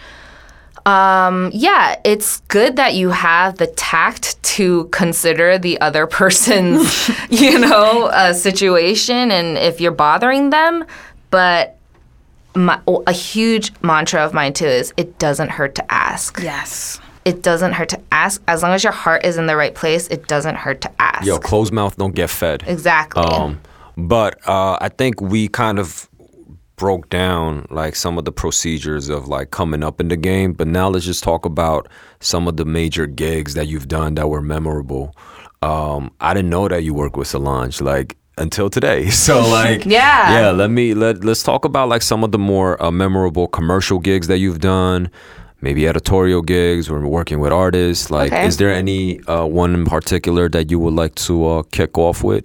Um, 0.86 1.50
yeah, 1.52 2.00
it's 2.04 2.38
good 2.48 2.76
that 2.76 2.94
you 2.94 3.10
have 3.10 3.58
the 3.58 3.66
tact 3.66 4.40
to 4.44 4.84
consider 4.92 5.58
the 5.58 5.80
other 5.80 6.06
person's, 6.20 7.10
you 7.30 7.58
know, 7.58 8.06
uh, 8.06 8.32
situation 8.32 9.30
and 9.30 9.58
if 9.58 9.80
you're 9.80 9.90
bothering 9.92 10.50
them. 10.50 10.84
But 11.30 11.76
my, 12.54 12.80
a 13.06 13.12
huge 13.12 13.72
mantra 13.82 14.24
of 14.24 14.32
mine 14.32 14.52
too 14.54 14.66
is 14.66 14.94
it 14.96 15.18
doesn't 15.18 15.50
hurt 15.50 15.74
to 15.74 15.92
ask. 15.92 16.38
Yes. 16.40 17.00
it 17.24 17.42
doesn't 17.42 17.72
hurt 17.72 17.88
to 17.90 18.00
ask. 18.12 18.40
As 18.46 18.62
long 18.62 18.72
as 18.72 18.84
your 18.84 18.92
heart 18.92 19.24
is 19.24 19.36
in 19.36 19.46
the 19.46 19.56
right 19.56 19.74
place, 19.74 20.06
it 20.08 20.28
doesn't 20.28 20.54
hurt 20.54 20.80
to 20.82 20.90
ask. 21.02 21.26
Yo, 21.26 21.38
closed 21.38 21.72
mouth 21.72 21.96
don't 21.96 22.14
get 22.14 22.30
fed. 22.30 22.62
exactly. 22.66 23.24
Um, 23.24 23.60
but 23.96 24.38
uh, 24.46 24.78
I 24.80 24.88
think 24.88 25.20
we 25.20 25.48
kind 25.48 25.78
of 25.80 26.08
broke 26.76 27.08
down 27.10 27.66
like 27.70 27.96
some 27.96 28.18
of 28.18 28.24
the 28.24 28.32
procedures 28.32 29.08
of 29.08 29.28
like 29.28 29.50
coming 29.50 29.82
up 29.82 30.00
in 30.00 30.08
the 30.08 30.16
game. 30.16 30.52
But 30.52 30.68
now 30.68 30.88
let's 30.88 31.04
just 31.06 31.24
talk 31.24 31.44
about 31.44 31.88
some 32.20 32.46
of 32.48 32.56
the 32.56 32.64
major 32.64 33.06
gigs 33.06 33.54
that 33.54 33.66
you've 33.66 33.88
done 33.88 34.14
that 34.16 34.28
were 34.28 34.42
memorable. 34.42 35.14
Um, 35.62 36.10
I 36.20 36.34
didn't 36.34 36.50
know 36.50 36.68
that 36.68 36.82
you 36.84 36.92
work 36.94 37.16
with 37.16 37.28
Solange 37.28 37.80
like 37.80 38.16
until 38.38 38.68
today. 38.70 39.08
So 39.10 39.40
like 39.48 39.84
Yeah. 39.98 40.38
yeah. 40.40 40.50
Let 40.50 40.70
me 40.70 40.92
let 40.94 41.24
let's 41.24 41.42
talk 41.42 41.64
about 41.64 41.88
like 41.88 42.02
some 42.02 42.22
of 42.22 42.30
the 42.32 42.38
more 42.38 42.80
uh, 42.82 42.90
memorable 42.90 43.46
commercial 43.48 43.98
gigs 43.98 44.26
that 44.28 44.38
you've 44.38 44.60
done. 44.60 45.10
Maybe 45.62 45.88
editorial 45.88 46.42
gigs 46.42 46.90
or 46.90 47.00
working 47.08 47.40
with 47.40 47.50
artists. 47.50 48.10
Like, 48.10 48.30
Okay. 48.30 48.46
is 48.46 48.58
there 48.58 48.70
any 48.70 49.20
uh, 49.24 49.46
one 49.46 49.72
in 49.74 49.86
particular 49.86 50.50
that 50.50 50.70
you 50.70 50.78
would 50.78 50.92
like 50.92 51.14
to 51.26 51.46
uh, 51.48 51.62
kick 51.72 51.96
off 51.96 52.22
with? 52.22 52.44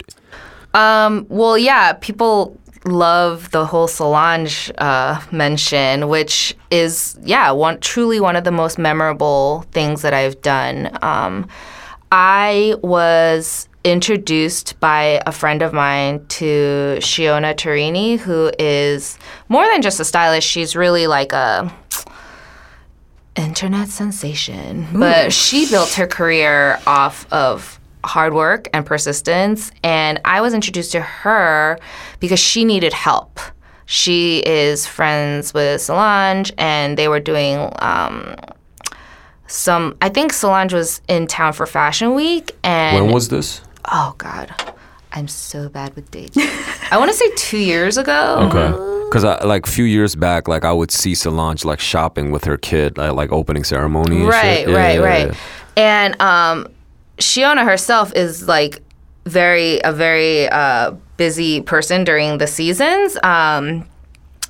Um, 0.72 1.26
well, 1.28 1.58
yeah, 1.58 1.92
people 1.92 2.56
love 2.84 3.50
the 3.50 3.64
whole 3.64 3.88
Solange 3.88 4.70
uh, 4.78 5.20
mention, 5.30 6.08
which 6.08 6.56
is 6.70 7.18
yeah, 7.22 7.50
one 7.50 7.80
truly 7.80 8.20
one 8.20 8.36
of 8.36 8.44
the 8.44 8.52
most 8.52 8.78
memorable 8.78 9.64
things 9.72 10.02
that 10.02 10.14
I've 10.14 10.40
done. 10.42 10.96
Um, 11.02 11.48
I 12.10 12.74
was 12.82 13.68
introduced 13.84 14.78
by 14.80 15.20
a 15.26 15.32
friend 15.32 15.62
of 15.62 15.72
mine 15.72 16.24
to 16.28 16.96
Shiona 17.00 17.54
Turini, 17.54 18.18
who 18.18 18.52
is 18.58 19.18
more 19.48 19.66
than 19.66 19.82
just 19.82 19.98
a 19.98 20.04
stylist. 20.04 20.46
She's 20.46 20.76
really 20.76 21.06
like 21.06 21.32
a 21.32 21.74
internet 23.34 23.88
sensation. 23.88 24.86
But 24.92 25.32
she 25.32 25.68
built 25.68 25.94
her 25.94 26.06
career 26.06 26.80
off 26.86 27.30
of 27.32 27.80
hard 28.04 28.34
work 28.34 28.68
and 28.72 28.84
persistence. 28.84 29.70
And 29.82 30.20
I 30.24 30.40
was 30.40 30.54
introduced 30.54 30.92
to 30.92 31.00
her 31.00 31.78
because 32.20 32.40
she 32.40 32.64
needed 32.64 32.92
help. 32.92 33.40
She 33.86 34.38
is 34.46 34.86
friends 34.86 35.52
with 35.52 35.80
Solange, 35.82 36.52
and 36.56 36.96
they 36.96 37.08
were 37.08 37.20
doing 37.20 37.70
um, 37.80 38.36
some. 39.46 39.96
I 40.00 40.08
think 40.08 40.32
Solange 40.32 40.72
was 40.72 41.00
in 41.08 41.26
town 41.26 41.52
for 41.52 41.66
Fashion 41.66 42.14
Week, 42.14 42.52
and 42.62 43.04
When 43.04 43.12
was 43.12 43.28
this? 43.28 43.60
oh 43.90 44.14
god, 44.16 44.54
I'm 45.12 45.28
so 45.28 45.68
bad 45.68 45.94
with 45.94 46.10
dates. 46.10 46.38
I 46.90 46.96
want 46.96 47.10
to 47.10 47.16
say 47.16 47.28
two 47.36 47.58
years 47.58 47.98
ago. 47.98 48.48
Okay. 48.50 48.88
Because 49.08 49.24
I 49.24 49.44
like 49.44 49.66
a 49.66 49.70
few 49.70 49.84
years 49.84 50.14
back, 50.14 50.48
like 50.48 50.64
I 50.64 50.72
would 50.72 50.90
see 50.90 51.14
Solange 51.14 51.66
like 51.66 51.80
shopping 51.80 52.30
with 52.30 52.44
her 52.44 52.56
kid, 52.56 52.96
like, 52.96 53.12
like 53.12 53.32
opening 53.32 53.62
ceremony. 53.64 54.20
And 54.20 54.28
right 54.28 54.58
shit. 54.58 54.68
Yeah, 54.70 54.74
right 54.76 54.94
yeah, 54.94 55.04
right 55.04 55.26
yeah. 55.26 55.34
and 55.76 56.22
um 56.22 56.68
shiona 57.22 57.64
herself 57.64 58.12
is 58.14 58.46
like 58.48 58.82
very 59.24 59.80
a 59.80 59.92
very 59.92 60.48
uh 60.48 60.92
busy 61.16 61.60
person 61.62 62.04
during 62.04 62.38
the 62.38 62.46
seasons 62.46 63.16
um 63.22 63.86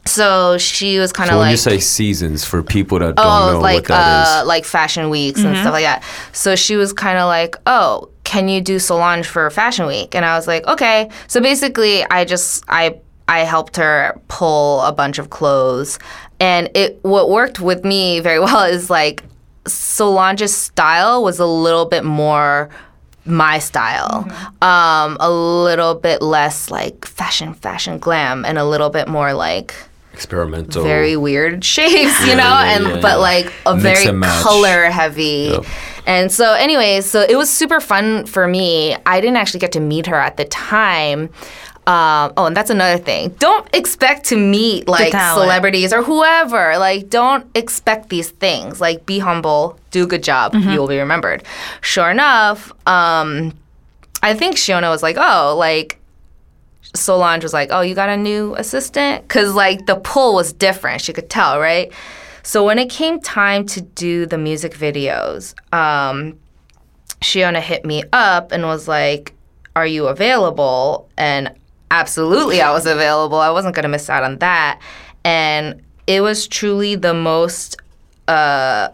so 0.04 0.58
she 0.58 0.98
was 0.98 1.12
kind 1.12 1.30
of 1.30 1.34
So 1.34 1.38
when 1.38 1.46
like 1.46 1.52
you 1.52 1.56
say 1.58 1.78
seasons, 1.78 2.44
for 2.44 2.62
people 2.62 2.98
that 2.98 3.14
don't 3.14 3.24
oh 3.24 3.52
know 3.52 3.60
like 3.60 3.74
what 3.76 3.84
that 3.86 4.22
is, 4.22 4.42
uh 4.42 4.46
like 4.46 4.64
fashion 4.64 5.10
weeks 5.10 5.40
and 5.44 5.56
stuff 5.56 5.72
like 5.72 5.84
that. 5.84 6.02
So 6.32 6.56
she 6.56 6.76
was 6.76 6.92
kind 6.92 7.18
of 7.18 7.26
like 7.26 7.54
oh 7.66 8.08
can 8.24 8.48
you 8.48 8.60
do 8.60 8.78
solange 8.78 9.26
for 9.26 9.48
fashion 9.50 9.86
week? 9.86 10.14
And 10.14 10.24
i 10.24 10.36
was 10.36 10.46
like 10.48 10.66
okay. 10.66 11.08
So 11.28 11.40
basically 11.40 12.04
i 12.04 12.24
just 12.24 12.64
i 12.68 12.98
i 13.28 13.40
helped 13.40 13.76
her 13.76 14.20
pull 14.28 14.80
a 14.80 14.92
bunch 14.92 15.18
of 15.18 15.30
clothes. 15.30 15.98
And 16.40 16.68
it 16.74 16.98
what 17.02 17.30
worked 17.30 17.60
with 17.60 17.84
me 17.84 18.18
very 18.18 18.40
well 18.46 18.64
is 18.64 18.90
like 18.90 19.22
solange's 19.66 20.54
style 20.54 21.22
was 21.22 21.38
a 21.38 21.46
little 21.46 21.84
bit 21.84 22.04
more 22.04 22.68
my 23.24 23.60
style 23.60 24.26
um 24.62 25.16
a 25.20 25.30
little 25.30 25.94
bit 25.94 26.20
less 26.20 26.72
like 26.72 27.04
fashion 27.04 27.54
fashion 27.54 27.98
glam 27.98 28.44
and 28.44 28.58
a 28.58 28.64
little 28.64 28.90
bit 28.90 29.06
more 29.06 29.32
like 29.32 29.72
experimental. 30.12 30.82
very 30.82 31.16
weird 31.16 31.64
shapes, 31.64 32.20
you 32.20 32.34
know, 32.34 32.42
yeah, 32.42 32.76
and 32.76 32.84
yeah, 32.84 33.00
but 33.00 33.12
yeah. 33.12 33.16
like 33.16 33.52
a 33.66 33.76
Mix 33.76 34.04
very 34.04 34.20
color 34.20 34.84
heavy. 34.90 35.50
Yep. 35.52 35.64
And 36.04 36.32
so, 36.32 36.54
anyways, 36.54 37.08
so 37.08 37.20
it 37.20 37.36
was 37.36 37.48
super 37.48 37.80
fun 37.80 38.26
for 38.26 38.48
me. 38.48 38.96
I 39.06 39.20
didn't 39.20 39.36
actually 39.36 39.60
get 39.60 39.72
to 39.72 39.80
meet 39.80 40.06
her 40.06 40.16
at 40.16 40.36
the 40.36 40.44
time. 40.46 41.30
Um, 41.87 42.33
oh, 42.37 42.47
and 42.47 42.57
that's 42.57 42.70
another 42.70 43.03
thing. 43.03 43.30
Don't 43.41 43.68
expect 43.74 44.26
to 44.26 44.37
meet 44.37 44.87
like 44.87 45.12
celebrities 45.12 45.93
or 45.93 46.03
whoever. 46.03 46.78
Like, 46.78 47.11
don't 47.11 47.45
expect 47.57 48.09
these 48.09 48.30
things. 48.30 48.80
Like, 48.80 49.05
be 49.05 49.18
humble, 49.18 49.78
do 49.91 50.05
a 50.05 50.07
good 50.07 50.22
job. 50.22 50.55
You 50.55 50.78
will 50.78 50.87
be 50.87 50.99
remembered. 50.99 51.43
Sure 51.80 52.11
enough, 52.11 52.70
um, 52.87 53.53
I 54.22 54.35
think 54.35 54.57
Shiona 54.57 54.89
was 54.91 55.03
like, 55.03 55.16
oh, 55.18 55.57
like 55.59 55.99
Solange 56.95 57.43
was 57.43 57.53
like, 57.53 57.70
"Oh, 57.72 57.80
you 57.80 57.95
got 57.95 58.09
a 58.09 58.16
new 58.16 58.55
assistant?" 58.57 59.26
Cuz 59.28 59.55
like 59.55 59.87
the 59.87 59.97
pull 59.97 60.35
was 60.35 60.53
different. 60.53 61.01
She 61.01 61.12
could 61.12 61.30
tell, 61.30 61.59
right? 61.59 61.91
So 62.43 62.64
when 62.64 62.78
it 62.78 62.91
came 62.91 63.20
time 63.20 63.66
to 63.66 63.80
do 63.80 64.26
the 64.26 64.39
music 64.39 64.74
videos, 64.74 65.55
um 65.72 66.39
Shiona 67.20 67.61
hit 67.61 67.85
me 67.85 68.03
up 68.12 68.53
and 68.53 68.64
was 68.64 68.89
like, 68.89 69.33
"Are 69.74 69.87
you 69.87 70.07
available?" 70.09 71.09
And 71.16 71.51
absolutely 71.93 72.61
I 72.61 72.72
was 72.72 72.86
available. 72.86 73.38
I 73.38 73.51
wasn't 73.51 73.74
going 73.76 73.84
to 73.84 73.88
miss 73.88 74.11
out 74.11 74.24
on 74.24 74.38
that. 74.38 74.80
And 75.24 75.80
it 76.07 76.20
was 76.22 76.49
truly 76.49 76.97
the 76.97 77.14
most 77.14 77.76
uh 78.28 78.88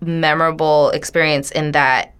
memorable 0.00 0.90
experience 0.90 1.50
in 1.50 1.72
that 1.72 2.12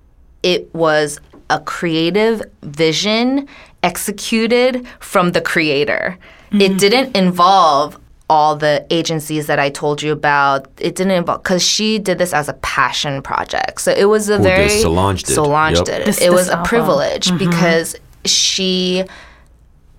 it 0.43 0.73
was 0.75 1.19
a 1.51 1.61
creative 1.61 2.43
vision 2.63 3.49
executed 3.83 4.87
from 5.01 5.33
the 5.33 5.41
creator. 5.41 6.19
It 6.53 6.79
didn't 6.79 7.17
involve 7.17 7.99
all 8.29 8.57
the 8.57 8.87
agencies 8.91 9.47
that 9.47 9.59
I 9.59 9.71
told 9.71 10.03
you 10.03 10.13
about. 10.13 10.67
It 10.79 10.95
didn't 10.97 11.13
involve 11.13 11.43
because 11.43 11.63
she 11.63 11.99
did 11.99 12.19
this 12.19 12.33
as 12.35 12.49
a 12.49 12.53
passion 12.55 13.23
project. 13.23 13.81
So 13.81 13.91
it 13.93 14.05
was 14.05 14.29
a 14.29 14.37
Who 14.37 14.43
did? 14.45 14.49
very 14.57 14.69
Solange 14.69 15.23
did. 15.25 15.35
Solange 15.35 15.77
Yep. 15.79 15.85
did 15.87 16.01
it. 16.03 16.07
This- 16.07 16.21
it 16.21 16.31
was 16.31 16.47
this 16.47 16.49
a 16.51 16.59
album. 16.59 16.69
privilege 16.69 17.39
because 17.39 17.97
she 18.27 19.05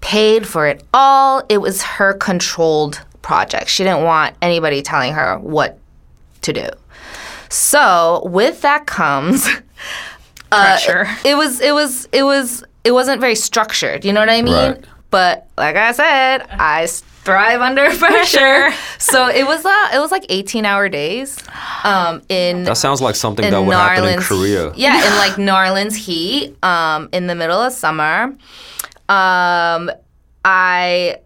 paid 0.04 0.46
for 0.46 0.68
it 0.68 0.84
all. 0.94 1.44
It 1.48 1.60
was 1.60 1.82
her 1.82 2.14
controlled 2.14 3.02
project. 3.22 3.70
She 3.70 3.84
didn't 3.86 4.04
want 4.04 4.36
anybody 4.42 4.82
telling 4.82 5.14
her 5.14 5.40
what 5.40 5.80
to 6.42 6.52
do. 6.52 6.68
So 7.48 8.22
with 8.26 8.62
that 8.62 8.86
comes 8.86 9.48
uh, 10.52 10.64
Pressure. 10.78 11.08
it 11.24 11.36
was 11.36 11.62
it 11.62 11.72
was 11.72 12.10
it 12.12 12.24
was 12.24 12.66
it 12.84 12.92
wasn't 12.92 13.22
very 13.22 13.36
structured. 13.36 14.04
You 14.04 14.12
know 14.12 14.20
what 14.20 14.30
I 14.30 14.42
mean? 14.42 14.54
Right. 14.54 14.86
But 15.10 15.48
like 15.58 15.78
I 15.78 15.94
said, 15.94 16.40
I 16.50 16.86
thrive 16.88 17.62
under 17.62 17.90
pressure. 17.98 18.72
so 18.98 19.28
it 19.28 19.46
was 19.48 19.66
uh, 19.66 19.90
it 19.94 20.00
was 20.00 20.12
like 20.12 20.26
18 20.28 20.66
hour 20.66 20.90
days. 20.90 21.42
Um, 21.86 22.22
in 22.28 22.64
that 22.64 22.76
sounds 22.78 23.02
like 23.02 23.16
something 23.16 23.50
that 23.50 23.60
would 23.62 23.74
happen 23.74 24.06
in 24.06 24.20
Korea. 24.20 24.74
Yeah, 24.76 24.98
in 24.98 25.18
like 25.18 25.38
New 25.38 25.54
Orleans 25.54 25.96
heat, 25.96 26.62
um, 26.62 27.08
in 27.14 27.28
the 27.28 27.36
middle 27.36 27.60
of 27.62 27.72
summer. 27.72 28.36
Um, 29.10 29.92
I, 30.46 31.18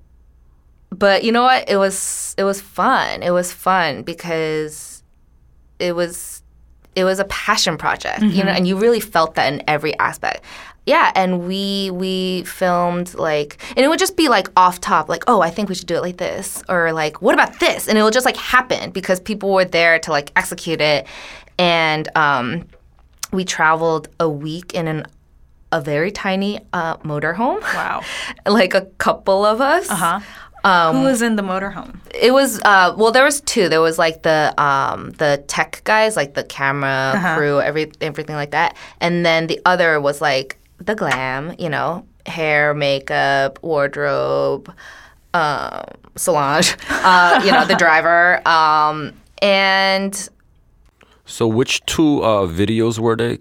but 0.89 1.23
you 1.23 1.31
know 1.31 1.43
what? 1.43 1.69
It 1.69 1.77
was 1.77 2.35
it 2.37 2.43
was 2.43 2.61
fun. 2.61 3.23
It 3.23 3.31
was 3.31 3.51
fun 3.51 4.03
because 4.03 5.03
it 5.79 5.95
was 5.95 6.41
it 6.95 7.03
was 7.03 7.19
a 7.19 7.25
passion 7.25 7.77
project, 7.77 8.23
you 8.23 8.43
know, 8.43 8.51
and 8.51 8.67
you 8.67 8.75
really 8.77 8.99
felt 8.99 9.35
that 9.35 9.53
in 9.53 9.61
every 9.67 9.97
aspect. 9.99 10.43
Yeah, 10.87 11.11
and 11.15 11.45
we 11.47 11.91
we 11.91 12.43
filmed 12.43 13.13
like, 13.13 13.57
and 13.75 13.85
it 13.85 13.89
would 13.89 13.99
just 13.99 14.15
be 14.17 14.29
like 14.29 14.47
off 14.55 14.79
top, 14.79 15.09
like, 15.09 15.23
oh, 15.27 15.41
I 15.41 15.49
think 15.49 15.69
we 15.69 15.75
should 15.75 15.85
do 15.85 15.95
it 15.95 16.01
like 16.01 16.17
this, 16.17 16.63
or 16.69 16.93
like, 16.93 17.21
what 17.21 17.33
about 17.35 17.59
this? 17.59 17.87
And 17.87 17.97
it 17.97 18.01
will 18.01 18.09
just 18.09 18.25
like 18.25 18.37
happen 18.37 18.91
because 18.91 19.19
people 19.19 19.53
were 19.53 19.65
there 19.65 19.99
to 19.99 20.11
like 20.11 20.31
execute 20.35 20.81
it, 20.81 21.05
and 21.59 22.07
um, 22.15 22.65
we 23.31 23.43
traveled 23.43 24.07
a 24.19 24.29
week 24.29 24.73
in 24.73 24.87
an 24.87 25.05
a 25.71 25.81
very 25.81 26.11
tiny 26.11 26.59
uh, 26.73 26.97
motorhome. 26.97 27.61
Wow. 27.61 28.01
like 28.45 28.73
a 28.73 28.85
couple 28.97 29.45
of 29.45 29.61
us. 29.61 29.89
Uh 29.89 29.95
huh. 29.95 30.19
Who 30.91 31.03
was 31.03 31.21
in 31.21 31.37
the 31.37 31.43
motorhome? 31.43 31.95
It 32.13 32.33
was 32.33 32.59
uh, 32.65 32.93
well, 32.97 33.11
there 33.13 33.23
was 33.23 33.39
two. 33.41 33.69
There 33.69 33.79
was 33.79 33.97
like 33.97 34.23
the 34.23 34.53
um, 34.61 35.11
the 35.11 35.43
tech 35.47 35.81
guys, 35.85 36.17
like 36.17 36.33
the 36.33 36.43
camera 36.43 37.35
crew, 37.37 37.61
every 37.61 37.91
everything 38.01 38.35
like 38.35 38.51
that, 38.51 38.75
and 38.99 39.25
then 39.25 39.47
the 39.47 39.61
other 39.65 40.01
was 40.01 40.19
like 40.19 40.57
the 40.79 40.93
glam, 40.93 41.55
you 41.57 41.69
know, 41.69 42.05
hair, 42.25 42.73
makeup, 42.73 43.59
wardrobe, 43.63 44.73
um, 45.33 45.83
Solange, 46.17 46.75
uh, 46.89 47.41
you 47.45 47.51
know, 47.51 47.65
the 47.65 47.75
driver, 47.79 48.45
um, 48.47 49.13
and 49.41 50.29
So 51.25 51.47
which 51.47 51.85
two 51.85 52.23
uh, 52.23 52.45
videos 52.47 52.99
were 52.99 53.15
they 53.15 53.39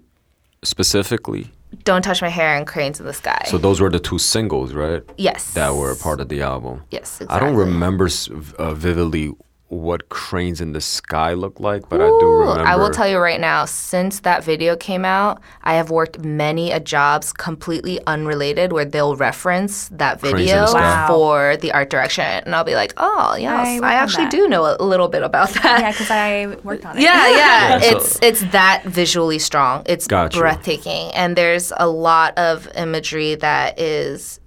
specifically? 0.63 1.51
Don't 1.83 2.01
touch 2.01 2.21
my 2.21 2.29
hair 2.29 2.55
and 2.55 2.65
cranes 2.67 2.99
in 2.99 3.05
the 3.05 3.13
sky. 3.13 3.43
So 3.47 3.57
those 3.57 3.79
were 3.81 3.89
the 3.89 3.99
two 3.99 4.19
singles, 4.19 4.73
right? 4.73 5.03
yes, 5.17 5.53
That 5.53 5.75
were 5.75 5.95
part 5.95 6.19
of 6.19 6.29
the 6.29 6.41
album. 6.41 6.83
Yes, 6.91 7.21
exactly. 7.21 7.35
I 7.35 7.39
don't 7.39 7.55
remember 7.55 8.09
uh, 8.57 8.73
vividly 8.73 9.33
what 9.69 10.07
cranes 10.07 10.61
in 10.61 10.71
the 10.71 10.79
sky 10.79 11.33
look 11.33 11.59
like, 11.59 11.89
but 11.89 11.99
I 11.99 12.07
do 12.07 12.25
remember. 12.25 12.61
I 12.65 12.77
will 12.77 12.89
tell 12.89 13.07
you 13.07 13.17
right 13.17 13.39
now, 13.39 13.65
since 13.65 14.21
that 14.21 14.43
video 14.43 14.77
came 14.77 15.03
out, 15.03 15.41
I 15.63 15.73
have 15.73 15.89
worked 15.89 16.19
many 16.19 16.71
a 16.71 16.79
jobs 16.79 17.33
completely 17.33 17.99
unrelated 18.07 18.71
where 18.71 18.85
they'll 18.85 19.17
reference 19.17 19.89
that 19.89 20.23
in 20.23 20.31
the 20.31 20.37
video. 20.37 20.73
Wow. 20.73 21.07
for 21.07 21.57
the 21.57 21.71
art 21.73 21.89
direction. 21.89 22.23
And 22.23 22.55
I'll 22.55 22.63
be 22.63 22.75
like, 22.75 22.93
oh, 22.97 23.31
I 23.33 23.37
yes, 23.39 23.81
worked 23.81 23.83
I, 23.85 23.93
actually 23.95 24.27
do 24.29 24.47
know 24.47 24.75
a 24.79 24.83
little 24.83 25.09
bit 25.09 25.23
about 25.23 25.49
that. 25.49 25.79
Yeah, 25.81 25.91
because 25.91 26.11
I 26.11 26.45
worked 26.63 26.85
on 26.85 26.97
it. 26.97 27.01
Yeah, 27.01 27.27
yeah. 27.31 27.37
Yeah, 27.37 27.79
so- 27.79 27.97
it's 27.97 28.19
it's 28.21 28.51
that 28.51 28.83
visually 28.85 29.39
strong. 29.39 29.83
It's 29.85 30.07
Gotcha. 30.07 30.39
breathtaking, 30.39 31.11
and 31.13 31.35
there's 31.35 31.73
a 31.77 31.87
lot 31.89 32.37
of 32.37 32.69
imagery 32.75 33.35
that 33.35 33.79
is, 33.79 34.39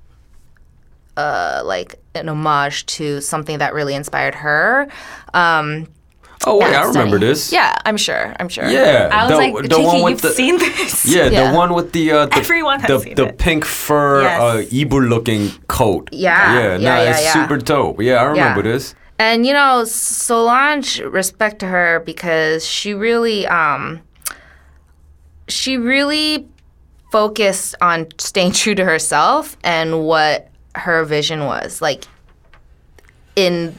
uh, 1.16 1.62
like 1.64 1.96
an 2.14 2.28
homage 2.28 2.86
to 2.86 3.20
something 3.20 3.58
that 3.58 3.74
really 3.74 3.94
inspired 3.94 4.34
her. 4.36 4.88
Um, 5.34 5.86
Oh 6.46 6.56
wait, 6.56 6.70
yeah, 6.70 6.78
I 6.80 6.86
remember 6.86 7.16
stunning. 7.18 7.20
this. 7.28 7.52
Yeah, 7.52 7.74
I'm 7.84 7.98
sure. 7.98 8.34
I'm 8.40 8.48
sure. 8.48 8.66
Yeah, 8.66 9.10
I 9.12 9.24
was 9.26 9.32
the, 9.32 9.36
like, 9.36 9.68
the 9.68 9.78
one 9.82 10.02
with 10.02 10.10
you've 10.12 10.22
the 10.22 10.30
seen 10.30 10.58
this. 10.58 11.04
yeah, 11.04 11.26
Yeah. 11.30 11.50
the 11.50 11.56
one 11.56 11.74
with 11.74 11.92
the 11.92 12.12
uh, 12.12 12.26
the, 12.26 12.36
Everyone 12.38 12.80
has 12.80 12.88
the, 12.88 12.98
seen 13.00 13.14
the 13.14 13.26
it. 13.26 13.36
pink 13.38 13.66
fur 13.66 14.22
Yes. 14.22 14.40
uh, 14.40 14.62
Ibu 14.74 15.06
looking 15.10 15.50
coat. 15.68 16.08
Yeah, 16.12 16.54
yeah, 16.54 16.60
yeah, 16.60 16.76
nah, 16.78 16.96
yeah, 17.02 17.10
it's 17.10 17.24
yeah. 17.24 17.32
super 17.34 17.58
dope. 17.58 18.00
Yeah, 18.00 18.22
I 18.22 18.24
remember 18.24 18.60
Yeah. 18.66 18.72
this. 18.72 18.94
And 19.18 19.44
you 19.44 19.52
know, 19.52 19.84
Solange, 19.84 21.00
respect 21.00 21.58
to 21.58 21.66
her 21.66 22.00
because 22.06 22.66
she 22.66 22.94
really, 22.94 23.46
um, 23.46 24.00
she 25.46 25.76
really 25.76 26.48
focused 27.12 27.74
on 27.82 28.06
staying 28.18 28.52
true 28.60 28.74
to 28.74 28.84
herself 28.84 29.58
and 29.62 30.04
what 30.06 30.48
her 30.74 31.04
vision 31.04 31.44
was. 31.44 31.80
Like, 31.82 32.04
in, 33.36 33.76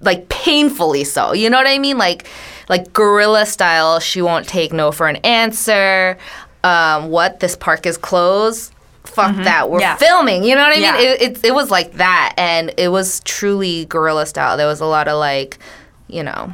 like 0.00 0.28
painfully 0.28 1.04
so. 1.04 1.32
You 1.32 1.50
know 1.50 1.58
what 1.58 1.66
I 1.68 1.78
mean? 1.78 1.98
Like, 1.98 2.26
like 2.68 2.92
guerrilla 2.92 3.46
style. 3.46 4.00
She 4.00 4.22
won't 4.22 4.48
take 4.48 4.72
no 4.72 4.92
for 4.92 5.08
an 5.08 5.16
answer. 5.16 6.16
Um, 6.64 7.08
what 7.10 7.40
this 7.40 7.56
park 7.56 7.86
is 7.86 7.96
closed. 7.96 8.72
Fuck 9.04 9.34
that. 9.44 9.68
We're 9.68 9.80
Yeah. 9.80 9.96
filming. 9.96 10.44
You 10.44 10.54
know 10.54 10.62
what 10.62 10.72
I 10.76 10.80
Yeah. 10.80 10.92
mean? 10.92 11.00
It, 11.06 11.22
it, 11.22 11.44
it 11.46 11.54
was 11.54 11.70
like 11.70 11.94
that. 11.94 12.34
And 12.38 12.72
it 12.78 12.88
was 12.88 13.20
truly 13.24 13.84
guerrilla 13.86 14.26
style. 14.26 14.56
There 14.56 14.68
was 14.68 14.80
a 14.80 14.86
lot 14.86 15.08
of 15.08 15.18
like, 15.18 15.58
you 16.06 16.22
know, 16.22 16.52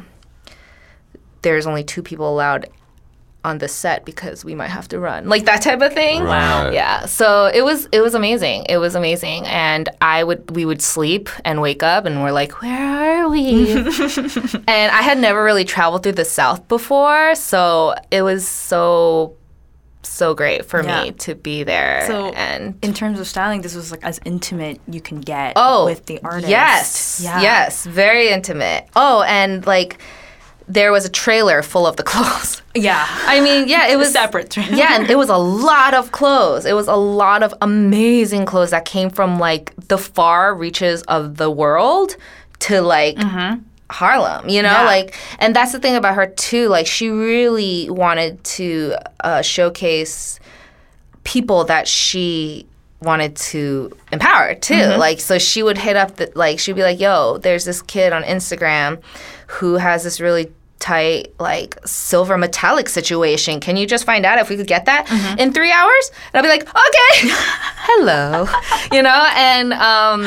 there's 1.43 1.67
only 1.67 1.83
two 1.83 2.01
people 2.01 2.27
allowed 2.29 2.67
on 3.45 3.59
the 3.59 3.67
set 3.67 4.03
because 4.05 4.43
we 4.43 4.53
might 4.53 4.67
have 4.67 4.87
to 4.89 4.99
run. 4.99 5.29
Like 5.29 5.45
that 5.45 5.61
type 5.61 5.81
of 5.81 5.93
thing. 5.93 6.23
Right. 6.23 6.71
Yeah. 6.73 7.05
So 7.05 7.45
it 7.45 7.63
was 7.63 7.87
it 7.91 8.01
was 8.01 8.13
amazing. 8.13 8.65
It 8.67 8.77
was 8.77 8.95
amazing. 8.95 9.45
And 9.47 9.87
I 10.01 10.23
would 10.23 10.55
we 10.55 10.65
would 10.65 10.81
sleep 10.81 11.29
and 11.45 11.61
wake 11.61 11.81
up 11.83 12.05
and 12.05 12.21
we're 12.21 12.31
like, 12.33 12.61
where 12.61 13.23
are 13.23 13.29
we? 13.29 13.71
and 13.73 13.87
I 14.91 15.01
had 15.01 15.17
never 15.17 15.43
really 15.43 15.63
traveled 15.65 16.03
through 16.03 16.13
the 16.13 16.25
South 16.25 16.67
before, 16.67 17.35
so 17.35 17.95
it 18.11 18.21
was 18.23 18.47
so 18.47 19.35
so 20.01 20.33
great 20.33 20.65
for 20.65 20.83
Yeah. 20.83 21.03
me 21.03 21.11
to 21.11 21.35
be 21.35 21.63
there. 21.63 22.05
So, 22.07 22.29
and 22.29 22.77
in 22.81 22.93
terms 22.93 23.19
of 23.19 23.27
styling, 23.27 23.61
this 23.61 23.75
was 23.75 23.91
like 23.91 24.03
as 24.03 24.19
intimate 24.25 24.81
you 24.87 25.01
can 25.01 25.21
get 25.21 25.53
oh, 25.55 25.85
with 25.85 26.05
the 26.07 26.19
artist. 26.23 26.49
Yes. 26.49 27.21
Yeah. 27.23 27.41
Yes. 27.41 27.85
Very 27.85 28.29
intimate. 28.29 28.87
Oh, 28.95 29.23
and 29.23 29.65
like 29.65 29.99
there 30.69 30.91
was 30.91 31.03
a 31.03 31.09
trailer 31.09 31.61
full 31.63 31.85
of 31.87 31.95
the 31.97 32.03
clothes. 32.11 32.61
Yeah. 32.75 33.05
I 33.25 33.41
mean, 33.41 33.67
yeah, 33.67 33.87
it 33.87 33.97
was 34.01 34.11
separate 34.13 34.51
trailer. 34.51 34.75
Yeah, 34.75 34.95
and 34.95 35.09
it 35.09 35.17
was 35.17 35.29
a 35.29 35.37
lot 35.37 35.93
of 35.93 36.11
clothes. 36.11 36.65
It 36.65 36.73
was 36.73 36.87
a 36.87 36.95
lot 36.95 37.41
of 37.43 37.53
amazing 37.61 38.45
clothes 38.45 38.69
that 38.71 38.85
came 38.85 39.09
from 39.09 39.39
like 39.39 39.73
the 39.87 39.97
far 39.97 40.53
reaches 40.55 41.01
of 41.03 41.37
the 41.37 41.49
world 41.49 42.15
to 42.59 42.81
like 42.81 43.17
Harlem, 43.89 44.47
you 44.49 44.61
know, 44.61 44.69
Yeah. 44.71 44.83
like, 44.85 45.15
and 45.39 45.55
that's 45.55 45.71
the 45.71 45.79
thing 45.79 45.95
about 45.95 46.13
her 46.15 46.27
too. 46.27 46.67
Like, 46.67 46.85
she 46.85 47.09
really 47.09 47.89
wanted 47.89 48.43
to 48.43 48.93
uh, 49.23 49.41
showcase 49.41 50.39
people 51.23 51.63
that 51.65 51.87
she 51.87 52.67
wanted 53.01 53.35
to 53.35 53.91
empower 54.11 54.53
too. 54.55 54.75
Like, 54.97 55.19
so 55.19 55.39
she 55.39 55.63
would 55.63 55.77
hit 55.77 55.95
up 55.95 56.17
the 56.17 56.31
like, 56.35 56.59
she'd 56.59 56.75
be 56.75 56.83
like, 56.83 56.99
"Yo, 56.99 57.37
there's 57.39 57.65
this 57.65 57.81
kid 57.81 58.13
on 58.13 58.23
Instagram 58.23 59.01
who 59.47 59.75
has 59.77 60.03
this 60.03 60.19
really." 60.21 60.51
Tight 60.79 61.33
like 61.39 61.77
silver 61.85 62.37
metallic 62.37 62.87
situation 62.89 63.59
can 63.59 63.75
you 63.77 63.85
just 63.85 64.05
find 64.05 64.25
out 64.25 64.39
if 64.39 64.49
we 64.49 64.55
could 64.55 64.65
get 64.67 64.85
that 64.85 65.05
in 65.37 65.51
three 65.53 65.71
hours 65.71 66.11
and 66.33 66.35
i'll 66.35 66.43
be 66.43 66.47
like 66.49 66.63
okay 66.63 67.29
hello 67.89 68.45
you 68.91 69.01
know 69.03 69.27
and 69.35 69.73
um 69.73 70.25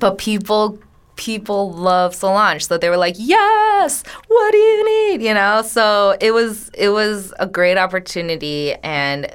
but 0.00 0.16
people 0.18 0.78
people 1.16 1.72
love 1.72 2.14
Solange, 2.14 2.64
so 2.64 2.78
they 2.78 2.88
were 2.88 2.96
like, 2.96 3.16
"Yes, 3.18 4.04
what 4.28 4.52
do 4.52 4.56
you 4.58 4.84
need?" 5.10 5.22
You 5.26 5.34
know. 5.34 5.62
So 5.62 6.16
it 6.20 6.30
was 6.30 6.68
it 6.74 6.90
was 6.90 7.34
a 7.40 7.46
great 7.48 7.76
opportunity, 7.76 8.74
and 8.84 9.26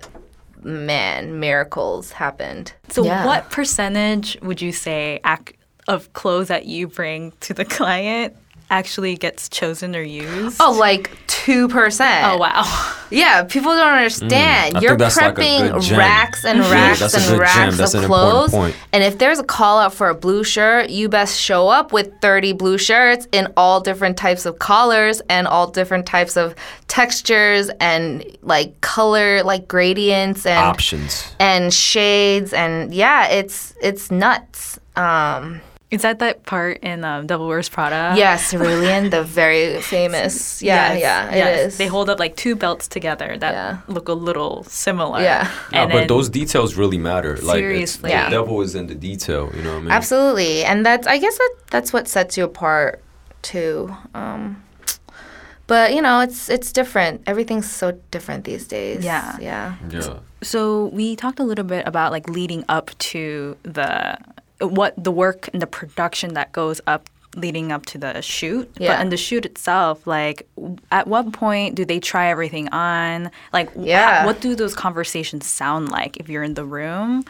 man, 0.62 1.40
miracles 1.42 2.12
happened. 2.14 2.72
So, 2.88 3.04
Yeah. 3.04 3.26
what 3.26 3.50
percentage 3.52 4.38
would 4.42 4.62
you 4.62 4.72
say 4.72 5.20
ac- 5.26 5.58
of 5.90 6.14
clothes 6.14 6.48
that 6.48 6.66
you 6.66 6.88
bring 6.88 7.34
to 7.42 7.54
the 7.54 7.66
client 7.66 8.34
actually 8.74 9.16
gets 9.16 9.48
chosen 9.50 9.96
or 9.96 10.02
used? 10.02 10.58
Oh, 10.60 10.72
like 10.72 11.12
two 11.28 11.68
percent. 11.68 12.26
Oh, 12.28 12.38
wow. 12.38 12.64
Yeah, 13.12 13.44
people 13.44 13.72
don't 13.72 13.94
understand. 13.94 14.76
Mm, 14.76 14.82
You're 14.82 14.92
think 14.98 15.00
that's 15.02 15.18
like 15.18 15.36
prepping 15.36 15.98
racks 15.98 16.44
and 16.46 16.60
racks 16.62 17.00
that's 17.00 17.14
a 17.30 17.32
and 17.34 17.40
racks 17.40 17.78
That's 17.78 17.94
of 17.94 18.02
an 18.02 18.08
clothes. 18.08 18.50
point. 18.52 18.76
And 18.92 19.04
if 19.04 19.20
there's 19.20 19.38
a 19.38 19.44
call 19.44 19.78
out 19.78 19.94
for 19.94 20.10
a 20.10 20.16
blue 20.16 20.44
shirt, 20.44 20.90
you 20.90 21.10
best 21.10 21.40
show 21.40 21.68
up 21.70 21.94
with 21.94 22.12
30 22.22 22.54
blue 22.54 22.80
shirts 22.80 23.28
in 23.32 23.54
all 23.56 23.82
different 23.82 24.18
types 24.18 24.48
of 24.48 24.58
colors 24.58 25.22
and 25.30 25.48
all 25.48 25.68
different 25.70 26.08
types 26.08 26.36
of 26.36 26.56
textures 26.88 27.70
and 27.80 28.26
like 28.42 28.80
color 28.82 29.44
like 29.44 29.68
gradients 29.68 30.46
and 30.48 30.58
Options. 30.58 31.36
and 31.40 31.72
shades 31.74 32.52
and 32.54 32.94
yeah, 32.94 33.28
it's 33.28 33.76
it's 33.82 34.10
nuts. 34.10 34.80
Um 34.96 35.62
Is 35.94 36.02
that 36.02 36.18
that 36.20 36.44
part 36.44 36.80
in 36.82 37.04
um, 37.06 37.28
Devil 37.28 37.48
Wears 37.48 37.70
Prada? 37.70 38.16
yeah, 38.18 38.36
Cerulean, 38.38 39.10
the 39.10 39.24
very 39.24 39.82
famous. 39.96 40.62
Yeah, 40.62 40.94
Yes, 40.94 41.02
yeah, 41.02 41.36
yes. 41.36 41.60
is. 41.68 41.78
They 41.78 41.88
hold 41.88 42.10
up 42.10 42.20
like 42.20 42.36
two 42.36 42.56
belts 42.56 42.88
together 42.88 43.38
that 43.38 43.54
Yeah. 43.54 43.78
look 43.88 44.08
a 44.10 44.14
little 44.14 44.64
similar. 44.64 45.22
Yeah. 45.22 45.48
Yeah, 45.72 45.86
but 45.86 45.94
then- 45.94 46.08
those 46.08 46.30
details 46.30 46.76
really 46.76 46.98
matter. 46.98 47.34
Like, 47.38 47.42
it's, 47.42 47.52
Seriously. 47.64 48.10
the 48.10 48.16
Yeah. 48.18 48.30
devil 48.30 48.62
is 48.62 48.74
in 48.76 48.88
the 48.88 48.96
detail. 48.96 49.52
You 49.56 49.62
know 49.62 49.74
what 49.74 49.78
I 49.78 49.82
mean? 49.82 49.92
Absolutely, 49.92 50.64
and 50.66 50.86
that's 50.86 51.06
I 51.08 51.18
guess 51.20 51.38
that 51.38 51.52
that's 51.70 51.94
what 51.94 52.08
sets 52.08 52.38
you 52.38 52.44
apart 52.46 53.02
too. 53.44 53.96
Um, 54.16 54.64
but 55.68 55.94
you 55.96 56.02
know, 56.02 56.20
it's 56.22 56.50
it's 56.50 56.72
different. 56.74 57.22
Everything's 57.28 57.70
so 57.72 57.92
different 58.12 58.44
these 58.44 58.68
days. 58.68 59.04
Yeah. 59.06 59.38
yeah. 59.40 59.76
Yeah. 59.90 60.20
So 60.42 60.88
we 60.92 61.16
talked 61.16 61.40
a 61.40 61.44
little 61.44 61.64
bit 61.66 61.88
about 61.88 62.12
like 62.12 62.28
leading 62.28 62.66
up 62.68 62.92
to 63.14 63.56
the 63.64 64.18
what 64.60 64.94
the 65.02 65.12
work 65.12 65.50
and 65.54 65.62
the 65.62 65.68
production 65.68 66.34
that 66.36 66.52
goes 66.52 66.80
up 66.88 67.10
leading 67.36 67.72
up 67.72 67.86
to 67.88 67.98
the 67.98 68.22
shoot. 68.22 68.70
Yeah. 68.78 68.96
But 68.96 69.02
in 69.02 69.10
the 69.10 69.18
shoot 69.18 69.46
itself, 69.46 70.06
like 70.06 70.48
at 70.92 71.08
what 71.08 71.32
point 71.34 71.76
do 71.76 71.86
they 71.86 72.00
try 72.00 72.30
everything 72.30 72.70
on? 72.70 73.32
Like 73.52 73.70
Yeah. 73.76 74.26
what 74.26 74.42
do 74.42 74.56
those 74.56 74.76
conversations 74.76 75.48
sound 75.48 75.90
like 75.90 76.18
if 76.18 76.30
you're 76.30 76.44
in 76.44 76.54
the 76.54 76.66
room? 76.66 77.26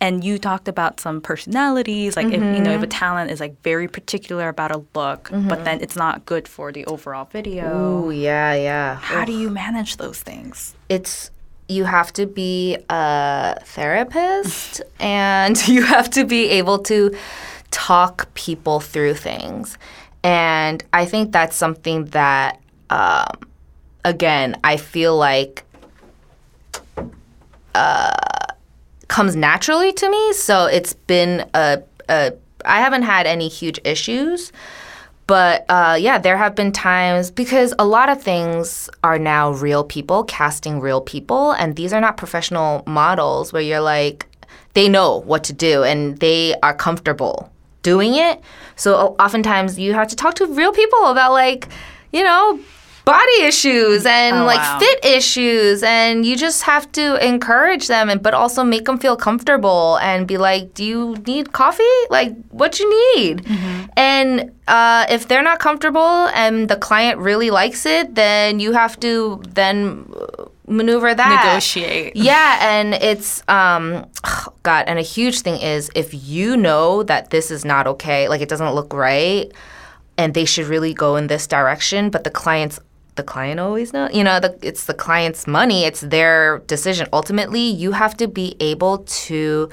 And 0.00 0.22
you 0.22 0.38
talked 0.38 0.68
about 0.68 1.00
some 1.00 1.22
personalities, 1.22 2.14
like 2.14 2.26
if 2.26 2.34
you 2.34 2.60
know 2.60 2.72
if 2.72 2.82
a 2.82 2.86
mm-hmm. 2.86 2.88
talent 2.88 3.30
is 3.30 3.40
like 3.40 3.62
very 3.62 3.88
particular 3.88 4.48
about 4.48 4.70
a 4.70 4.78
look, 4.78 5.30
but 5.30 5.32
mm-hmm. 5.32 5.64
then 5.64 5.80
it's 5.80 5.96
not 5.96 6.26
good 6.26 6.46
for 6.46 6.72
the 6.72 6.84
overall 6.84 7.24
video. 7.24 7.70
oh 7.72 8.10
yeah, 8.10 8.52
yeah. 8.52 8.96
How 8.96 9.24
do 9.24 9.32
you 9.32 9.48
manage 9.48 9.96
those 9.96 10.20
things? 10.20 10.74
it's 10.90 11.30
you 11.74 11.84
have 11.84 12.12
to 12.14 12.26
be 12.26 12.78
a 12.88 13.58
therapist 13.64 14.82
and 15.00 15.68
you 15.74 15.82
have 15.82 16.08
to 16.10 16.24
be 16.24 16.50
able 16.50 16.78
to 16.78 17.14
talk 17.70 18.32
people 18.34 18.80
through 18.80 19.14
things. 19.14 19.78
And 20.22 20.82
i 20.92 21.04
think 21.04 21.32
that's 21.32 21.56
something 21.56 22.06
that 22.06 22.58
um, 22.88 23.26
again 24.04 24.56
i 24.64 24.78
feel 24.78 25.14
like 25.16 25.64
uh, 27.74 28.46
comes 29.08 29.36
naturally 29.36 29.92
to 29.92 30.10
me. 30.10 30.32
So 30.32 30.66
it's 30.66 30.94
been 30.94 31.48
a, 31.54 31.82
a 32.08 32.32
i 32.64 32.80
haven't 32.80 33.02
had 33.02 33.26
any 33.26 33.48
huge 33.48 33.78
issues 33.84 34.50
but 35.26 35.64
uh, 35.68 35.96
yeah, 35.98 36.18
there 36.18 36.36
have 36.36 36.54
been 36.54 36.72
times 36.72 37.30
because 37.30 37.72
a 37.78 37.86
lot 37.86 38.08
of 38.08 38.22
things 38.22 38.90
are 39.02 39.18
now 39.18 39.52
real 39.52 39.84
people 39.84 40.24
casting 40.24 40.80
real 40.80 41.00
people, 41.00 41.52
and 41.52 41.76
these 41.76 41.92
are 41.92 42.00
not 42.00 42.16
professional 42.16 42.82
models 42.86 43.52
where 43.52 43.62
you're 43.62 43.80
like, 43.80 44.26
they 44.74 44.88
know 44.88 45.20
what 45.20 45.44
to 45.44 45.52
do 45.52 45.82
and 45.84 46.18
they 46.18 46.54
are 46.62 46.74
comfortable 46.74 47.50
doing 47.82 48.16
it. 48.16 48.40
So 48.76 49.14
oftentimes 49.18 49.78
you 49.78 49.94
have 49.94 50.08
to 50.08 50.16
talk 50.16 50.34
to 50.34 50.46
real 50.46 50.72
people 50.72 51.06
about 51.06 51.32
like, 51.32 51.68
you 52.12 52.24
know, 52.24 52.58
body 53.04 53.42
issues 53.42 54.06
and 54.06 54.36
Oh, 54.36 54.44
like 54.44 54.58
wow. 54.58 54.78
fit 54.78 55.04
issues 55.04 55.82
and 55.82 56.24
you 56.24 56.36
just 56.36 56.62
have 56.62 56.90
to 56.92 57.04
encourage 57.26 57.86
them 57.88 58.08
and 58.08 58.22
but 58.22 58.32
also 58.34 58.64
make 58.64 58.86
them 58.86 58.98
feel 58.98 59.14
comfortable 59.16 59.98
and 59.98 60.26
be 60.26 60.38
like 60.38 60.72
do 60.74 60.82
you 60.84 61.14
need 61.26 61.52
coffee 61.52 61.82
like 62.10 62.34
what 62.50 62.78
you 62.80 62.88
need 63.16 63.42
Mm-hmm. 63.44 63.84
and 63.96 64.50
uh, 64.66 65.04
if 65.10 65.28
they're 65.28 65.42
not 65.42 65.58
comfortable 65.58 66.00
and 66.34 66.68
the 66.68 66.76
client 66.76 67.18
really 67.18 67.50
likes 67.50 67.84
it 67.84 68.14
then 68.14 68.58
you 68.58 68.72
have 68.72 68.98
to 69.00 69.42
then 69.50 70.10
maneuver 70.66 71.14
that 71.14 71.44
Negotiate. 71.44 72.16
yeah 72.16 72.58
and 72.62 72.94
it's 72.94 73.42
um 73.48 74.06
god 74.62 74.84
and 74.86 74.98
a 74.98 75.02
huge 75.02 75.40
thing 75.42 75.60
is 75.60 75.90
if 75.94 76.14
you 76.14 76.56
know 76.56 77.02
that 77.02 77.28
this 77.28 77.50
is 77.50 77.66
not 77.66 77.86
okay 77.86 78.28
like 78.28 78.40
it 78.40 78.48
doesn't 78.48 78.72
look 78.74 78.94
right 78.94 79.52
and 80.16 80.32
they 80.32 80.46
should 80.46 80.66
really 80.66 80.94
go 80.94 81.16
in 81.16 81.26
this 81.26 81.46
direction 81.46 82.08
but 82.08 82.24
the 82.24 82.30
client's 82.30 82.80
the 83.16 83.22
client 83.22 83.60
always 83.60 83.92
know 83.92 84.08
you 84.12 84.24
know 84.24 84.40
the, 84.40 84.56
it's 84.62 84.84
the 84.84 84.94
client's 84.94 85.46
money 85.46 85.84
it's 85.84 86.00
their 86.00 86.58
decision. 86.66 87.06
Ultimately 87.12 87.60
you 87.60 87.92
have 87.92 88.16
to 88.18 88.28
be 88.28 88.56
able 88.60 88.98
to 89.26 89.68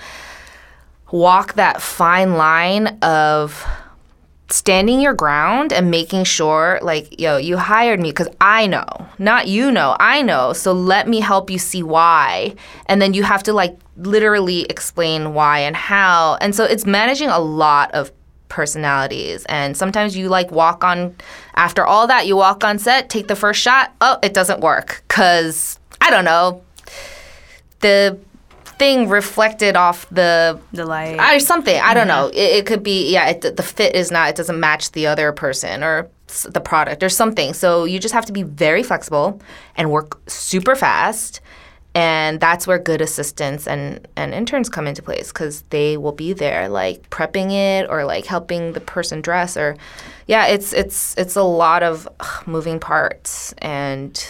walk 1.12 1.54
that 1.54 1.82
fine 1.82 2.34
line 2.34 2.88
of 3.02 3.66
standing 4.50 5.00
your 5.00 5.14
ground 5.14 5.72
and 5.72 5.89
making 5.89 6.26
sure 6.26 6.78
like 6.82 7.20
yo 7.20 7.38
you 7.38 7.56
hired 7.58 8.02
me 8.02 8.10
because 8.10 8.28
i 8.42 8.68
know 8.68 8.86
not 9.18 9.48
you 9.48 9.72
know 9.72 9.96
i 9.98 10.22
know 10.22 10.52
so 10.52 10.74
let 10.74 11.08
me 11.08 11.22
help 11.22 11.50
you 11.50 11.58
see 11.58 11.84
why. 11.84 12.54
And 12.88 13.02
then 13.02 13.14
you 13.14 13.24
have 13.24 13.44
to 13.44 13.54
like 13.54 13.78
literally 13.98 14.64
explain 14.64 15.34
why 15.34 15.60
and 15.60 15.76
how. 15.76 16.38
And 16.42 16.56
so 16.56 16.64
it's 16.64 16.86
managing 16.86 17.30
a 17.30 17.39
lot 17.39 17.92
of 17.92 18.12
personalities 18.52 19.45
and 19.47 19.76
sometimes 19.78 20.16
you 20.16 20.28
like 20.28 20.52
walk 20.52 20.84
on 20.84 21.16
after 21.56 21.86
all 21.86 22.06
that 22.06 22.28
you 22.28 22.36
walk 22.36 22.64
on 22.64 22.78
set 22.78 23.10
take 23.10 23.28
the 23.30 23.36
first 23.36 23.62
shot 23.62 23.93
oh 24.02 24.20
it 24.22 24.34
doesn't 24.34 24.60
work 24.60 25.04
because 25.08 25.80
i 26.02 26.10
don't 26.12 26.26
know 26.26 26.62
the 27.80 28.20
thing 28.78 29.08
reflected 29.08 29.76
off 29.76 30.08
the 30.10 30.60
The 30.74 30.86
light. 30.86 31.20
or 31.20 31.39
something. 31.39 31.80
I 31.80 31.93
don't 31.93 32.08
know. 32.08 32.28
It, 32.34 32.49
it 32.58 32.66
could 32.66 32.82
be 32.82 33.12
yeah. 33.14 33.30
It, 33.30 33.56
the 33.56 33.62
fit 33.64 33.93
is 33.95 34.10
not. 34.10 34.30
It 34.30 34.36
doesn't 34.36 34.60
match 34.60 34.91
the 34.93 35.06
other 35.06 35.32
person 35.32 35.84
or 35.84 36.10
the 36.49 36.60
product 36.62 37.04
or 37.04 37.10
something. 37.10 37.54
So 37.54 37.86
you 37.86 37.99
just 37.99 38.14
have 38.16 38.26
to 38.26 38.34
be 38.34 38.41
very 38.41 38.82
flexible 38.82 39.39
and 39.78 39.91
work 39.91 40.20
super 40.28 40.76
fast. 40.76 41.41
And 41.94 42.39
that's 42.39 42.68
where 42.68 42.80
good 42.80 43.02
assistants 43.02 43.68
and, 43.68 44.08
and 44.16 44.34
interns 44.34 44.70
come 44.70 44.88
into 44.88 45.02
place 45.02 45.32
because 45.32 45.64
they 45.72 45.98
will 45.98 46.14
be 46.14 46.34
there, 46.34 46.70
like 46.70 47.10
prepping 47.10 47.52
it 47.52 47.89
or 47.89 48.06
like 48.06 48.26
helping 48.26 48.74
the 48.74 48.80
person 48.80 49.22
dress 49.22 49.58
or, 49.58 49.76
yeah, 50.28 50.48
it's 50.48 50.72
it's 50.72 51.18
it's 51.18 51.36
a 51.36 51.44
lot 51.44 51.84
of 51.84 52.08
ugh, 52.22 52.48
moving 52.48 52.80
parts 52.80 53.54
and 53.58 54.26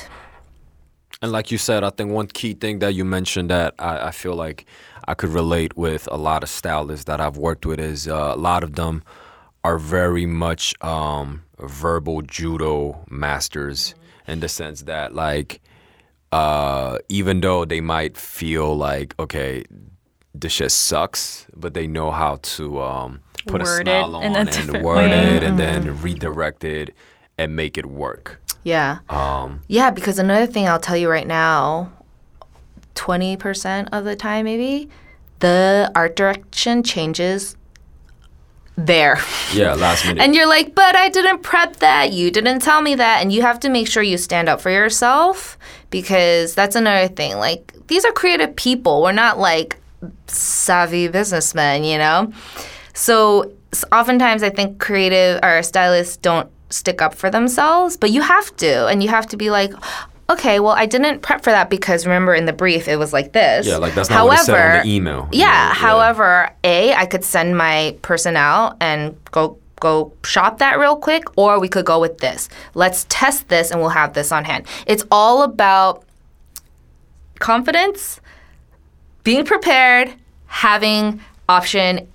And 1.21 1.31
like 1.31 1.51
you 1.51 1.59
said, 1.59 1.83
I 1.83 1.91
think 1.91 2.11
one 2.11 2.27
key 2.27 2.53
thing 2.53 2.79
that 2.79 2.95
you 2.95 3.05
mentioned 3.05 3.51
that 3.51 3.75
I, 3.77 4.07
I 4.07 4.11
feel 4.11 4.35
like 4.35 4.65
I 5.07 5.13
could 5.13 5.29
relate 5.29 5.77
with 5.77 6.07
a 6.11 6.17
lot 6.17 6.41
of 6.43 6.49
stylists 6.49 7.05
that 7.05 7.21
I've 7.21 7.37
worked 7.37 7.65
with 7.65 7.79
is 7.79 8.07
uh, 8.07 8.33
a 8.33 8.37
lot 8.37 8.63
of 8.63 8.73
them 8.75 9.03
are 9.63 9.77
very 9.77 10.25
much 10.25 10.73
um, 10.83 11.43
verbal 11.59 12.23
judo 12.23 13.05
masters 13.09 13.93
in 14.27 14.39
the 14.39 14.49
sense 14.49 14.81
that 14.83 15.13
like 15.13 15.60
uh, 16.31 16.97
even 17.09 17.41
though 17.41 17.65
they 17.65 17.81
might 17.81 18.17
feel 18.17 18.75
like 18.75 19.13
okay 19.19 19.63
this 20.33 20.53
shit 20.53 20.71
sucks, 20.71 21.45
but 21.55 21.73
they 21.73 21.87
know 21.87 22.11
how 22.11 22.37
to 22.41 22.81
um, 22.81 23.21
put 23.47 23.61
Word 23.61 23.87
a 23.87 23.91
smile 23.91 24.15
on 24.15 24.23
and 24.23 24.49
word 24.83 24.83
way. 24.83 25.09
Mm-hmm. 25.09 25.35
it 25.35 25.43
and 25.43 25.59
then 25.59 26.01
redirect 26.01 26.63
it 26.63 26.95
and 27.37 27.55
make 27.55 27.77
it 27.77 27.85
work. 27.85 28.41
Yeah. 28.63 28.99
Um, 29.09 29.61
Yeah, 29.67 29.91
because 29.91 30.19
another 30.19 30.45
thing 30.45 30.67
I'll 30.67 30.79
tell 30.79 30.97
you 30.97 31.09
right 31.09 31.27
now, 31.27 31.91
20% 32.95 33.89
of 33.91 34.05
the 34.05 34.15
time 34.15 34.45
maybe, 34.45 34.89
the 35.39 35.91
art 35.95 36.15
direction 36.15 36.83
changes 36.83 37.55
there. 38.85 39.19
yeah, 39.53 39.73
last 39.73 40.05
minute. 40.05 40.23
And 40.23 40.35
you're 40.35 40.47
like, 40.47 40.75
but 40.75 40.95
I 40.95 41.09
didn't 41.09 41.39
prep 41.39 41.77
that. 41.77 42.13
You 42.13 42.31
didn't 42.31 42.59
tell 42.59 42.81
me 42.81 42.95
that. 42.95 43.21
And 43.21 43.31
you 43.31 43.41
have 43.41 43.59
to 43.61 43.69
make 43.69 43.87
sure 43.87 44.03
you 44.03 44.17
stand 44.17 44.49
up 44.49 44.61
for 44.61 44.69
yourself 44.69 45.57
because 45.89 46.55
that's 46.55 46.75
another 46.75 47.07
thing. 47.07 47.37
Like, 47.37 47.73
these 47.87 48.05
are 48.05 48.11
creative 48.11 48.55
people. 48.55 49.01
We're 49.01 49.11
not 49.11 49.39
like 49.39 49.77
savvy 50.27 51.07
businessmen, 51.07 51.83
you 51.83 51.97
know? 51.97 52.31
So, 52.93 53.51
oftentimes 53.91 54.43
I 54.43 54.49
think 54.49 54.79
creative 54.79 55.39
or 55.43 55.63
stylists 55.63 56.17
don't 56.17 56.49
stick 56.69 57.01
up 57.01 57.13
for 57.13 57.29
themselves, 57.29 57.97
but 57.97 58.11
you 58.11 58.21
have 58.21 58.55
to. 58.57 58.87
And 58.87 59.03
you 59.03 59.09
have 59.09 59.27
to 59.27 59.37
be 59.37 59.49
like, 59.49 59.73
okay, 60.33 60.59
well, 60.59 60.73
I 60.73 60.85
didn't 60.85 61.21
prep 61.21 61.43
for 61.43 61.51
that 61.51 61.69
because 61.69 62.05
remember 62.05 62.33
in 62.33 62.45
the 62.45 62.53
brief 62.53 62.87
it 62.87 62.97
was 62.97 63.13
like 63.13 63.33
this. 63.33 63.67
Yeah, 63.67 63.77
like 63.77 63.93
that's 63.93 64.09
not 64.09 64.25
what 64.25 64.39
it 64.39 64.45
said 64.45 64.79
on 64.79 64.85
the 64.85 64.93
email. 64.93 65.29
Yeah. 65.31 65.73
However, 65.73 66.51
a 66.63 66.93
I 66.93 67.05
could 67.05 67.23
send 67.23 67.57
my 67.57 67.97
person 68.01 68.35
out 68.35 68.77
and 68.79 69.15
go 69.31 69.57
go 69.79 70.13
shop 70.23 70.59
that 70.59 70.79
real 70.79 70.95
quick, 70.95 71.25
or 71.37 71.59
we 71.59 71.67
could 71.67 71.85
go 71.85 71.99
with 71.99 72.19
this. 72.19 72.49
Let's 72.73 73.05
test 73.09 73.49
this, 73.49 73.71
and 73.71 73.79
we'll 73.79 73.89
have 73.89 74.13
this 74.13 74.31
on 74.31 74.45
hand. 74.45 74.67
It's 74.87 75.03
all 75.11 75.43
about 75.43 76.05
confidence, 77.39 78.21
being 79.23 79.43
prepared, 79.43 80.13
having 80.45 81.19
option 81.49 82.07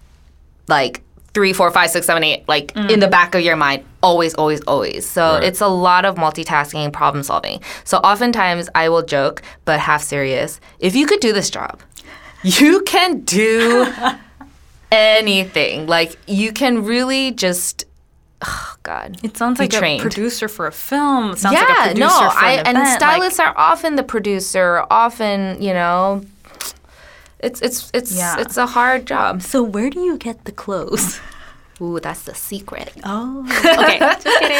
like 0.69 1.03
three, 1.37 1.53
four, 1.53 1.71
five, 1.71 1.91
six, 1.91 2.07
seven, 2.07 2.25
eight, 2.25 2.49
like 2.49 2.75
in 2.93 2.99
the 2.99 3.09
back 3.09 3.35
of 3.35 3.43
your 3.43 3.57
mind, 3.57 3.85
always, 4.03 4.33
always, 4.37 4.63
always. 4.63 5.05
So 5.07 5.23
Right. 5.35 5.45
it's 5.45 5.61
a 5.61 5.69
lot 5.69 6.07
of 6.07 6.15
multitasking, 6.17 6.95
problem 6.95 7.23
solving. 7.23 7.61
So 7.85 7.99
oftentimes 7.99 8.71
I 8.75 8.89
will 8.89 9.03
joke, 9.03 9.43
but 9.67 9.79
half 9.79 10.03
serious. 10.03 10.61
If 10.79 10.97
you 10.97 11.07
could 11.07 11.21
do 11.21 11.35
this 11.35 11.51
job, 11.51 11.83
you 12.43 12.81
can 12.85 13.21
do 13.21 13.93
anything. 14.91 15.87
Like 15.87 16.17
you 16.27 16.53
can 16.55 16.85
really 16.85 17.33
just, 17.33 17.85
oh 18.43 18.75
God. 18.83 19.19
It 19.23 19.37
sounds 19.37 19.59
like 19.59 19.71
trained. 19.71 20.01
a 20.01 20.03
producer 20.03 20.49
for 20.49 20.67
a 20.67 20.73
film. 20.73 21.33
It 21.33 21.39
sounds 21.39 21.55
yeah, 21.55 21.61
like 21.69 21.79
a 21.79 21.83
producer 21.91 21.99
no, 22.25 22.31
for 22.31 22.39
I 22.45 22.53
an 22.53 22.67
and 22.67 22.79
event. 22.79 22.97
stylists 23.01 23.41
are 23.41 23.53
often 23.59 23.97
the 23.97 24.03
producer. 24.05 24.85
Often, 24.91 25.61
you 25.63 25.75
know, 25.75 26.23
it's 27.41 27.61
it's 27.63 27.91
it's 27.95 28.17
Yeah. 28.17 28.37
it's 28.41 28.57
a 28.57 28.67
hard 28.67 29.07
job. 29.07 29.43
So 29.43 29.63
where 29.63 29.91
do 29.91 30.01
you 30.01 30.17
get 30.19 30.45
the 30.45 30.53
clothes? 30.53 31.21
Ooh, 31.81 32.01
that's 32.01 32.23
the 32.23 32.35
secret. 32.35 32.93
Oh, 33.05 33.45
okay. 33.65 33.99
Just 34.23 34.25
kidding. 34.25 34.57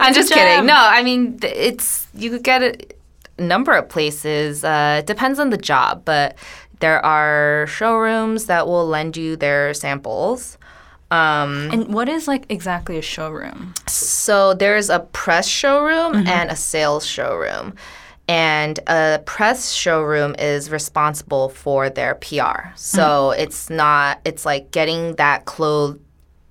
I'm 0.00 0.14
just 0.14 0.32
kidding. 0.32 0.66
No, 0.66 0.76
I 0.76 1.02
mean 1.02 1.38
it's 1.42 2.06
you 2.14 2.30
could 2.30 2.44
get 2.44 2.62
it 2.62 2.96
a 3.38 3.42
number 3.42 3.72
of 3.72 3.88
places. 3.88 4.62
Uh, 4.64 4.98
it 5.00 5.06
depends 5.06 5.38
on 5.40 5.50
the 5.50 5.56
job, 5.56 6.04
but 6.04 6.36
there 6.78 7.04
are 7.04 7.66
showrooms 7.66 8.46
that 8.46 8.66
will 8.66 8.86
lend 8.86 9.16
you 9.16 9.34
their 9.36 9.74
samples. 9.74 10.56
Um, 11.10 11.70
And 11.72 11.92
what 11.92 12.08
is 12.08 12.28
like 12.28 12.44
exactly 12.48 12.96
a 12.98 13.02
showroom? 13.02 13.74
so 13.88 14.54
there's 14.54 14.88
a 14.90 15.00
press 15.12 15.48
showroom 15.48 16.14
and 16.28 16.50
a 16.50 16.56
sales 16.56 17.04
showroom. 17.04 17.74
And 18.30 18.78
a 18.86 19.20
press 19.26 19.72
showroom 19.72 20.36
is 20.38 20.70
responsible 20.70 21.48
for 21.48 21.90
their 21.90 22.14
PR. 22.14 22.68
So 22.76 23.32
it's 23.32 23.68
not 23.68 24.20
it's 24.24 24.46
like 24.46 24.70
getting 24.70 25.16
that 25.16 25.46
clothes 25.46 25.98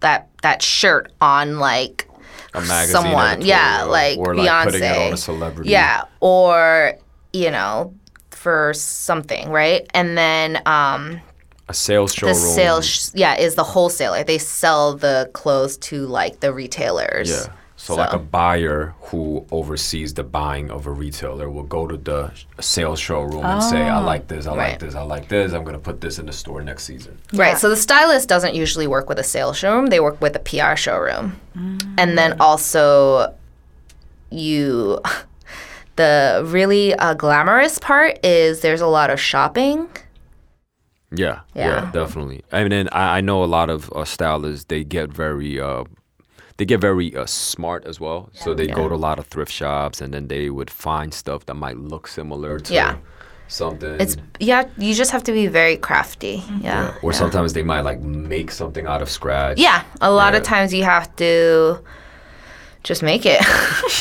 that 0.02 0.28
that 0.42 0.62
shirt 0.62 1.10
on 1.22 1.60
like 1.60 2.10
A 2.54 2.60
magazine 2.60 3.02
someone. 3.02 3.42
Yeah, 3.42 3.84
like 3.84 4.18
or, 4.18 4.36
like, 4.36 4.50
Beyonce. 4.50 4.64
putting 4.66 4.84
it 4.84 4.98
on 4.98 5.14
a 5.14 5.18
celebrity. 5.18 5.70
Yeah, 5.70 6.04
or 6.20 6.96
you 7.32 7.50
know, 7.50 7.94
for 8.32 8.74
something, 8.74 9.50
right? 9.50 9.90
And 9.94 10.18
then 10.18 10.62
um 10.66 11.22
a 11.70 11.74
sales 11.74 12.14
showroom. 12.14 12.34
the 12.34 12.40
sales 12.42 12.86
sh- 12.86 13.10
yeah, 13.14 13.38
is 13.38 13.56
the 13.56 13.64
wholesaler. 13.64 14.26
They 14.26 14.38
sell 14.38 14.96
the 14.98 15.30
clothes 15.34 15.78
to 15.78 16.08
like 16.08 16.42
the 16.42 16.52
retailers. 16.52 17.30
Yeah. 17.30 17.54
So, 17.90 17.96
like 17.96 18.14
a 18.14 18.20
buyer 18.20 18.94
who 19.02 19.46
oversees 19.52 20.14
the 20.14 20.24
buying 20.24 20.70
of 20.72 20.86
a 20.88 20.92
retailer 20.92 21.50
will 21.50 21.64
go 21.64 21.86
to 21.88 21.98
the 21.98 22.32
sales 22.62 23.00
showroom 23.00 23.44
and 23.46 23.62
say, 23.64 23.82
"I 23.82 24.00
like 24.00 24.28
this, 24.28 24.48
I 24.48 24.52
Oh. 24.52 24.56
Right. 24.58 24.70
like 24.72 24.80
this, 24.80 24.96
I 24.96 25.02
like 25.02 25.28
this. 25.28 25.54
I'm 25.54 25.64
gonna 25.64 25.80
put 25.80 26.00
this 26.02 26.20
in 26.20 26.26
the 26.26 26.32
store 26.34 26.62
next 26.62 26.84
season." 26.86 27.18
Right. 27.34 27.58
So 27.58 27.70
the 27.70 27.76
stylist 27.76 28.30
doesn't 28.30 28.56
usually 28.56 28.88
work 28.88 29.10
with 29.10 29.20
a 29.20 29.24
sales 29.24 29.58
showroom. 29.58 29.88
They 29.88 30.00
work 30.00 30.22
with 30.22 30.36
a 30.36 30.40
PR 30.40 30.76
showroom. 30.76 31.40
And 31.98 32.18
then 32.18 32.40
also 32.40 33.34
you 34.30 35.00
the 35.96 36.44
really 36.46 36.94
uh, 36.96 37.14
glamorous 37.16 37.78
part 37.80 38.20
is 38.24 38.62
there's 38.62 38.82
a 38.82 38.88
lot 38.88 39.10
of 39.10 39.20
shopping. 39.20 39.90
Yeah, 41.12 41.40
yeah, 41.56 41.68
Yeah. 41.86 41.92
definitely. 41.92 42.44
I 42.52 42.62
mean, 42.64 42.72
and 42.72 42.90
I, 42.92 43.18
I 43.18 43.22
know 43.22 43.44
a 43.44 43.46
lot 43.50 43.70
of 43.72 43.92
uh, 43.94 44.06
stylists. 44.06 44.66
They 44.66 44.84
get 44.84 45.10
very, 45.12 45.60
uh, 45.60 45.86
they 46.60 46.66
get 46.66 46.82
very 46.82 47.16
uh, 47.16 47.26
smart 47.26 47.86
as 47.86 48.00
well. 48.02 48.30
So 48.34 48.54
they 48.54 48.68
go 48.68 48.90
to 48.90 48.94
a 48.96 48.98
lot 49.08 49.18
of 49.18 49.26
thrift 49.28 49.52
shops, 49.52 50.02
and 50.02 50.14
then 50.14 50.28
they 50.28 50.50
would 50.50 50.70
find 50.70 51.14
stuff 51.14 51.46
that 51.46 51.56
might 51.56 51.78
look 51.78 52.06
similar 52.08 52.60
to 52.60 52.74
Yeah. 52.74 52.96
something. 53.48 53.96
It's 54.00 54.18
yeah, 54.40 54.64
you 54.78 54.94
just 54.94 55.12
have 55.12 55.24
to 55.24 55.32
be 55.32 55.48
very 55.48 55.78
crafty. 55.78 56.44
Yeah. 56.62 56.94
or 57.02 57.14
sometimes 57.14 57.54
they 57.54 57.64
might 57.64 57.82
like 57.90 58.02
make 58.02 58.52
something 58.52 58.86
out 58.86 59.02
of 59.02 59.10
scratch. 59.10 59.58
Yeah, 59.58 59.84
a 60.02 60.12
lot 60.12 60.36
of 60.36 60.44
times 60.44 60.74
you 60.74 60.84
have 60.84 61.08
to 61.16 61.80
just 62.84 63.02
make 63.04 63.24
it. 63.26 63.42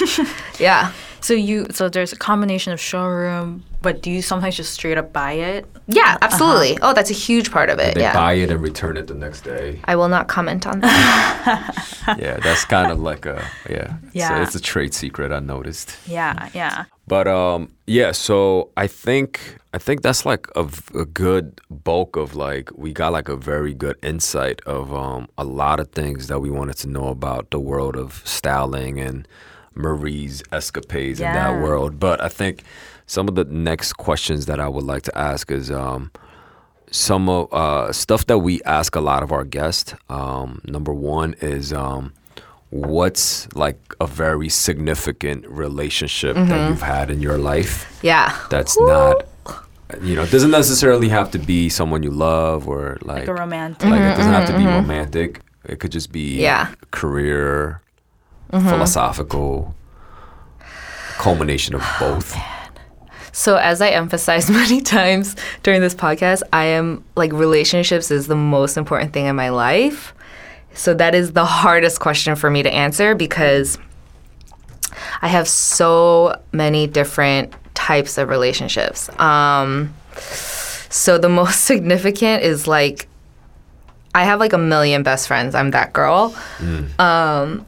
yeah. 0.59 0.90
So 1.21 1.35
you 1.35 1.66
so 1.71 1.89
there's 1.89 2.12
a 2.12 2.16
combination 2.16 2.73
of 2.73 2.81
showroom, 2.81 3.64
but 3.83 4.03
do 4.03 4.11
you 4.11 4.23
sometimes 4.23 4.57
just 4.57 4.73
straight 4.73 4.99
up 4.99 5.12
buy 5.12 5.33
it? 5.33 5.66
Yeah, 5.87 6.19
absolutely. 6.23 6.79
Oh, 6.83 6.93
that's 6.93 7.11
a 7.11 7.14
huge 7.14 7.51
part 7.51 7.71
of 7.71 7.79
it. 7.79 7.95
They 7.95 8.03
yeah. 8.03 8.12
buy 8.12 8.35
it 8.35 8.51
and 8.51 8.61
return 8.61 8.97
it 8.97 9.07
the 9.07 9.14
next 9.14 9.43
day. 9.43 9.81
I 9.85 9.97
will 9.97 10.09
not 10.09 10.29
comment 10.29 10.66
on 10.66 10.81
that. 10.81 12.16
yeah, 12.19 12.39
that's 12.39 12.64
kind 12.64 12.93
of 12.93 13.01
like 13.01 13.27
a 13.27 13.45
yeah. 13.69 13.97
Yeah. 14.12 14.29
So 14.29 14.43
it's 14.43 14.55
a 14.55 14.61
trade 14.61 14.95
secret 14.95 15.33
I 15.33 15.41
noticed. 15.41 15.97
Yeah, 16.07 16.49
yeah. 16.55 16.85
But 17.07 17.27
um, 17.27 17.73
yeah. 17.87 18.12
So 18.12 18.71
I 18.77 18.87
think 18.87 19.59
I 19.73 19.79
think 19.79 20.03
that's 20.03 20.25
like 20.25 20.47
a, 20.57 20.69
a, 20.95 21.05
good 21.05 21.61
bulk 21.71 22.16
of 22.16 22.35
like 22.35 22.71
we 22.77 22.93
got 22.93 23.12
like 23.12 23.29
a 23.29 23.37
very 23.37 23.75
good 23.75 23.97
insight 24.03 24.61
of 24.66 24.95
um 24.95 25.29
a 25.37 25.45
lot 25.45 25.81
of 25.81 25.91
things 25.93 26.27
that 26.29 26.41
we 26.41 26.51
wanted 26.51 26.77
to 26.79 26.89
know 26.89 27.09
about 27.09 27.51
the 27.51 27.61
world 27.61 27.97
of 27.97 28.23
styling 28.25 29.01
and 29.01 29.27
Marie's 29.79 30.43
escapades 30.53 31.20
in 31.20 31.33
that 31.33 31.62
world. 31.62 31.99
But 32.01 32.20
I 32.20 32.29
think 32.29 32.62
some 33.07 33.29
of 33.29 33.35
the 33.37 33.45
next 33.45 33.95
questions 33.95 34.47
that 34.47 34.61
I 34.61 34.68
would 34.68 34.85
like 34.85 35.03
to 35.05 35.16
ask 35.18 35.51
is 35.51 35.70
um 35.70 36.11
some 36.91 37.29
of 37.29 37.53
uh, 37.53 37.93
stuff 37.93 38.26
that 38.26 38.39
we 38.39 38.62
ask 38.62 38.97
a 38.97 39.01
lot 39.01 39.22
of 39.22 39.31
our 39.31 39.45
guests. 39.45 39.95
Um, 40.09 40.61
number 40.64 40.95
one 40.95 41.35
is 41.41 41.70
um, 41.72 42.14
what's 42.70 43.47
like 43.55 43.79
a 44.01 44.07
very 44.07 44.49
significant 44.49 45.47
relationship 45.49 46.35
that 46.37 46.68
you've 46.70 46.83
had 46.83 47.11
in 47.11 47.20
your 47.20 47.39
life 47.39 47.99
yeah. 48.03 48.35
that's 48.51 48.79
not, 48.81 49.26
you 50.03 50.14
know, 50.14 50.22
it 50.22 50.31
doesn't 50.31 50.51
necessarily 50.51 51.09
have 51.09 51.31
to 51.33 51.39
be 51.39 51.68
someone 51.68 52.03
you 52.03 52.11
love 52.11 52.68
or 52.68 52.99
like, 53.03 53.20
Like 53.20 53.29
a 53.29 53.35
romantic. 53.35 53.89
like, 53.89 54.01
it 54.01 54.16
doesn't 54.16 54.33
have 54.33 54.49
to 54.49 54.57
be 54.57 54.64
romantic. 54.66 55.41
It 55.64 55.81
could 55.81 55.93
just 55.93 56.11
be 56.12 56.41
Yeah. 56.41 56.72
career, 56.91 57.83
Mm-hmm. 58.53 58.68
philosophical, 58.68 59.74
culmination 61.18 61.74
of 61.74 61.82
oh, 61.84 61.96
both. 62.01 62.36
So 63.32 63.57
as 63.57 63.82
I 63.82 63.90
emphasized 63.90 64.51
many 64.62 64.80
times 64.80 65.36
during 65.62 65.80
this 65.80 65.94
podcast, 65.94 66.42
I 66.53 66.64
am 66.64 67.05
like 67.14 67.32
relationships 67.32 68.11
is 68.11 68.26
the 68.26 68.36
most 68.36 68.76
important 68.76 69.12
thing 69.12 69.26
in 69.26 69.36
my 69.36 69.51
life. 69.51 70.14
So 70.74 70.94
that 70.94 71.14
is 71.14 71.32
the 71.32 71.44
hardest 71.44 72.01
question 72.01 72.36
for 72.36 72.51
me 72.51 72.62
to 72.62 72.72
answer 72.72 73.14
because 73.14 73.78
I 75.20 75.28
have 75.28 75.49
so 75.49 76.40
many 76.53 76.86
different 76.86 77.55
types 77.74 78.16
of 78.16 78.28
relationships. 78.28 79.11
Um, 79.20 79.94
so 80.88 81.18
the 81.18 81.28
most 81.40 81.62
significant 81.62 82.42
is 82.42 82.66
like 82.66 83.09
I 84.14 84.24
have 84.24 84.40
like 84.40 84.53
a 84.53 84.59
million 84.59 85.03
best 85.03 85.28
friends. 85.28 85.55
I'm 85.55 85.70
that 85.72 85.92
girl. 85.92 86.34
Mm. 86.59 86.99
Um, 86.99 87.66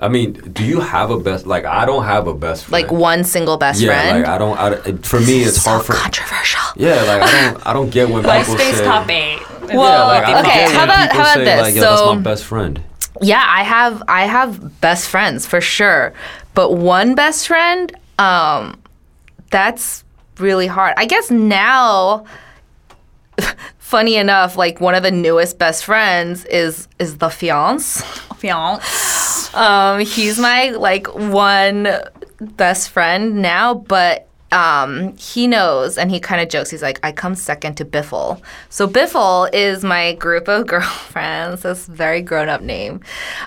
I 0.00 0.08
mean, 0.08 0.32
do 0.32 0.64
you 0.64 0.80
have 0.80 1.10
a 1.10 1.18
best? 1.18 1.46
Like, 1.46 1.64
I 1.64 1.84
don't 1.84 2.04
have 2.04 2.28
a 2.28 2.34
best 2.34 2.66
friend. 2.66 2.84
Like 2.84 2.92
one 2.92 3.24
single 3.24 3.56
best 3.56 3.80
yeah, 3.80 3.88
friend. 3.88 4.22
like 4.22 4.28
I 4.28 4.38
don't. 4.38 4.56
I, 4.56 4.92
for 5.02 5.18
me, 5.18 5.42
it's 5.42 5.62
so 5.62 5.70
hard 5.70 5.86
for. 5.86 5.94
controversial. 5.94 6.60
Yeah, 6.76 7.02
like 7.02 7.22
I 7.22 7.50
don't. 7.50 7.66
I 7.66 7.72
don't 7.72 7.90
get 7.90 8.08
when 8.08 8.22
people 8.22 8.30
MySpace 8.30 8.74
say. 8.74 8.84
top 8.84 9.10
eight. 9.10 9.40
Well, 9.74 10.06
like, 10.08 10.44
okay, 10.46 10.72
how 10.72 10.84
about 10.84 11.12
how 11.12 11.22
about 11.22 11.34
say, 11.34 11.44
this? 11.44 11.60
Like, 11.60 11.74
Yo, 11.74 11.80
that's 11.80 12.02
my 12.02 12.16
best 12.16 12.44
friend. 12.44 12.82
yeah, 13.20 13.44
I 13.44 13.64
have 13.64 14.02
I 14.06 14.26
have 14.26 14.80
best 14.80 15.08
friends 15.08 15.46
for 15.46 15.60
sure, 15.60 16.12
but 16.54 16.74
one 16.74 17.16
best 17.16 17.48
friend, 17.48 17.94
um, 18.18 18.80
that's 19.50 20.04
really 20.38 20.68
hard. 20.68 20.94
I 20.96 21.06
guess 21.06 21.28
now, 21.28 22.24
funny 23.78 24.14
enough, 24.14 24.56
like 24.56 24.80
one 24.80 24.94
of 24.94 25.02
the 25.02 25.10
newest 25.10 25.58
best 25.58 25.84
friends 25.84 26.44
is 26.44 26.86
is 27.00 27.18
the 27.18 27.30
fiance. 27.30 28.04
Fiance. 28.36 29.37
Um, 29.54 30.00
he's 30.00 30.38
my 30.38 30.70
like 30.70 31.06
one 31.14 31.88
best 32.40 32.90
friend 32.90 33.42
now, 33.42 33.74
but 33.74 34.28
um, 34.50 35.14
he 35.16 35.46
knows 35.46 35.98
and 35.98 36.10
he 36.10 36.20
kind 36.20 36.40
of 36.40 36.48
jokes. 36.48 36.70
He's 36.70 36.82
like, 36.82 37.00
I 37.02 37.12
come 37.12 37.34
second 37.34 37.76
to 37.76 37.84
Biffle. 37.84 38.40
So 38.70 38.88
Biffle 38.88 39.50
is 39.52 39.84
my 39.84 40.14
group 40.14 40.48
of 40.48 40.66
girlfriends. 40.68 41.62
This 41.62 41.86
very 41.86 42.22
grown 42.22 42.48
up 42.48 42.62
name. 42.62 43.00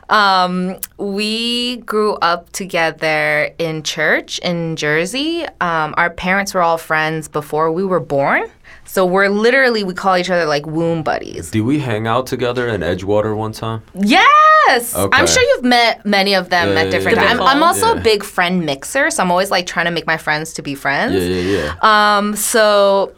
Um, 0.10 0.78
we 0.98 1.78
grew 1.78 2.14
up 2.16 2.52
together 2.52 3.52
in 3.58 3.84
church 3.84 4.40
in 4.40 4.76
Jersey. 4.76 5.46
Um, 5.60 5.94
our 5.98 6.10
parents 6.10 6.54
were 6.54 6.62
all 6.62 6.78
friends 6.78 7.28
before 7.28 7.72
we 7.72 7.84
were 7.84 8.00
born. 8.00 8.44
So 8.92 9.06
we're 9.06 9.30
literally 9.30 9.86
we 9.86 9.94
call 9.94 10.18
each 10.18 10.30
other 10.30 10.44
like 10.44 10.66
womb 10.66 11.02
buddies. 11.02 11.50
Did 11.50 11.62
we 11.62 11.80
hang 11.80 12.08
out 12.08 12.28
together 12.28 12.68
in 12.68 12.82
Edgewater 12.82 13.34
one 13.38 13.54
time? 13.54 13.84
Yes, 13.96 14.94
Okay. 14.94 15.18
I'm 15.18 15.26
sure 15.28 15.42
you've 15.42 15.64
met 15.64 16.06
many 16.06 16.34
of 16.36 16.50
them 16.50 16.74
Yeah, 16.74 16.82
at 16.82 16.92
different 16.92 17.16
yeah. 17.18 17.28
times. 17.30 17.40
I'm, 17.40 17.48
I'm 17.48 17.64
also 17.64 17.94
Yeah. 17.94 18.02
a 18.02 18.04
big 18.04 18.22
friend 18.22 18.66
mixer, 18.66 19.10
so 19.10 19.24
I'm 19.24 19.32
always 19.32 19.50
like 19.50 19.66
trying 19.66 19.86
to 19.86 19.92
make 19.92 20.06
my 20.06 20.18
friends 20.18 20.52
to 20.56 20.62
be 20.62 20.76
friends. 20.76 21.14
Yeah, 21.14 21.22
yeah, 21.22 21.74
yeah. 21.82 22.18
Um, 22.18 22.36
so 22.36 23.14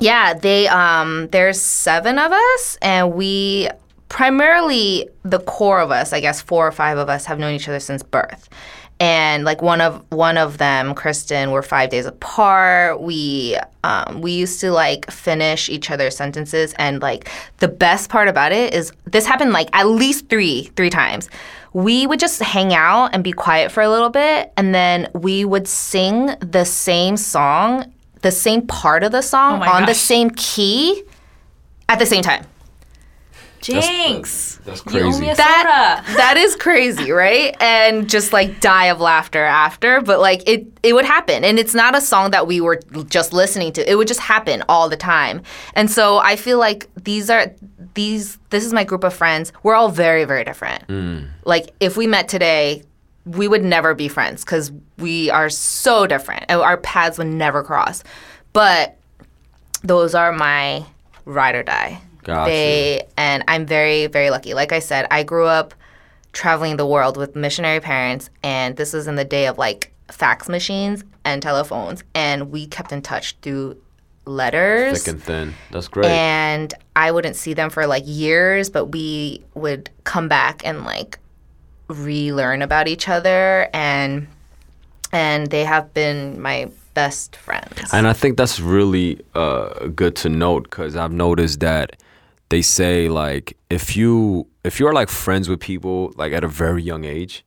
yeah, 0.00 0.34
they 0.34 0.68
um, 0.68 1.28
there's 1.32 1.58
seven 1.58 2.18
of 2.18 2.30
us, 2.32 2.76
and 2.82 3.14
we 3.14 3.70
primarily 4.10 5.08
the 5.22 5.38
core 5.40 5.80
of 5.80 5.90
us, 5.90 6.12
I 6.12 6.20
guess 6.20 6.42
four 6.42 6.66
or 6.68 6.72
five 6.72 6.98
of 6.98 7.08
us, 7.08 7.24
have 7.24 7.38
known 7.38 7.54
each 7.54 7.68
other 7.70 7.80
since 7.80 8.02
birth. 8.02 8.50
And 9.00 9.44
like 9.44 9.62
one 9.62 9.80
of 9.80 10.04
one 10.10 10.36
of 10.36 10.58
them, 10.58 10.94
Kristen, 10.94 11.52
we're 11.52 11.62
five 11.62 11.88
days 11.88 12.04
apart. 12.04 13.00
We 13.00 13.56
um, 13.82 14.20
we 14.20 14.32
used 14.32 14.60
to 14.60 14.72
like 14.72 15.10
finish 15.10 15.70
each 15.70 15.90
other's 15.90 16.14
sentences, 16.14 16.74
and 16.78 17.00
like 17.00 17.30
the 17.58 17.68
best 17.68 18.10
part 18.10 18.28
about 18.28 18.52
it 18.52 18.74
is 18.74 18.92
this 19.06 19.24
happened 19.24 19.52
like 19.52 19.70
at 19.72 19.88
least 19.88 20.28
three 20.28 20.64
three 20.76 20.90
times. 20.90 21.30
We 21.72 22.06
would 22.06 22.20
just 22.20 22.42
hang 22.42 22.74
out 22.74 23.14
and 23.14 23.24
be 23.24 23.32
quiet 23.32 23.72
for 23.72 23.82
a 23.82 23.88
little 23.88 24.10
bit, 24.10 24.52
and 24.58 24.74
then 24.74 25.08
we 25.14 25.46
would 25.46 25.66
sing 25.66 26.34
the 26.40 26.64
same 26.64 27.16
song, 27.16 27.90
the 28.20 28.30
same 28.30 28.66
part 28.66 29.02
of 29.02 29.12
the 29.12 29.22
song 29.22 29.62
Oh 29.62 29.70
on 29.70 29.86
the 29.86 29.94
same 29.94 30.28
key 30.30 31.04
at 31.88 31.98
the 31.98 32.06
same 32.06 32.22
time. 32.22 32.44
Jinx. 33.60 34.60
That's 34.64 34.82
You 34.92 35.00
owe 35.00 35.04
me 35.10 35.26
crazy. 35.26 35.30
a 35.30 35.34
That 35.36 36.04
that 36.16 36.36
is 36.36 36.56
crazy, 36.56 37.10
right? 37.12 37.56
And 37.60 38.08
just 38.08 38.32
like 38.32 38.60
die 38.60 38.86
of 38.86 39.00
laughter 39.00 39.44
after, 39.44 40.00
but 40.00 40.20
like 40.20 40.42
it 40.48 40.66
it 40.82 40.94
would 40.94 41.04
happen. 41.04 41.44
And 41.44 41.58
it's 41.58 41.74
not 41.74 41.94
a 41.96 42.00
song 42.00 42.30
that 42.30 42.46
we 42.46 42.60
were 42.60 42.80
just 43.08 43.32
listening 43.32 43.72
to. 43.74 43.90
It 43.90 43.96
would 43.96 44.08
just 44.08 44.20
happen 44.20 44.62
all 44.68 44.88
the 44.88 44.96
time. 44.96 45.42
And 45.74 45.90
so 45.90 46.18
I 46.18 46.36
feel 46.36 46.58
like 46.58 46.88
these 46.96 47.30
are 47.30 47.52
these 47.94 48.38
this 48.50 48.64
is 48.64 48.72
my 48.72 48.84
group 48.84 49.04
of 49.04 49.12
friends. 49.14 49.52
We're 49.62 49.74
all 49.74 49.90
very 49.90 50.24
very 50.24 50.44
different. 50.44 50.84
Hmm. 50.84 51.24
Like 51.44 51.74
if 51.80 51.96
we 51.96 52.06
met 52.06 52.28
today, 52.28 52.82
we 53.26 53.48
would 53.48 53.64
never 53.64 53.94
be 53.94 54.08
friends 54.08 54.44
cuz 54.44 54.72
we 54.98 55.30
are 55.30 55.50
so 55.50 56.06
different. 56.06 56.50
Our 56.50 56.76
paths 56.78 57.18
would 57.18 57.26
never 57.26 57.62
cross. 57.62 58.02
But 58.52 58.96
those 59.82 60.14
are 60.14 60.32
my 60.32 60.84
ride 61.24 61.54
or 61.54 61.62
die. 61.62 62.00
Gotcha. 62.22 62.50
They 62.50 63.06
and 63.16 63.44
I'm 63.48 63.66
very 63.66 64.06
very 64.06 64.30
lucky. 64.30 64.54
Like 64.54 64.72
I 64.72 64.78
said, 64.78 65.06
I 65.10 65.22
grew 65.22 65.46
up 65.46 65.74
traveling 66.32 66.76
the 66.76 66.86
world 66.86 67.16
with 67.16 67.34
missionary 67.34 67.80
parents, 67.80 68.30
and 68.42 68.76
this 68.76 68.92
was 68.92 69.06
in 69.06 69.16
the 69.16 69.24
day 69.24 69.46
of 69.46 69.58
like 69.58 69.92
fax 70.10 70.48
machines 70.48 71.04
and 71.24 71.42
telephones, 71.42 72.04
and 72.14 72.50
we 72.50 72.66
kept 72.66 72.92
in 72.92 73.02
touch 73.02 73.36
through 73.42 73.76
letters. 74.24 75.02
Thick 75.02 75.14
and 75.14 75.22
thin. 75.22 75.54
That's 75.70 75.88
great. 75.88 76.06
and 76.06 76.72
I 76.96 77.10
wouldn't 77.10 77.36
see 77.36 77.54
them 77.54 77.70
for 77.70 77.86
like 77.86 78.04
years, 78.06 78.70
but 78.70 78.86
we 78.86 79.44
would 79.54 79.90
come 80.04 80.28
back 80.28 80.64
and 80.64 80.84
like 80.84 81.18
relearn 81.88 82.62
about 82.62 82.86
each 82.88 83.08
other, 83.08 83.68
and 83.72 84.28
and 85.12 85.48
they 85.48 85.64
have 85.64 85.92
been 85.94 86.40
my 86.40 86.70
best 86.94 87.36
friends. 87.36 87.92
And 87.92 88.06
I 88.06 88.12
think 88.12 88.36
that's 88.36 88.60
really 88.60 89.20
uh, 89.34 89.86
good 89.88 90.16
to 90.16 90.28
note 90.28 90.64
because 90.64 90.96
I've 90.96 91.12
noticed 91.12 91.60
that 91.60 91.96
they 92.50 92.62
say 92.62 93.08
like 93.08 93.56
if 93.70 93.96
you 93.96 94.46
if 94.64 94.78
you're 94.78 94.92
like 94.92 95.08
friends 95.08 95.48
with 95.48 95.60
people 95.60 96.12
like 96.16 96.32
at 96.32 96.44
a 96.44 96.48
very 96.48 96.82
young 96.82 97.04
age, 97.04 97.44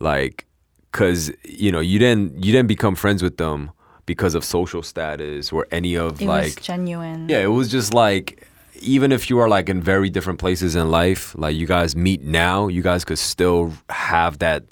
like 0.00 0.46
because 0.90 1.30
you 1.44 1.70
know 1.70 1.80
you 1.80 1.98
didn't 1.98 2.32
you 2.42 2.50
didn't 2.52 2.68
become 2.68 2.94
friends 2.94 3.22
with 3.22 3.36
them 3.36 3.70
because 4.06 4.34
of 4.34 4.42
social 4.44 4.82
status 4.82 5.52
or 5.52 5.66
any 5.70 5.94
of 5.96 6.20
It 6.22 6.26
like 6.26 6.44
was 6.44 6.54
genuine. 6.56 7.28
yeah, 7.28 7.40
it 7.40 7.48
was 7.60 7.68
just 7.70 7.92
like 7.92 8.46
even 8.80 9.10
if 9.12 9.28
you 9.28 9.38
are 9.40 9.48
like 9.48 9.68
in 9.68 9.82
very 9.82 10.08
different 10.08 10.38
places 10.38 10.76
in 10.76 10.88
life, 10.90 11.34
like 11.36 11.54
you 11.56 11.66
guys 11.66 11.94
meet 11.96 12.22
now, 12.22 12.68
you 12.68 12.80
guys 12.80 13.04
could 13.04 13.18
still 13.18 13.72
have 13.90 14.38
that 14.38 14.62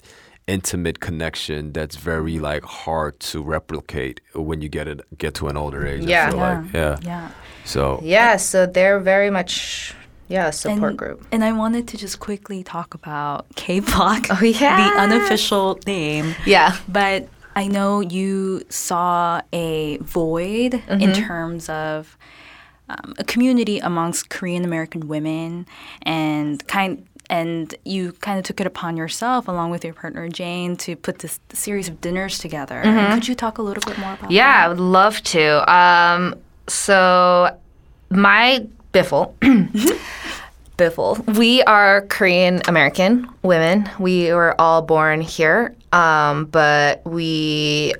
intimate 0.47 1.01
connection 1.01 1.73
that's 1.73 1.97
very 1.97 2.39
like 2.39 2.63
hard 2.63 3.19
to 3.19 3.43
replicate 3.43 4.21
when 4.33 4.61
you 4.61 4.69
get 4.69 4.87
it 4.87 5.01
get 5.17 5.33
to 5.35 5.47
an 5.49 5.57
older 5.57 5.85
age. 5.85 6.05
Yeah. 6.05 6.27
I 6.27 6.31
feel 6.31 6.39
like. 6.39 6.73
yeah. 6.73 6.97
Yeah. 7.03 7.31
So 7.67 7.99
Yeah, 8.03 8.37
so 8.37 8.65
they're 8.65 8.99
very 8.99 9.29
much 9.29 9.93
yeah, 10.29 10.49
support 10.49 10.89
and, 10.89 10.97
group. 10.97 11.25
And 11.31 11.43
I 11.43 11.51
wanted 11.53 11.87
to 11.89 11.97
just 11.97 12.19
quickly 12.19 12.63
talk 12.63 12.93
about 12.93 13.45
K-pop. 13.55 14.25
Oh, 14.31 14.43
yeah. 14.43 14.89
The 14.89 14.99
unofficial 14.99 15.79
name. 15.85 16.35
Yeah. 16.45 16.75
But 16.89 17.29
I 17.55 17.67
know 17.67 18.01
you 18.01 18.63
saw 18.69 19.41
a 19.53 19.97
void 20.01 20.73
in 20.73 20.81
Mm-hmm. 20.99 21.27
terms 21.27 21.69
of 21.69 22.17
um, 22.89 23.13
a 23.19 23.23
community 23.23 23.79
amongst 23.79 24.29
Korean 24.29 24.63
American 24.63 25.07
women, 25.07 25.65
and 26.03 26.65
kind 26.67 27.05
and 27.29 27.75
you 27.83 28.13
kind 28.13 28.37
of 28.39 28.45
took 28.45 28.61
it 28.61 28.67
upon 28.67 28.95
yourself, 28.95 29.49
along 29.49 29.71
with 29.71 29.83
your 29.83 29.93
partner 29.93 30.29
Jane, 30.29 30.77
to 30.77 30.95
put 30.95 31.19
this 31.19 31.39
series 31.51 31.89
of 31.89 31.99
dinners 31.99 32.37
together. 32.39 32.81
Could 33.13 33.27
you 33.27 33.35
talk 33.35 33.57
a 33.57 33.61
little 33.61 33.83
bit 33.85 33.97
more 33.99 34.13
about? 34.13 34.31
Yeah, 34.31 34.63
I 34.63 34.67
would 34.69 34.79
love 34.79 35.21
to. 35.23 35.73
Um, 35.73 36.35
so, 36.67 37.57
my 38.09 38.65
biffle, 38.93 39.33
biffle, 40.77 41.37
we 41.37 41.63
are 41.63 42.01
Korean 42.01 42.61
American 42.67 43.27
women. 43.43 43.89
We 43.99 44.31
were 44.31 44.59
all 44.59 44.81
born 44.81 45.21
here, 45.21 45.75
um, 45.91 46.45
but 46.45 47.05
we 47.05 47.93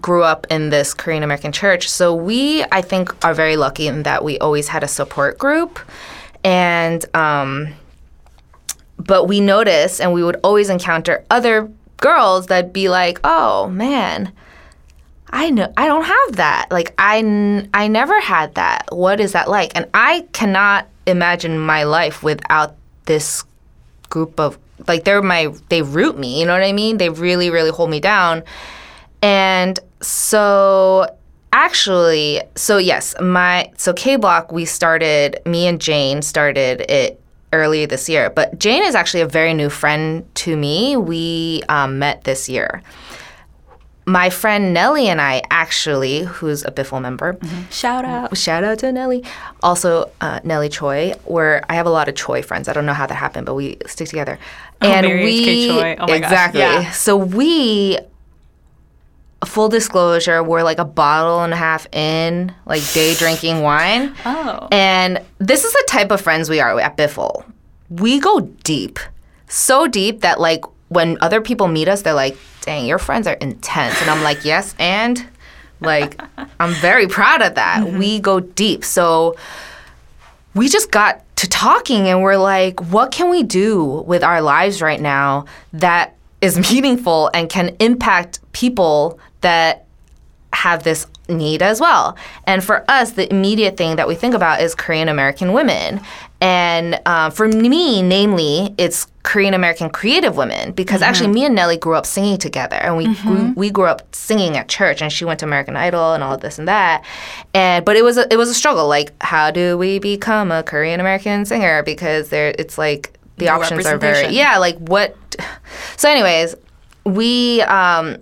grew 0.00 0.22
up 0.22 0.46
in 0.50 0.70
this 0.70 0.94
Korean 0.94 1.22
American 1.22 1.52
church. 1.52 1.88
So, 1.88 2.14
we, 2.14 2.64
I 2.70 2.82
think, 2.82 3.12
are 3.24 3.34
very 3.34 3.56
lucky 3.56 3.86
in 3.86 4.02
that 4.04 4.24
we 4.24 4.38
always 4.38 4.68
had 4.68 4.82
a 4.82 4.88
support 4.88 5.38
group. 5.38 5.78
And, 6.44 7.04
um, 7.14 7.74
but 8.98 9.24
we 9.24 9.40
noticed, 9.40 10.00
and 10.00 10.12
we 10.12 10.22
would 10.22 10.36
always 10.42 10.70
encounter 10.70 11.24
other 11.30 11.70
girls 11.98 12.46
that'd 12.46 12.72
be 12.72 12.88
like, 12.88 13.18
oh 13.24 13.68
man, 13.68 14.32
I 15.30 15.50
know 15.50 15.72
I 15.76 15.86
don't 15.86 16.04
have 16.04 16.36
that. 16.36 16.70
Like 16.70 16.94
I 16.98 17.18
n- 17.18 17.68
I 17.74 17.88
never 17.88 18.20
had 18.20 18.54
that. 18.54 18.88
What 18.92 19.20
is 19.20 19.32
that 19.32 19.48
like? 19.48 19.72
And 19.74 19.86
I 19.92 20.26
cannot 20.32 20.88
imagine 21.06 21.58
my 21.58 21.84
life 21.84 22.22
without 22.22 22.76
this 23.06 23.44
group 24.08 24.38
of 24.38 24.58
like 24.86 25.04
they're 25.04 25.22
my 25.22 25.52
they 25.68 25.82
root 25.82 26.18
me, 26.18 26.40
you 26.40 26.46
know 26.46 26.52
what 26.52 26.62
I 26.62 26.72
mean? 26.72 26.98
They 26.98 27.08
really 27.10 27.50
really 27.50 27.70
hold 27.70 27.90
me 27.90 28.00
down. 28.00 28.44
And 29.22 29.78
so 30.00 31.06
actually, 31.52 32.42
so 32.54 32.78
yes, 32.78 33.14
my 33.20 33.72
so 33.76 33.92
K 33.92 34.16
Block 34.16 34.52
we 34.52 34.64
started 34.64 35.40
me 35.44 35.66
and 35.66 35.80
Jane 35.80 36.22
started 36.22 36.82
it 36.90 37.20
earlier 37.52 37.86
this 37.86 38.08
year, 38.08 38.30
but 38.30 38.58
Jane 38.58 38.84
is 38.84 38.94
actually 38.94 39.22
a 39.22 39.26
very 39.28 39.54
new 39.54 39.70
friend 39.70 40.24
to 40.36 40.56
me. 40.56 40.96
We 40.96 41.62
um, 41.68 41.98
met 41.98 42.24
this 42.24 42.48
year 42.48 42.82
my 44.08 44.30
friend 44.30 44.72
Nellie 44.72 45.08
and 45.08 45.20
I 45.20 45.42
actually, 45.50 46.20
who's 46.22 46.64
a 46.64 46.70
Biffle 46.70 47.02
member, 47.02 47.36
Shout 47.70 48.04
out. 48.04 48.36
shout 48.36 48.62
out 48.62 48.78
to 48.78 48.92
Nellie, 48.92 49.24
also 49.64 50.10
uh, 50.20 50.38
Nellie 50.44 50.68
Choi. 50.68 51.12
Where 51.24 51.64
I 51.68 51.74
have 51.74 51.86
a 51.86 51.90
lot 51.90 52.08
of 52.08 52.14
Choi 52.14 52.40
friends. 52.42 52.68
I 52.68 52.72
don't 52.72 52.86
know 52.86 52.94
how 52.94 53.06
that 53.06 53.14
happened, 53.16 53.46
but 53.46 53.54
we 53.54 53.78
stick 53.86 54.08
together. 54.08 54.38
and 54.80 55.06
Mary 55.06 55.24
we 55.24 55.66
Choi. 55.68 55.96
Oh 55.98 56.06
my 56.06 56.18
gosh, 56.18 56.18
exactly. 56.18 56.60
yeah. 56.60 56.90
So 56.92 57.16
we, 57.16 57.98
full 59.44 59.68
disclosure, 59.68 60.42
we're 60.42 60.62
like 60.62 60.78
a 60.78 60.84
bottle 60.84 61.42
and 61.42 61.52
a 61.52 61.56
half 61.56 61.86
in, 61.92 62.54
like 62.64 62.82
day 62.92 63.14
drinking 63.14 63.62
wine. 63.62 64.14
Oh. 64.24 64.68
And 64.70 65.20
this 65.38 65.64
is 65.64 65.72
the 65.72 65.84
type 65.88 66.10
of 66.12 66.20
friends 66.20 66.48
we 66.48 66.60
are 66.60 66.78
at 66.80 66.96
Biffle. 66.96 67.44
We 67.90 68.20
go 68.20 68.40
deep, 68.40 68.98
so 69.48 69.86
deep 69.88 70.20
that 70.20 70.40
like 70.40 70.62
when 70.96 71.18
other 71.20 71.42
people 71.42 71.68
meet 71.68 71.88
us, 71.88 72.00
they're 72.00 72.14
like, 72.14 72.38
"Dang, 72.62 72.86
your 72.86 72.98
friends 72.98 73.26
are 73.26 73.34
intense," 73.34 74.00
and 74.00 74.10
I'm 74.10 74.22
like, 74.22 74.44
"Yes," 74.52 74.74
and 74.78 75.24
like 75.80 76.18
I'm 76.58 76.72
very 76.72 77.06
proud 77.06 77.42
of 77.42 77.54
that. 77.56 77.84
Mm-hmm. 77.84 77.98
We 77.98 78.18
go 78.18 78.40
deep, 78.40 78.82
so 78.82 79.36
we 80.54 80.68
just 80.70 80.90
got 80.90 81.22
to 81.36 81.48
talking, 81.48 82.08
and 82.08 82.22
we're 82.22 82.38
like, 82.38 82.80
"What 82.90 83.12
can 83.12 83.28
we 83.28 83.42
do 83.42 83.84
with 84.06 84.24
our 84.24 84.40
lives 84.40 84.80
right 84.80 85.00
now 85.00 85.44
that 85.74 86.16
is 86.40 86.58
meaningful 86.72 87.30
and 87.34 87.50
can 87.50 87.76
impact 87.78 88.40
people 88.52 89.20
that 89.42 89.85
have 90.56 90.82
this 90.84 91.06
need 91.28 91.62
as 91.62 91.80
well. 91.80 92.16
And 92.44 92.64
for 92.64 92.84
us, 92.88 93.12
the 93.12 93.30
immediate 93.30 93.76
thing 93.76 93.96
that 93.96 94.08
we 94.08 94.14
think 94.14 94.34
about 94.34 94.60
is 94.60 94.74
Korean 94.74 95.08
American 95.08 95.52
women. 95.52 96.00
And 96.40 97.00
uh, 97.04 97.30
for 97.30 97.48
me, 97.48 98.02
namely, 98.02 98.74
it's 98.78 99.06
Korean 99.22 99.54
American 99.54 99.90
creative 99.90 100.36
women 100.36 100.72
because 100.72 101.02
actually, 101.02 101.28
me 101.28 101.44
and 101.44 101.54
Nellie 101.54 101.76
grew 101.76 101.94
up 101.94 102.06
singing 102.06 102.38
together, 102.38 102.76
and 102.76 102.96
we 102.96 103.14
grew, 103.22 103.52
we 103.56 103.70
grew 103.70 103.86
up 103.86 104.14
singing 104.14 104.56
at 104.56 104.68
church. 104.68 105.02
And 105.02 105.12
she 105.12 105.24
went 105.24 105.40
to 105.40 105.46
American 105.46 105.76
Idol 105.76 106.12
and 106.14 106.22
all 106.22 106.34
of 106.34 106.40
this 106.40 106.58
and 106.58 106.68
that. 106.68 107.04
And 107.52 107.84
but 107.84 107.96
it 107.96 108.04
was 108.04 108.16
a, 108.18 108.32
it 108.32 108.36
was 108.36 108.48
a 108.48 108.54
struggle. 108.54 108.86
Like, 108.86 109.12
how 109.22 109.50
do 109.50 109.76
we 109.76 109.98
become 109.98 110.52
a 110.52 110.62
Korean 110.62 111.00
American 111.00 111.44
singer? 111.44 111.82
Because 111.82 112.28
there, 112.28 112.54
it's 112.58 112.78
like 112.78 113.18
the 113.36 113.46
No 113.46 113.52
options 113.52 113.86
are 113.86 113.98
very 113.98 114.34
yeah. 114.34 114.58
Like 114.58 114.76
what? 114.78 115.16
So, 115.96 116.08
anyways, 116.08 116.54
we 117.04 117.62
um, 117.62 118.16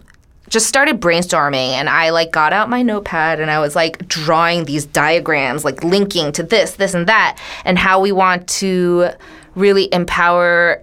just 0.55 0.69
started 0.69 1.01
brainstorming 1.01 1.71
and 1.71 1.89
I 1.89 2.11
like 2.11 2.31
got 2.31 2.53
out 2.53 2.71
my 2.71 2.81
notepad 2.81 3.41
and 3.41 3.51
I 3.51 3.59
was 3.59 3.75
like 3.75 4.07
drawing 4.07 4.67
these 4.67 4.87
diagrams 4.87 5.65
like 5.65 5.83
linking 5.83 6.31
to 6.31 6.45
this 6.45 6.77
this 6.77 6.95
and 6.95 7.09
that 7.09 7.41
and 7.65 7.77
how 7.77 7.99
we 7.99 8.13
want 8.13 8.47
to 8.61 9.09
really 9.57 9.93
empower 9.93 10.81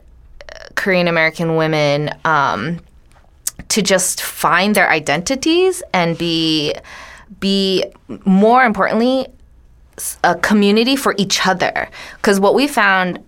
uh, 0.54 0.60
Korean 0.76 1.08
American 1.08 1.56
women 1.56 2.14
um, 2.26 2.82
to 3.70 3.82
just 3.82 4.22
find 4.22 4.76
their 4.76 4.90
identities 4.90 5.82
and 5.94 6.18
be 6.18 6.76
be 7.40 7.86
more 8.26 8.66
importantly 8.66 9.26
a 10.26 10.36
community 10.36 10.98
for 10.98 11.16
each 11.18 11.48
other. 11.48 11.90
Because 12.18 12.42
what 12.42 12.56
we 12.56 12.68
found 12.68 13.24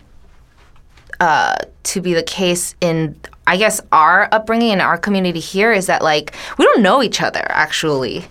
uh, 1.22 1.56
to 1.84 2.02
be 2.02 2.14
the 2.14 2.24
case 2.24 2.76
in 2.82 3.18
I 3.48 3.58
guess 3.58 3.82
our 3.92 4.30
upbringing 4.32 4.70
in 4.72 4.82
our 4.82 4.98
community 4.98 5.40
here 5.40 5.72
is 5.74 5.88
that 5.88 6.02
like 6.02 6.34
we 6.58 6.66
don't 6.66 6.82
know 6.82 7.04
each 7.04 7.22
other 7.22 7.46
actually. 7.50 8.26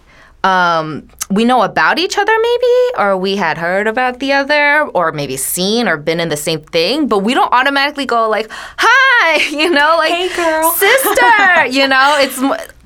Um, 0.44 1.08
we 1.30 1.44
know 1.44 1.62
about 1.62 2.00
each 2.00 2.18
other 2.18 2.32
maybe, 2.32 2.98
or 2.98 3.16
we 3.16 3.36
had 3.36 3.58
heard 3.58 3.86
about 3.86 4.18
the 4.18 4.32
other, 4.32 4.82
or 4.88 5.12
maybe 5.12 5.36
seen 5.36 5.86
or 5.86 5.96
been 5.96 6.18
in 6.18 6.30
the 6.30 6.36
same 6.36 6.60
thing, 6.60 7.06
but 7.06 7.20
we 7.20 7.32
don't 7.32 7.52
automatically 7.52 8.06
go 8.06 8.28
like, 8.28 8.50
"Hi," 8.50 9.36
you 9.50 9.70
know, 9.70 9.94
like 9.98 10.10
Hey, 10.10 10.34
girl. 10.34 10.72
sister. 10.76 11.66
you 11.66 11.86
know, 11.86 12.16
it's 12.18 12.38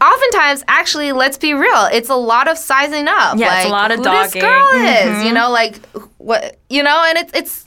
oftentimes 0.03 0.65
actually. 0.69 1.13
Let's 1.13 1.39
be 1.39 1.55
real. 1.55 1.89
It's 1.93 2.11
a 2.11 2.15
lot 2.15 2.47
of 2.47 2.59
sizing 2.59 3.09
up. 3.09 3.39
Yeah, 3.39 3.49
like, 3.49 3.57
it's 3.59 3.67
a 3.67 3.73
lot 3.73 3.91
of 3.91 3.99
who 4.01 4.05
this 4.05 4.35
girl 4.35 4.69
is. 4.75 5.25
You 5.25 5.33
know, 5.33 5.51
like 5.51 5.81
what 6.19 6.59
you 6.69 6.83
know, 6.83 7.05
and 7.09 7.17
it's 7.17 7.33
it's 7.33 7.66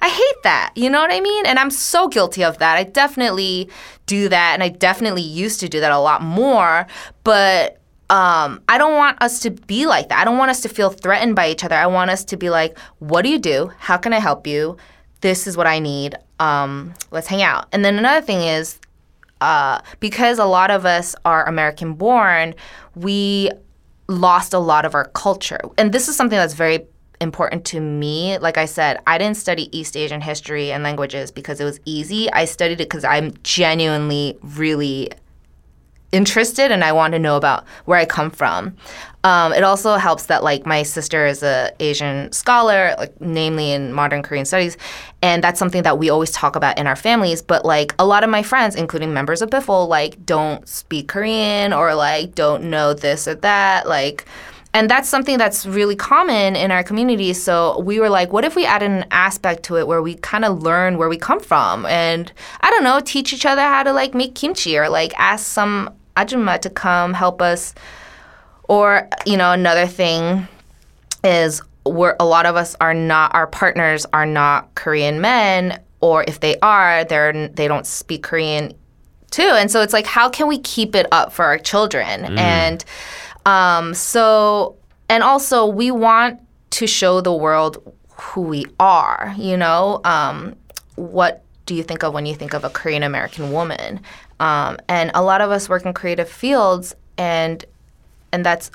I 0.00 0.08
hate 0.08 0.42
that. 0.44 0.72
You 0.74 0.90
know 0.90 1.00
what 1.00 1.12
I 1.12 1.20
mean? 1.20 1.46
And 1.46 1.58
I'm 1.58 1.70
so 1.70 2.08
guilty 2.08 2.44
of 2.44 2.58
that. 2.58 2.76
I 2.76 2.84
definitely 2.84 3.68
do 4.06 4.28
that, 4.28 4.54
and 4.54 4.62
I 4.62 4.68
definitely 4.68 5.22
used 5.22 5.60
to 5.60 5.68
do 5.68 5.80
that 5.80 5.92
a 5.92 5.98
lot 5.98 6.22
more. 6.22 6.86
But 7.24 7.80
um, 8.10 8.62
I 8.68 8.78
don't 8.78 8.94
want 8.94 9.20
us 9.22 9.40
to 9.40 9.50
be 9.50 9.86
like 9.86 10.08
that. 10.08 10.20
I 10.20 10.24
don't 10.24 10.38
want 10.38 10.50
us 10.50 10.60
to 10.62 10.68
feel 10.68 10.90
threatened 10.90 11.36
by 11.36 11.50
each 11.50 11.64
other. 11.64 11.76
I 11.76 11.86
want 11.86 12.10
us 12.10 12.24
to 12.26 12.36
be 12.36 12.48
like, 12.50 12.78
what 13.00 13.22
do 13.22 13.28
you 13.28 13.38
do? 13.38 13.70
How 13.78 13.96
can 13.96 14.12
I 14.12 14.18
help 14.18 14.46
you? 14.46 14.76
This 15.20 15.46
is 15.46 15.56
what 15.56 15.66
I 15.66 15.78
need. 15.78 16.16
Um, 16.38 16.94
let's 17.10 17.26
hang 17.26 17.42
out. 17.42 17.66
And 17.72 17.84
then 17.84 17.98
another 17.98 18.24
thing 18.24 18.40
is, 18.40 18.78
uh, 19.40 19.80
because 20.00 20.38
a 20.38 20.44
lot 20.44 20.70
of 20.70 20.86
us 20.86 21.14
are 21.24 21.46
American 21.46 21.94
born, 21.94 22.54
we 22.94 23.50
lost 24.08 24.54
a 24.54 24.58
lot 24.58 24.84
of 24.84 24.94
our 24.94 25.04
culture. 25.08 25.60
And 25.76 25.92
this 25.92 26.08
is 26.08 26.16
something 26.16 26.36
that's 26.36 26.54
very 26.54 26.86
important 27.20 27.64
to 27.66 27.80
me. 27.80 28.38
Like 28.38 28.58
I 28.58 28.64
said, 28.64 29.00
I 29.06 29.18
didn't 29.18 29.36
study 29.36 29.76
East 29.76 29.96
Asian 29.96 30.20
history 30.20 30.72
and 30.72 30.82
languages 30.82 31.30
because 31.30 31.60
it 31.60 31.64
was 31.64 31.80
easy. 31.84 32.30
I 32.32 32.44
studied 32.44 32.80
it 32.80 32.88
because 32.88 33.04
I'm 33.04 33.34
genuinely 33.42 34.38
really 34.42 35.10
interested 36.10 36.72
and 36.72 36.82
I 36.82 36.92
want 36.92 37.12
to 37.12 37.18
know 37.18 37.36
about 37.36 37.66
where 37.84 37.98
I 37.98 38.06
come 38.06 38.30
from. 38.30 38.74
Um, 39.24 39.52
it 39.52 39.62
also 39.62 39.96
helps 39.96 40.26
that 40.26 40.42
like 40.42 40.64
my 40.64 40.82
sister 40.82 41.26
is 41.26 41.42
a 41.42 41.72
Asian 41.80 42.32
scholar, 42.32 42.94
like 42.98 43.20
namely 43.20 43.72
in 43.72 43.92
modern 43.92 44.22
Korean 44.22 44.46
studies, 44.46 44.76
and 45.20 45.42
that's 45.42 45.58
something 45.58 45.82
that 45.82 45.98
we 45.98 46.08
always 46.08 46.30
talk 46.30 46.56
about 46.56 46.78
in 46.78 46.86
our 46.86 46.96
families. 46.96 47.42
But 47.42 47.64
like 47.64 47.94
a 47.98 48.06
lot 48.06 48.24
of 48.24 48.30
my 48.30 48.42
friends, 48.42 48.76
including 48.76 49.12
members 49.12 49.42
of 49.42 49.50
Biffle, 49.50 49.88
like 49.88 50.24
don't 50.24 50.66
speak 50.68 51.08
Korean 51.08 51.72
or 51.72 51.94
like 51.94 52.34
don't 52.34 52.64
know 52.64 52.94
this 52.94 53.28
or 53.28 53.34
that, 53.36 53.88
like. 53.88 54.24
And 54.74 54.88
that's 54.88 55.08
something 55.08 55.38
that's 55.38 55.64
really 55.64 55.96
common 55.96 56.54
in 56.54 56.70
our 56.70 56.82
community. 56.82 57.32
So 57.32 57.80
we 57.80 58.00
were 58.00 58.10
like, 58.10 58.32
what 58.32 58.44
if 58.44 58.54
we 58.54 58.66
added 58.66 58.90
an 58.90 59.06
aspect 59.10 59.62
to 59.64 59.76
it 59.78 59.86
where 59.86 60.02
we 60.02 60.16
kind 60.16 60.44
of 60.44 60.62
learn 60.62 60.98
where 60.98 61.08
we 61.08 61.16
come 61.16 61.40
from 61.40 61.86
and 61.86 62.30
I 62.60 62.70
don't 62.70 62.84
know, 62.84 63.00
teach 63.00 63.32
each 63.32 63.46
other 63.46 63.62
how 63.62 63.82
to 63.82 63.92
like 63.92 64.14
make 64.14 64.34
kimchi 64.34 64.78
or 64.78 64.88
like 64.88 65.18
ask 65.18 65.46
some 65.46 65.94
ajumma 66.16 66.60
to 66.60 66.70
come 66.70 67.14
help 67.14 67.40
us. 67.40 67.74
Or, 68.68 69.08
you 69.24 69.38
know, 69.38 69.52
another 69.52 69.86
thing 69.86 70.46
is 71.24 71.62
where 71.84 72.16
a 72.20 72.26
lot 72.26 72.44
of 72.44 72.56
us 72.56 72.76
are 72.80 72.94
not 72.94 73.34
our 73.34 73.46
partners 73.46 74.04
are 74.12 74.26
not 74.26 74.74
Korean 74.74 75.20
men 75.20 75.80
or 76.00 76.24
if 76.28 76.40
they 76.40 76.58
are, 76.60 77.04
they're 77.04 77.48
they 77.48 77.66
don't 77.66 77.86
speak 77.86 78.22
Korean 78.22 78.74
too. 79.30 79.42
And 79.42 79.70
so 79.70 79.82
it's 79.82 79.92
like 79.92 80.06
how 80.06 80.28
can 80.28 80.46
we 80.46 80.58
keep 80.58 80.94
it 80.94 81.06
up 81.10 81.32
for 81.32 81.44
our 81.44 81.58
children? 81.58 82.20
Mm. 82.20 82.38
And 82.38 82.84
um, 83.48 83.94
so, 83.94 84.76
and 85.08 85.22
also, 85.22 85.66
we 85.66 85.90
want 85.90 86.40
to 86.70 86.86
show 86.86 87.20
the 87.20 87.32
world 87.32 87.78
who 88.12 88.42
we 88.42 88.66
are. 88.78 89.34
You 89.38 89.56
know, 89.56 90.00
um, 90.04 90.54
what 90.96 91.42
do 91.66 91.74
you 91.74 91.82
think 91.82 92.02
of 92.02 92.12
when 92.12 92.26
you 92.26 92.34
think 92.34 92.52
of 92.54 92.64
a 92.64 92.70
Korean 92.70 93.02
American 93.02 93.52
woman? 93.52 94.00
Um, 94.40 94.78
and 94.88 95.10
a 95.14 95.22
lot 95.22 95.40
of 95.40 95.50
us 95.50 95.68
work 95.68 95.84
in 95.86 95.92
creative 95.94 96.28
fields, 96.28 96.94
and 97.16 97.64
and 98.32 98.44
that's 98.44 98.70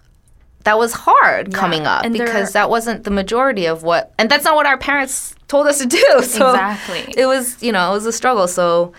that 0.63 0.77
was 0.79 0.93
hard 0.93 1.53
coming 1.53 1.85
up 1.85 2.05
and 2.05 2.13
because 2.13 2.53
that 2.53 2.69
wasn't 2.69 3.03
the 3.03 3.11
majority 3.11 3.65
of 3.65 3.83
what 3.83 4.13
and 4.17 4.29
that's 4.29 4.45
not 4.45 4.55
what 4.55 4.65
our 4.65 4.77
parents 4.77 5.35
told 5.49 5.67
us 5.67 5.79
to 5.79 5.85
do 5.85 5.97
so 6.23 6.51
Exactly. 6.51 7.13
it 7.17 7.25
was 7.25 7.61
you 7.61 7.71
know 7.71 7.89
it 7.91 7.93
was 7.93 8.05
a 8.05 8.13
struggle 8.13 8.47
so 8.47 8.93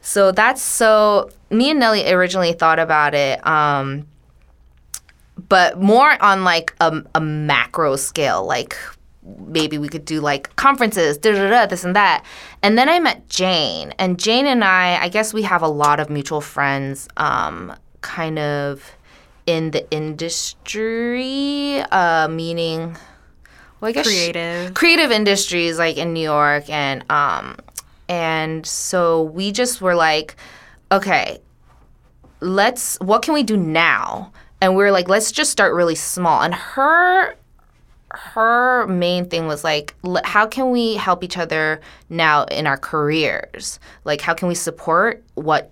so 0.00 0.32
that's 0.32 0.60
so 0.60 1.30
me 1.48 1.70
and 1.70 1.78
Nellie 1.78 2.10
originally 2.12 2.52
thought 2.52 2.80
about 2.80 3.14
it 3.14 3.44
um 3.46 4.04
but 5.48 5.80
more 5.80 6.20
on 6.22 6.44
like 6.44 6.74
a, 6.80 7.02
a 7.14 7.20
macro 7.20 7.96
scale 7.96 8.44
like 8.44 8.76
maybe 9.46 9.76
we 9.76 9.88
could 9.88 10.04
do 10.04 10.20
like 10.20 10.54
conferences 10.56 11.18
da, 11.18 11.32
da, 11.32 11.50
da, 11.50 11.66
this 11.66 11.84
and 11.84 11.96
that 11.96 12.24
and 12.62 12.78
then 12.78 12.88
i 12.88 12.98
met 12.98 13.28
jane 13.28 13.92
and 13.98 14.18
jane 14.18 14.46
and 14.46 14.62
i 14.64 15.02
i 15.02 15.08
guess 15.08 15.34
we 15.34 15.42
have 15.42 15.62
a 15.62 15.68
lot 15.68 15.98
of 15.98 16.08
mutual 16.08 16.40
friends 16.40 17.08
um 17.16 17.74
kind 18.02 18.38
of 18.38 18.92
in 19.46 19.72
the 19.72 19.90
industry 19.90 21.80
uh 21.90 22.28
meaning 22.28 22.96
well, 23.80 23.90
I 23.90 23.92
guess 23.92 24.06
Creative. 24.06 24.74
creative 24.74 25.10
industries 25.10 25.78
like 25.78 25.98
in 25.98 26.12
New 26.14 26.22
York 26.22 26.68
and 26.70 27.04
um 27.10 27.56
and 28.08 28.64
so 28.64 29.24
we 29.24 29.52
just 29.52 29.80
were 29.80 29.94
like 29.94 30.36
okay 30.90 31.40
let's 32.40 32.96
what 33.00 33.22
can 33.22 33.34
we 33.34 33.42
do 33.42 33.56
now 33.56 34.32
and 34.60 34.76
we 34.76 34.84
are 34.84 34.90
like 34.92 35.08
let's 35.08 35.32
just 35.32 35.50
start 35.50 35.74
really 35.74 35.94
small. 35.94 36.42
And 36.42 36.54
her 36.54 37.34
her 38.10 38.86
main 38.86 39.26
thing 39.28 39.46
was 39.46 39.64
like 39.64 39.94
l- 40.04 40.20
how 40.24 40.46
can 40.46 40.70
we 40.70 40.94
help 40.94 41.22
each 41.24 41.36
other 41.36 41.80
now 42.08 42.44
in 42.44 42.66
our 42.66 42.76
careers? 42.78 43.78
Like 44.04 44.20
how 44.20 44.34
can 44.34 44.48
we 44.48 44.54
support 44.54 45.22
what 45.34 45.70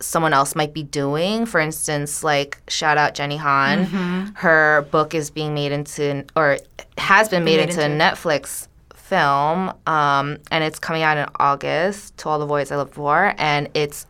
someone 0.00 0.32
else 0.32 0.54
might 0.56 0.74
be 0.74 0.82
doing? 0.82 1.46
For 1.46 1.60
instance 1.60 2.24
like 2.24 2.58
shout 2.68 2.98
out 2.98 3.14
jenny 3.14 3.36
han. 3.36 4.32
Her 4.36 4.86
book 4.90 5.14
is 5.14 5.30
being 5.30 5.54
made 5.54 5.72
into 5.72 6.24
or 6.36 6.58
has 6.98 7.28
been 7.28 7.44
made, 7.44 7.56
made 7.58 7.68
into, 7.68 7.84
into- 7.84 7.94
a 7.94 7.98
netflix 7.98 8.68
film 8.94 9.70
um, 9.86 10.38
and 10.50 10.64
it's 10.64 10.78
coming 10.78 11.02
out 11.02 11.18
in 11.18 11.26
august 11.38 12.16
to 12.16 12.26
all 12.28 12.38
the 12.38 12.46
boys 12.46 12.72
i 12.72 12.76
love 12.76 12.90
for 12.90 13.34
and 13.36 13.68
it's 13.74 14.06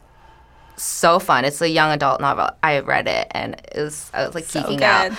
so 0.76 1.18
fun. 1.18 1.44
It's 1.44 1.60
a 1.60 1.68
young 1.68 1.92
adult 1.92 2.20
novel. 2.20 2.48
I 2.62 2.80
read 2.80 3.06
it 3.08 3.28
and 3.32 3.54
it 3.54 3.76
was 3.80 4.10
I 4.14 4.26
was 4.26 4.34
like 4.34 4.44
So 4.44 4.60
geeking 4.62 4.82
out. 4.82 5.12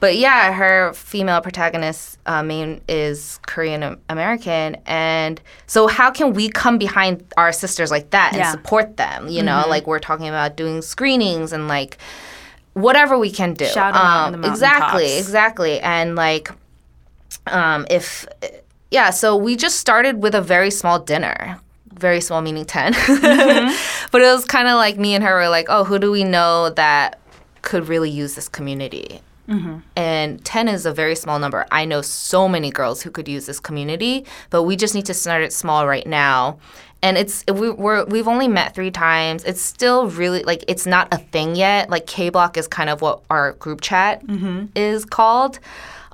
But 0.00 0.16
yeah, 0.16 0.52
her 0.52 0.92
female 0.94 1.40
protagonist 1.40 2.18
uh, 2.26 2.42
main 2.42 2.80
is 2.88 3.38
Korean 3.46 4.00
American, 4.08 4.76
and 4.84 5.40
so 5.68 5.86
how 5.86 6.10
can 6.10 6.32
we 6.32 6.48
come 6.48 6.76
behind 6.76 7.22
our 7.36 7.52
sisters 7.52 7.92
like 7.92 8.10
that 8.10 8.32
and 8.32 8.38
Yeah. 8.40 8.50
support 8.50 8.96
them? 8.96 9.28
You 9.28 9.38
Mm-hmm. 9.38 9.46
know, 9.46 9.68
like 9.68 9.86
we're 9.86 10.00
talking 10.00 10.26
about 10.28 10.56
doing 10.56 10.82
screenings 10.82 11.52
and 11.52 11.68
like 11.68 11.98
whatever 12.72 13.16
we 13.16 13.30
can 13.30 13.54
do. 13.54 13.66
Shout 13.66 13.94
'em 13.94 14.00
out 14.00 14.34
on 14.34 14.40
the 14.40 14.48
exactly, 14.48 15.18
exactly, 15.18 15.78
and 15.80 16.16
like 16.16 16.50
um, 17.46 17.86
if 17.88 18.26
yeah, 18.90 19.10
so 19.10 19.36
we 19.36 19.54
just 19.56 19.78
started 19.78 20.20
with 20.20 20.34
a 20.34 20.42
very 20.42 20.70
small 20.72 20.98
dinner. 20.98 21.60
Very 21.98 22.20
small, 22.20 22.40
meaning 22.40 22.64
10. 22.64 22.94
Mm-hmm. 23.32 24.08
but 24.10 24.20
it 24.20 24.32
was 24.32 24.44
kind 24.44 24.68
of 24.68 24.74
like 24.74 24.98
me 24.98 25.14
and 25.14 25.24
her 25.24 25.34
were 25.34 25.48
like, 25.48 25.66
oh, 25.68 25.84
who 25.84 25.98
do 25.98 26.10
we 26.10 26.24
know 26.24 26.70
that 26.70 27.18
could 27.62 27.88
really 27.88 28.10
use 28.10 28.34
this 28.34 28.48
community? 28.48 29.20
Mm-hmm. 29.48 29.78
And 29.96 30.44
10 30.44 30.68
is 30.68 30.86
a 30.86 30.92
very 30.92 31.14
small 31.14 31.38
number. 31.38 31.66
I 31.70 31.84
know 31.84 32.02
so 32.02 32.48
many 32.48 32.70
girls 32.70 33.02
who 33.02 33.10
could 33.10 33.28
use 33.28 33.46
this 33.46 33.60
community, 33.60 34.24
but 34.50 34.62
we 34.62 34.76
just 34.76 34.94
need 34.94 35.06
to 35.06 35.14
start 35.14 35.42
it 35.42 35.52
small 35.52 35.86
right 35.86 36.06
now. 36.06 36.58
And 37.02 37.18
it's 37.18 37.44
we, 37.52 37.70
we're 37.70 38.04
we've 38.04 38.28
only 38.28 38.46
met 38.46 38.76
three 38.76 38.92
times. 38.92 39.42
It's 39.42 39.60
still 39.60 40.06
really 40.06 40.44
like 40.44 40.64
it's 40.68 40.86
not 40.86 41.08
a 41.12 41.18
thing 41.18 41.56
yet. 41.56 41.90
Like 41.90 42.06
K 42.06 42.28
Block 42.28 42.56
is 42.56 42.68
kind 42.68 42.88
of 42.88 43.02
what 43.02 43.22
our 43.28 43.52
group 43.54 43.80
chat 43.80 44.24
mm-hmm. 44.24 44.66
is 44.76 45.04
called. 45.04 45.58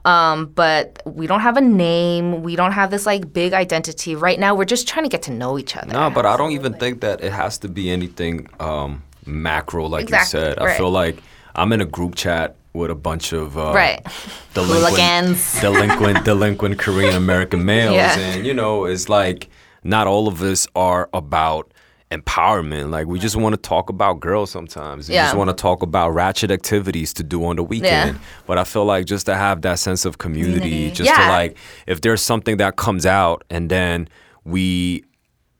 Um, 0.09 0.47
but 0.47 1.03
we 1.05 1.27
don't 1.27 1.41
have 1.49 1.57
a 1.57 1.61
name. 1.61 2.43
We 2.43 2.57
don't 2.57 2.73
have 2.73 2.91
this 2.91 3.05
like 3.07 3.33
big 3.33 3.53
identity 3.53 4.15
right 4.17 4.39
now. 4.45 4.55
We're 4.55 4.65
just 4.77 4.89
trying 4.89 5.05
to 5.05 5.11
get 5.11 5.23
to 5.29 5.33
know 5.33 5.59
each 5.59 5.77
other. 5.77 5.93
No, 5.93 6.09
but 6.11 6.25
I 6.25 6.37
don't 6.37 6.53
even 6.53 6.73
think 6.75 7.01
that 7.03 7.23
it 7.23 7.33
has 7.33 7.59
to 7.59 7.69
be 7.69 7.91
anything 7.91 8.49
um, 8.59 9.03
macro, 9.27 9.87
like 9.87 10.05
Exactly, 10.05 10.41
you 10.41 10.47
said. 10.47 10.59
I 10.59 10.65
right. 10.67 10.77
feel 10.79 10.91
like 10.91 11.17
I'm 11.55 11.73
in 11.73 11.81
a 11.81 11.85
group 11.97 12.15
chat 12.15 12.57
with 12.73 12.91
a 12.91 12.95
bunch 12.95 13.33
of 13.33 13.59
uh, 13.59 13.73
Right. 13.75 14.01
delinquent, 14.55 14.87
Hooligans. 14.87 15.61
delinquent, 15.61 16.25
delinquent 16.25 16.79
Korean 16.79 17.15
American 17.15 17.65
males, 17.65 17.95
Yeah. 18.03 18.19
and 18.19 18.47
you 18.47 18.55
know, 18.55 18.85
it's 18.87 19.09
like 19.09 19.49
not 19.85 20.07
all 20.07 20.27
of 20.29 20.41
us 20.43 20.67
are 20.75 21.09
about 21.13 21.71
empowerment. 22.11 22.91
Like 22.91 23.07
we 23.07 23.19
just 23.19 23.37
want 23.37 23.53
to 23.55 23.57
talk 23.61 23.91
about 23.91 24.21
girls 24.21 24.51
sometimes. 24.51 25.09
We 25.09 25.15
Yeah. 25.15 25.27
just 25.27 25.37
want 25.37 25.51
to 25.51 25.55
talk 25.55 25.83
about 25.83 26.11
ratchet 26.11 26.51
activities 26.51 27.13
to 27.15 27.23
do 27.23 27.45
on 27.45 27.57
the 27.57 27.63
weekend. 27.65 28.17
Yeah. 28.17 28.23
But 28.47 28.59
I 28.59 28.65
feel 28.65 28.85
like 28.85 29.07
just 29.07 29.27
to 29.27 29.35
have 29.35 29.63
that 29.63 29.79
sense 29.79 30.05
of 30.05 30.19
community, 30.19 30.59
Community. 30.61 30.91
just 30.91 31.15
to 31.15 31.29
like 31.29 31.57
if 31.87 32.01
there's 32.01 32.23
something 32.23 32.57
that 32.59 32.77
comes 32.77 33.05
out 33.07 33.45
and 33.51 33.71
then 33.71 34.09
we 34.45 35.05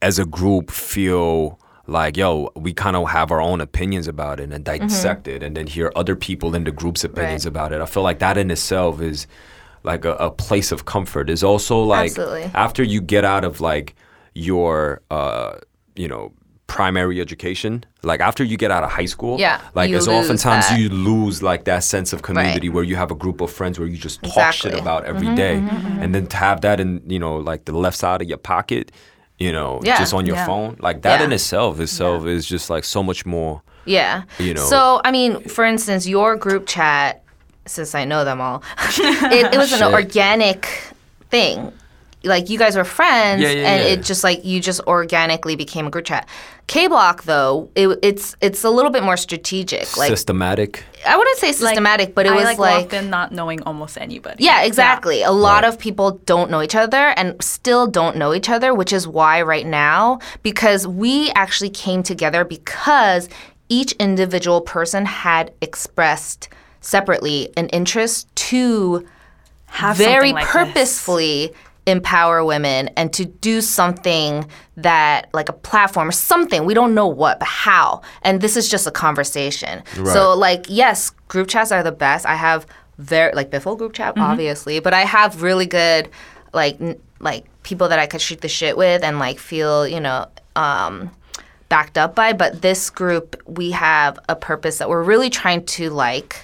as 0.01 0.19
a 0.19 0.25
group 0.25 0.71
feel 0.71 1.59
like 1.87 2.17
yo 2.17 2.51
we 2.55 2.73
kind 2.73 2.97
of 2.97 3.09
have 3.09 3.31
our 3.31 3.41
own 3.41 3.61
opinions 3.61 4.07
about 4.07 4.39
it 4.41 4.53
and 4.53 4.65
dissect 4.65 5.27
it 5.27 5.43
and 5.43 5.57
then 5.57 5.67
hear 5.67 5.91
other 5.97 6.15
people 6.15 6.55
in 6.55 6.65
the 6.65 6.71
group's 6.71 7.03
opinions 7.03 7.45
Mm-hmm. 7.45 7.57
Right. 7.57 7.67
about 7.67 7.73
it 7.73 7.81
i 7.83 7.87
feel 7.87 8.03
like 8.03 8.19
that 8.21 8.37
in 8.39 8.51
itself 8.51 9.01
is 9.01 9.27
like 9.85 10.05
a, 10.05 10.13
a 10.17 10.31
place 10.31 10.71
of 10.71 10.85
comfort 10.85 11.31
is 11.31 11.43
also 11.43 11.83
like 11.83 12.11
Absolutely. 12.11 12.43
after 12.55 12.83
you 12.83 13.01
get 13.01 13.25
out 13.25 13.43
of 13.45 13.61
like 13.61 13.95
your 14.35 15.01
uh 15.11 15.57
you 15.97 16.07
know 16.09 16.33
primary 16.69 17.19
education 17.21 17.83
like 18.03 18.21
after 18.21 18.45
you 18.45 18.57
get 18.59 18.71
out 18.71 18.85
of 18.85 18.91
high 18.91 19.07
school 19.07 19.41
Yeah, 19.41 19.61
like 19.75 19.91
as 19.91 20.07
oftentimes 20.07 20.69
that. 20.69 20.79
you 20.79 20.89
lose 20.91 21.43
like 21.43 21.65
that 21.65 21.83
sense 21.83 22.13
of 22.13 22.21
community 22.23 22.69
where 22.69 22.85
you 22.85 22.95
have 22.95 23.11
a 23.11 23.15
group 23.17 23.41
of 23.41 23.51
friends 23.51 23.79
where 23.79 23.89
you 23.89 23.97
just 23.97 24.23
talk 24.23 24.53
shit 24.53 24.67
Exactly. 24.67 24.71
Mm-hmm, 24.73 24.81
about 24.87 25.05
every 25.07 25.35
day, 25.35 25.57
and 26.03 26.15
then 26.15 26.27
to 26.29 26.37
have 26.37 26.61
that 26.61 26.79
in 26.79 27.03
you 27.09 27.19
know 27.19 27.37
like 27.39 27.65
the 27.65 27.73
left 27.73 27.97
side 27.97 28.21
of 28.23 28.29
your 28.29 28.39
pocket 28.39 28.93
you 29.39 29.51
know 29.51 29.81
Yeah. 29.83 29.99
just 29.99 30.13
on 30.13 30.27
your 30.27 30.37
Yeah. 30.37 30.47
phone 30.47 30.77
like 30.79 31.03
that 31.03 31.19
Yeah. 31.21 31.27
in 31.27 31.33
itself 31.33 31.81
itself 31.81 32.27
is 32.27 32.47
just 32.47 32.69
like 32.71 32.85
so 32.85 33.03
much 33.03 33.25
more 33.27 33.63
Yeah. 33.87 34.23
You 34.39 34.53
know. 34.55 34.67
So 34.75 35.01
I 35.05 35.11
mean, 35.11 35.41
for 35.49 35.65
instance, 35.65 36.07
your 36.07 36.37
group 36.37 36.67
chat, 36.67 37.23
since 37.65 37.95
I 37.95 38.05
know 38.05 38.23
them 38.25 38.41
all, 38.43 38.63
it, 39.37 39.55
it 39.55 39.59
was 39.59 39.73
an 39.73 39.83
organic 39.95 40.69
thing. 41.31 41.73
Like 42.29 42.49
you 42.51 42.59
guys 42.59 42.77
were 42.77 42.85
friends, 42.85 43.43
Yeah, 43.43 43.51
yeah, 43.51 43.69
and 43.69 43.83
yeah. 43.83 43.93
it 43.93 44.03
just 44.03 44.23
like 44.23 44.45
you 44.45 44.61
just 44.61 44.81
organically 44.87 45.57
became 45.57 45.87
a 45.87 45.91
group 45.91 46.05
chat. 46.05 46.29
K 46.67 46.87
Block 46.87 47.25
though, 47.25 47.71
it, 47.75 47.99
it's 48.03 48.37
it's 48.41 48.63
a 48.63 48.71
little 48.71 48.91
bit 48.91 49.03
more 49.03 49.17
strategic. 49.17 49.97
Like 49.97 50.11
systematic 50.11 50.85
I 51.07 51.17
wouldn't 51.17 51.39
say 51.39 51.53
systematic, 51.53 52.15
but 52.15 52.27
it 52.27 52.33
I 52.33 52.35
was 52.35 52.45
like, 52.45 52.59
like 52.59 52.81
walked 52.83 52.93
in 52.95 53.09
not 53.11 53.33
knowing 53.33 53.63
almost 53.63 53.97
anybody. 53.99 54.45
yeah, 54.45 54.63
exactly. 54.63 55.23
A 55.23 55.31
lot 55.33 55.65
of 55.65 55.79
people 55.79 56.21
don't 56.27 56.51
know 56.51 56.61
each 56.63 56.75
other 56.75 57.15
and 57.17 57.43
still 57.43 57.87
don't 57.87 58.17
know 58.17 58.35
each 58.35 58.49
other, 58.51 58.75
which 58.75 58.93
is 58.93 59.09
why 59.09 59.41
right 59.43 59.67
now, 59.67 60.19
because 60.43 60.87
we 60.87 61.31
actually 61.31 61.71
came 61.71 62.03
together 62.03 62.45
because 62.45 63.29
each 63.69 63.93
individual 63.93 64.61
person 64.61 65.07
had 65.07 65.53
expressed 65.61 66.49
separately 66.81 67.51
an 67.57 67.69
interest 67.69 68.35
to 68.35 69.07
Have 69.67 69.97
very 69.97 70.31
something 70.31 70.35
like 70.35 70.75
this. 70.75 71.05
Empower 71.91 72.45
women 72.45 72.89
and 72.97 73.13
to 73.13 73.25
do 73.25 73.61
something 73.61 74.47
that 74.77 75.29
like 75.33 75.49
a 75.49 75.53
platform 75.53 76.09
or 76.09 76.13
something 76.13 76.65
we 76.65 76.75
don't 76.75 76.95
know 76.95 77.07
what 77.07 77.39
but 77.39 77.49
how. 77.49 78.01
And 78.23 78.41
this 78.41 78.57
is 78.57 78.69
just 78.69 78.87
a 78.87 78.91
conversation. 78.91 79.83
So 79.95 80.35
like 80.35 80.67
yes 80.69 81.11
group 81.29 81.49
chats 81.49 81.73
are 81.73 81.83
the 81.83 81.93
best. 81.93 82.27
I 82.27 82.35
have 82.35 82.67
very 82.99 83.33
like 83.35 83.51
biffle 83.51 83.77
group 83.79 83.93
chat 83.93 84.15
Mm-hmm. 84.15 84.23
obviously 84.25 84.81
but 84.81 84.93
i 84.93 85.03
have 85.03 85.41
really 85.41 85.67
good 85.67 86.09
like 86.53 86.81
n- 86.81 86.99
like 87.21 87.45
people 87.63 87.89
that 87.91 87.99
i 88.01 88.07
could 88.07 88.21
shoot 88.21 88.41
the 88.41 88.49
shit 88.49 88.77
with 88.77 89.05
and 89.05 89.21
like 89.21 89.39
feel 89.39 89.87
you 89.87 90.01
know 90.01 90.27
um 90.57 91.09
backed 91.69 91.99
up 91.99 92.15
by. 92.15 92.33
But 92.33 92.63
this 92.63 92.91
group 92.91 93.37
we 93.47 93.71
have 93.73 94.19
a 94.29 94.35
purpose 94.35 94.79
that 94.79 94.89
we're 94.89 95.03
really 95.03 95.31
trying 95.31 95.65
to 95.67 95.91
like 95.91 96.41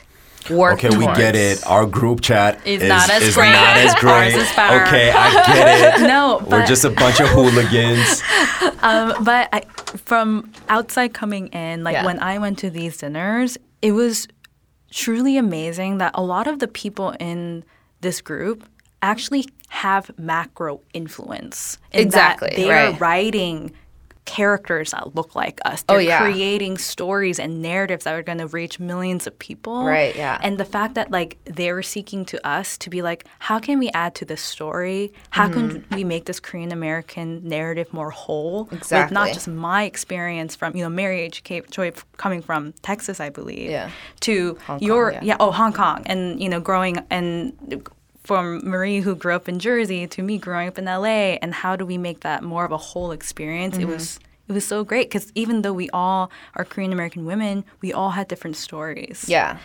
work 0.50 0.74
okay 0.84 0.88
we 0.96 1.04
towards. 1.04 1.18
get 1.18 1.34
it 1.34 1.66
our 1.66 1.86
group 1.86 2.20
chat 2.20 2.60
Is 2.66 2.82
is, 2.82 2.88
not 2.88 3.08
as 3.10 3.22
is 3.22 3.34
great. 3.34 3.52
not 3.52 3.76
as 3.76 3.92
Ours 3.94 4.00
great 4.00 4.34
is 4.34 4.52
better. 4.54 4.84
okay 4.84 5.10
i 5.12 5.32
get 5.46 6.00
it 6.02 6.06
No, 6.06 6.44
we're 6.48 6.66
just 6.66 6.84
a 6.84 6.90
bunch 6.90 7.20
of 7.20 7.28
hooligans 7.28 8.22
Um, 8.82 9.24
but 9.24 9.48
I, 9.52 9.60
from 9.96 10.52
outside 10.68 11.14
coming 11.14 11.46
in, 11.48 11.84
like 11.84 11.94
Yeah. 11.94 12.04
when 12.04 12.18
I 12.18 12.38
went 12.38 12.58
to 12.58 12.68
these 12.68 12.98
dinners, 12.98 13.56
it 13.80 13.92
was 13.92 14.28
truly 14.90 15.38
amazing 15.38 15.98
that 15.98 16.12
a 16.14 16.22
lot 16.22 16.46
of 16.46 16.58
the 16.58 16.68
people 16.68 17.14
in 17.18 17.64
this 18.02 18.20
group 18.20 18.68
actually 19.00 19.46
have 19.68 20.10
macro 20.18 20.80
influence. 20.92 21.78
in 21.92 22.10
that 22.10 22.34
Exactly, 22.42 22.50
they 22.56 22.70
are 22.70 22.90
right. 22.90 23.00
writing 23.00 23.72
characters 24.24 24.92
that 24.92 25.14
look 25.14 25.34
like 25.34 25.60
us. 25.64 25.84
Oh, 25.88 25.94
They're 25.94 26.02
yeah. 26.02 26.20
creating 26.20 26.78
stories 26.78 27.38
and 27.38 27.60
narratives 27.60 28.04
that 28.04 28.14
are 28.14 28.22
going 28.22 28.38
to 28.38 28.46
reach 28.46 28.80
millions 28.80 29.26
of 29.26 29.38
people. 29.38 29.84
Right, 29.84 30.14
yeah. 30.16 30.38
And 30.42 30.58
the 30.58 30.64
fact 30.64 30.94
that 30.94 31.10
like 31.10 31.38
they 31.44 31.72
were 31.72 31.82
seeking 31.82 32.24
to 32.26 32.46
us 32.46 32.78
to 32.78 32.90
be 32.90 33.02
like, 33.02 33.26
how 33.38 33.58
can 33.58 33.78
we 33.78 33.90
add 33.90 34.14
to 34.16 34.24
this 34.24 34.40
story? 34.40 35.12
How 35.30 35.48
can 35.48 35.64
Mm-hmm. 35.64 35.94
we 35.94 36.04
make 36.04 36.24
this 36.26 36.40
Korean 36.40 36.72
American 36.72 37.46
narrative 37.48 37.92
more 37.92 38.10
whole? 38.10 38.68
Exactly. 38.72 39.04
With 39.04 39.12
not 39.12 39.28
just 39.34 39.48
my 39.48 39.84
experience 39.84 40.54
from, 40.56 40.76
you 40.76 40.82
know, 40.84 40.90
Mary 40.90 41.20
H. 41.22 41.42
K. 41.44 41.60
Choi 41.70 41.92
coming 42.16 42.42
from 42.42 42.72
Texas, 42.82 43.20
I 43.20 43.28
believe. 43.30 43.70
Yeah. 43.70 43.90
To 44.20 44.58
Hong 44.66 44.80
your 44.82 45.12
Kong, 45.12 45.20
yeah. 45.22 45.36
oh 45.40 45.50
Hong 45.50 45.72
Kong 45.72 46.02
and 46.06 46.40
you 46.40 46.48
know 46.48 46.60
growing 46.60 46.98
and 47.10 47.52
from 48.24 48.60
Marie 48.68 49.00
who 49.00 49.14
grew 49.14 49.34
up 49.34 49.48
in 49.48 49.58
Jersey 49.58 50.06
to 50.06 50.22
me 50.22 50.38
growing 50.38 50.66
up 50.68 50.78
in 50.78 50.86
LA 50.86 51.36
and 51.42 51.54
how 51.54 51.76
do 51.76 51.84
we 51.86 51.98
make 51.98 52.20
that 52.20 52.42
more 52.42 52.64
of 52.64 52.72
a 52.72 52.76
whole 52.76 53.12
experience? 53.12 53.74
Mm-hmm. 53.76 53.90
It 53.90 53.92
was 53.92 54.18
it 54.48 54.52
was 54.52 54.66
so 54.66 54.84
great 54.84 55.08
because 55.08 55.30
even 55.34 55.62
though 55.62 55.72
we 55.72 55.88
all 55.90 56.30
are 56.56 56.64
Korean 56.64 56.92
American 56.92 57.24
women, 57.24 57.64
we 57.80 57.92
all 57.92 58.10
had 58.10 58.28
different 58.28 58.56
stories. 58.56 59.24
Yeah. 59.28 59.58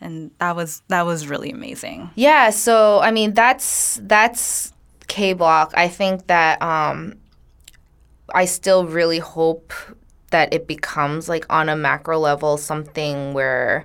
and 0.00 0.30
that 0.38 0.56
was 0.56 0.82
that 0.88 1.06
was 1.06 1.26
really 1.26 1.50
amazing. 1.50 2.10
Yeah, 2.14 2.50
so 2.50 3.00
I 3.00 3.10
mean 3.10 3.34
that's 3.34 4.00
that's 4.02 4.72
K 5.08 5.32
Block. 5.32 5.72
I 5.74 5.88
think 5.88 6.26
that 6.26 6.60
um 6.62 7.14
I 8.34 8.44
still 8.46 8.86
really 8.86 9.18
hope 9.18 9.72
that 10.30 10.52
it 10.52 10.66
becomes 10.66 11.28
like 11.28 11.44
on 11.50 11.68
a 11.68 11.76
macro 11.76 12.18
level 12.18 12.56
something 12.56 13.34
where 13.34 13.84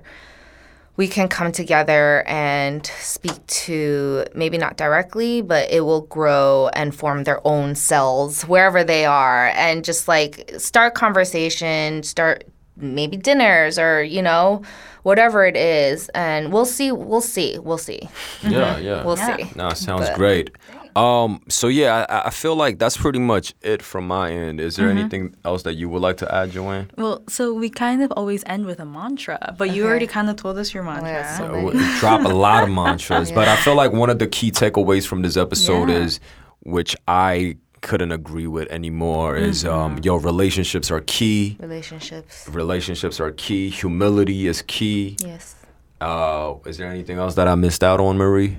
we 0.98 1.06
can 1.06 1.28
come 1.28 1.52
together 1.52 2.24
and 2.26 2.84
speak 2.98 3.46
to 3.46 4.24
maybe 4.34 4.58
not 4.58 4.76
directly, 4.76 5.40
but 5.40 5.70
it 5.70 5.82
will 5.82 6.00
grow 6.02 6.68
and 6.74 6.92
form 6.92 7.22
their 7.22 7.40
own 7.46 7.76
cells 7.76 8.42
wherever 8.42 8.82
they 8.82 9.04
are 9.06 9.46
and 9.54 9.84
just 9.84 10.08
like 10.08 10.50
start 10.58 10.94
conversation, 10.94 12.02
start 12.02 12.42
maybe 12.76 13.16
dinners 13.16 13.78
or, 13.78 14.02
you 14.02 14.20
know, 14.20 14.60
whatever 15.04 15.46
it 15.46 15.56
is. 15.56 16.08
And 16.16 16.52
we'll 16.52 16.66
see, 16.66 16.90
we'll 16.90 17.20
see, 17.20 17.60
we'll 17.60 17.78
see. 17.78 18.08
Yeah, 18.42 18.76
yeah. 18.78 19.02
We'll 19.06 19.16
Yeah. 19.16 19.36
see. 19.36 19.50
No, 19.54 19.68
sounds 19.70 20.08
But- 20.08 20.16
great. 20.16 20.50
Um, 20.98 21.40
so 21.48 21.68
yeah, 21.68 22.06
I, 22.08 22.28
I 22.28 22.30
feel 22.30 22.56
like 22.56 22.78
that's 22.78 22.96
pretty 22.96 23.18
much 23.18 23.54
it 23.62 23.82
from 23.82 24.06
my 24.06 24.30
end. 24.32 24.60
Is 24.60 24.76
there 24.76 24.88
Mm-hmm. 24.88 24.98
anything 24.98 25.36
else 25.44 25.62
that 25.62 25.74
you 25.74 25.88
would 25.88 26.02
like 26.02 26.16
to 26.18 26.34
add, 26.34 26.50
Joanne? 26.52 26.90
Well, 26.96 27.22
so 27.28 27.52
we 27.54 27.68
kind 27.70 28.02
of 28.02 28.10
always 28.12 28.42
end 28.46 28.66
with 28.66 28.80
a 28.80 28.84
mantra, 28.84 29.54
but 29.58 29.66
you 29.74 29.82
Okay. 29.82 29.90
already 29.90 30.06
kind 30.06 30.28
of 30.30 30.36
told 30.36 30.56
us 30.58 30.72
your 30.74 30.82
mantra. 30.82 31.08
yeah, 31.10 31.38
so- 31.38 31.54
Uh, 31.54 31.62
we 31.72 31.98
drop 32.00 32.22
a 32.24 32.34
lot 32.46 32.62
of 32.64 32.70
mantras, 32.80 33.30
but 33.32 33.46
I 33.48 33.56
feel 33.56 33.74
like 33.82 33.92
one 33.92 34.10
of 34.10 34.18
the 34.18 34.26
key 34.26 34.50
takeaways 34.50 35.06
from 35.06 35.22
this 35.22 35.36
episode 35.36 35.88
Yeah. 35.88 36.02
is, 36.04 36.20
which 36.60 36.96
I 37.06 37.56
couldn't 37.80 38.10
agree 38.12 38.48
with 38.48 38.66
anymore, 38.70 39.36
is 39.36 39.64
um, 39.64 40.00
yo, 40.02 40.16
relationships 40.16 40.90
are 40.90 41.00
key. 41.02 41.56
Relationships. 41.60 42.48
Relationships 42.50 43.20
are 43.20 43.30
key. 43.30 43.70
Humility 43.70 44.48
is 44.48 44.62
key. 44.62 45.16
Yes. 45.24 45.54
Uh, 46.00 46.54
is 46.66 46.76
there 46.78 46.88
anything 46.90 47.18
else 47.18 47.34
that 47.36 47.46
I 47.48 47.54
missed 47.54 47.82
out 47.84 48.00
on, 48.00 48.16
Marie? 48.18 48.56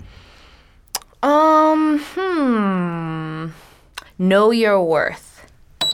Um, 1.21 1.99
hmm. 1.99 3.47
Know 4.17 4.51
your 4.51 4.83
worth. 4.83 5.45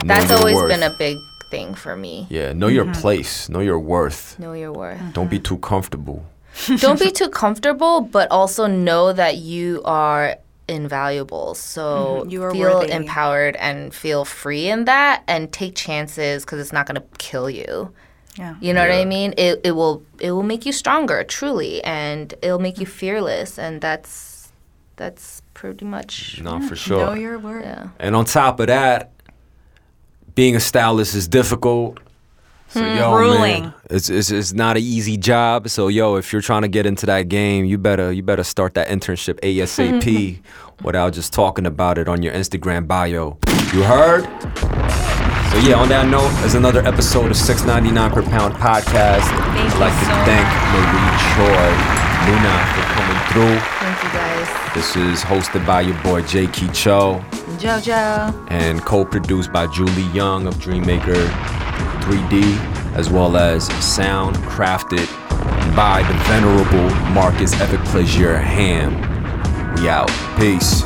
Know 0.03 0.13
That's 0.13 0.30
your 0.30 0.39
always 0.39 0.55
worth. 0.55 0.69
been 0.69 0.84
a 0.84 0.95
big 0.97 1.17
thing 1.51 1.73
for 1.76 1.95
me. 1.95 2.28
Yeah, 2.30 2.53
know 2.53 2.67
your 2.67 2.91
place, 2.93 3.49
know 3.49 3.59
your 3.59 3.80
worth. 3.80 4.38
Know 4.39 4.53
your 4.53 4.71
worth. 4.71 5.01
Don't 5.13 5.30
be 5.30 5.39
too 5.39 5.57
comfortable. 5.57 6.26
Don't 6.78 6.99
be 6.99 7.11
too 7.11 7.30
comfortable, 7.30 8.01
but 8.01 8.30
also 8.32 8.65
know 8.67 9.11
that 9.13 9.38
you 9.38 9.82
are 9.86 10.38
invaluable. 10.67 11.53
So 11.55 12.26
You 12.28 12.43
are 12.43 12.51
feel 12.51 12.80
worthy. 12.80 12.91
empowered 12.93 13.55
and 13.57 13.93
feel 13.93 14.26
free 14.26 14.67
in 14.69 14.86
that 14.86 15.23
and 15.28 15.51
take 15.51 15.76
chances 15.76 16.43
because 16.45 16.59
it's 16.59 16.73
not 16.73 16.86
going 16.88 16.95
to 17.01 17.03
kill 17.17 17.49
you. 17.49 17.91
Yeah. 18.38 18.55
You 18.59 18.73
know 18.73 18.82
what 18.82 18.91
I 18.91 19.05
mean? 19.05 19.34
It, 19.38 19.61
it 19.63 19.71
will 19.71 20.03
it 20.19 20.32
will 20.32 20.43
make 20.43 20.65
you 20.65 20.71
stronger, 20.73 21.23
truly, 21.23 21.82
and 21.84 22.34
it'll 22.41 22.59
make 22.59 22.80
you 22.80 22.86
fearless, 22.86 23.57
and 23.57 23.80
that's 23.80 24.34
that's 24.98 25.41
pretty 25.54 25.86
much 25.86 26.41
No, 26.41 26.60
for 26.62 26.70
Know 26.72 26.76
sure. 26.76 27.18
your 27.18 27.38
word. 27.39 27.64
yeah. 27.64 27.89
And 28.00 28.16
on 28.16 28.26
top 28.26 28.60
of 28.60 28.68
that, 28.68 29.12
being 30.36 30.56
a 30.56 30.60
stylist 30.60 31.16
is 31.16 31.28
difficult. 31.28 32.00
So 32.70 32.82
hmm. 32.82 32.98
yo, 32.98 33.12
Grueling. 33.12 33.62
man, 33.64 33.74
it's, 33.89 34.10
it's 34.10 34.32
it's 34.32 34.52
not 34.52 34.76
an 34.76 34.84
easy 34.84 35.18
job. 35.18 35.70
So 35.70 35.88
yo, 35.88 36.16
if 36.18 36.34
you're 36.34 36.41
trying 36.41 36.64
to 36.64 36.68
get 36.68 36.86
into 36.86 37.06
that 37.06 37.30
game, 37.30 37.64
you 37.66 37.78
better 37.78 38.12
you 38.12 38.22
better 38.24 38.43
start 38.43 38.74
that 38.74 38.89
internship 38.89 39.39
ASAP 39.41 40.39
without 40.84 41.14
just 41.14 41.32
talking 41.32 41.66
about 41.66 41.98
it 41.98 42.10
on 42.10 42.22
your 42.22 42.34
Instagram 42.34 42.88
bio. 42.88 43.38
You 43.74 43.84
heard? 43.84 44.24
So 45.52 45.62
yeah, 45.62 45.76
on 45.80 45.88
that 45.88 46.08
note, 46.10 46.28
there's 46.41 46.56
another 46.56 46.86
episode 46.86 47.28
of 47.32 47.38
6.99 47.38 48.12
per 48.12 48.24
pound 48.24 48.56
podcast. 48.56 49.24
I'd 49.24 49.72
you 49.72 49.80
like 49.80 49.93
to 49.96 50.06
so 50.06 50.16
thank 50.28 50.48
Marie 50.76 51.16
Choi, 51.32 51.70
Luna 52.28 52.56
for 52.76 52.84
coming 52.91 53.20
through. 53.32 53.56
Thank 53.80 54.04
you 54.04 54.10
guys. 54.20 54.34
This 54.76 54.97
is 54.97 55.21
hosted 55.21 55.65
by 55.65 55.82
your 55.82 55.97
boy 56.03 56.21
J. 56.23 56.47
Key 56.47 56.67
Cho 56.67 57.23
Jojo. 57.57 58.45
and 58.51 58.82
co-produced 58.82 59.53
by 59.53 59.67
Julie 59.67 60.11
Young 60.11 60.47
of 60.47 60.55
Dreammaker 60.55 61.30
3D, 62.01 62.43
as 62.93 63.09
well 63.09 63.38
as 63.38 63.67
sound 63.82 64.36
crafted 64.36 65.07
by 65.78 66.03
the 66.03 66.13
venerable 66.26 66.93
Marcus 67.13 67.53
Epic 67.61 67.80
Pleasure 67.86 68.38
Ham. 68.38 68.93
We 69.76 69.88
out. 69.88 70.09
Peace. 70.38 70.82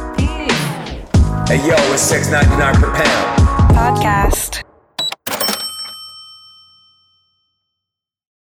Hey 1.47 1.57
yo, 1.67 1.73
it's 1.91 2.11
6.99 2.11 2.75
per 2.75 2.93
pound. 2.93 3.39
Podcast. 3.75 4.68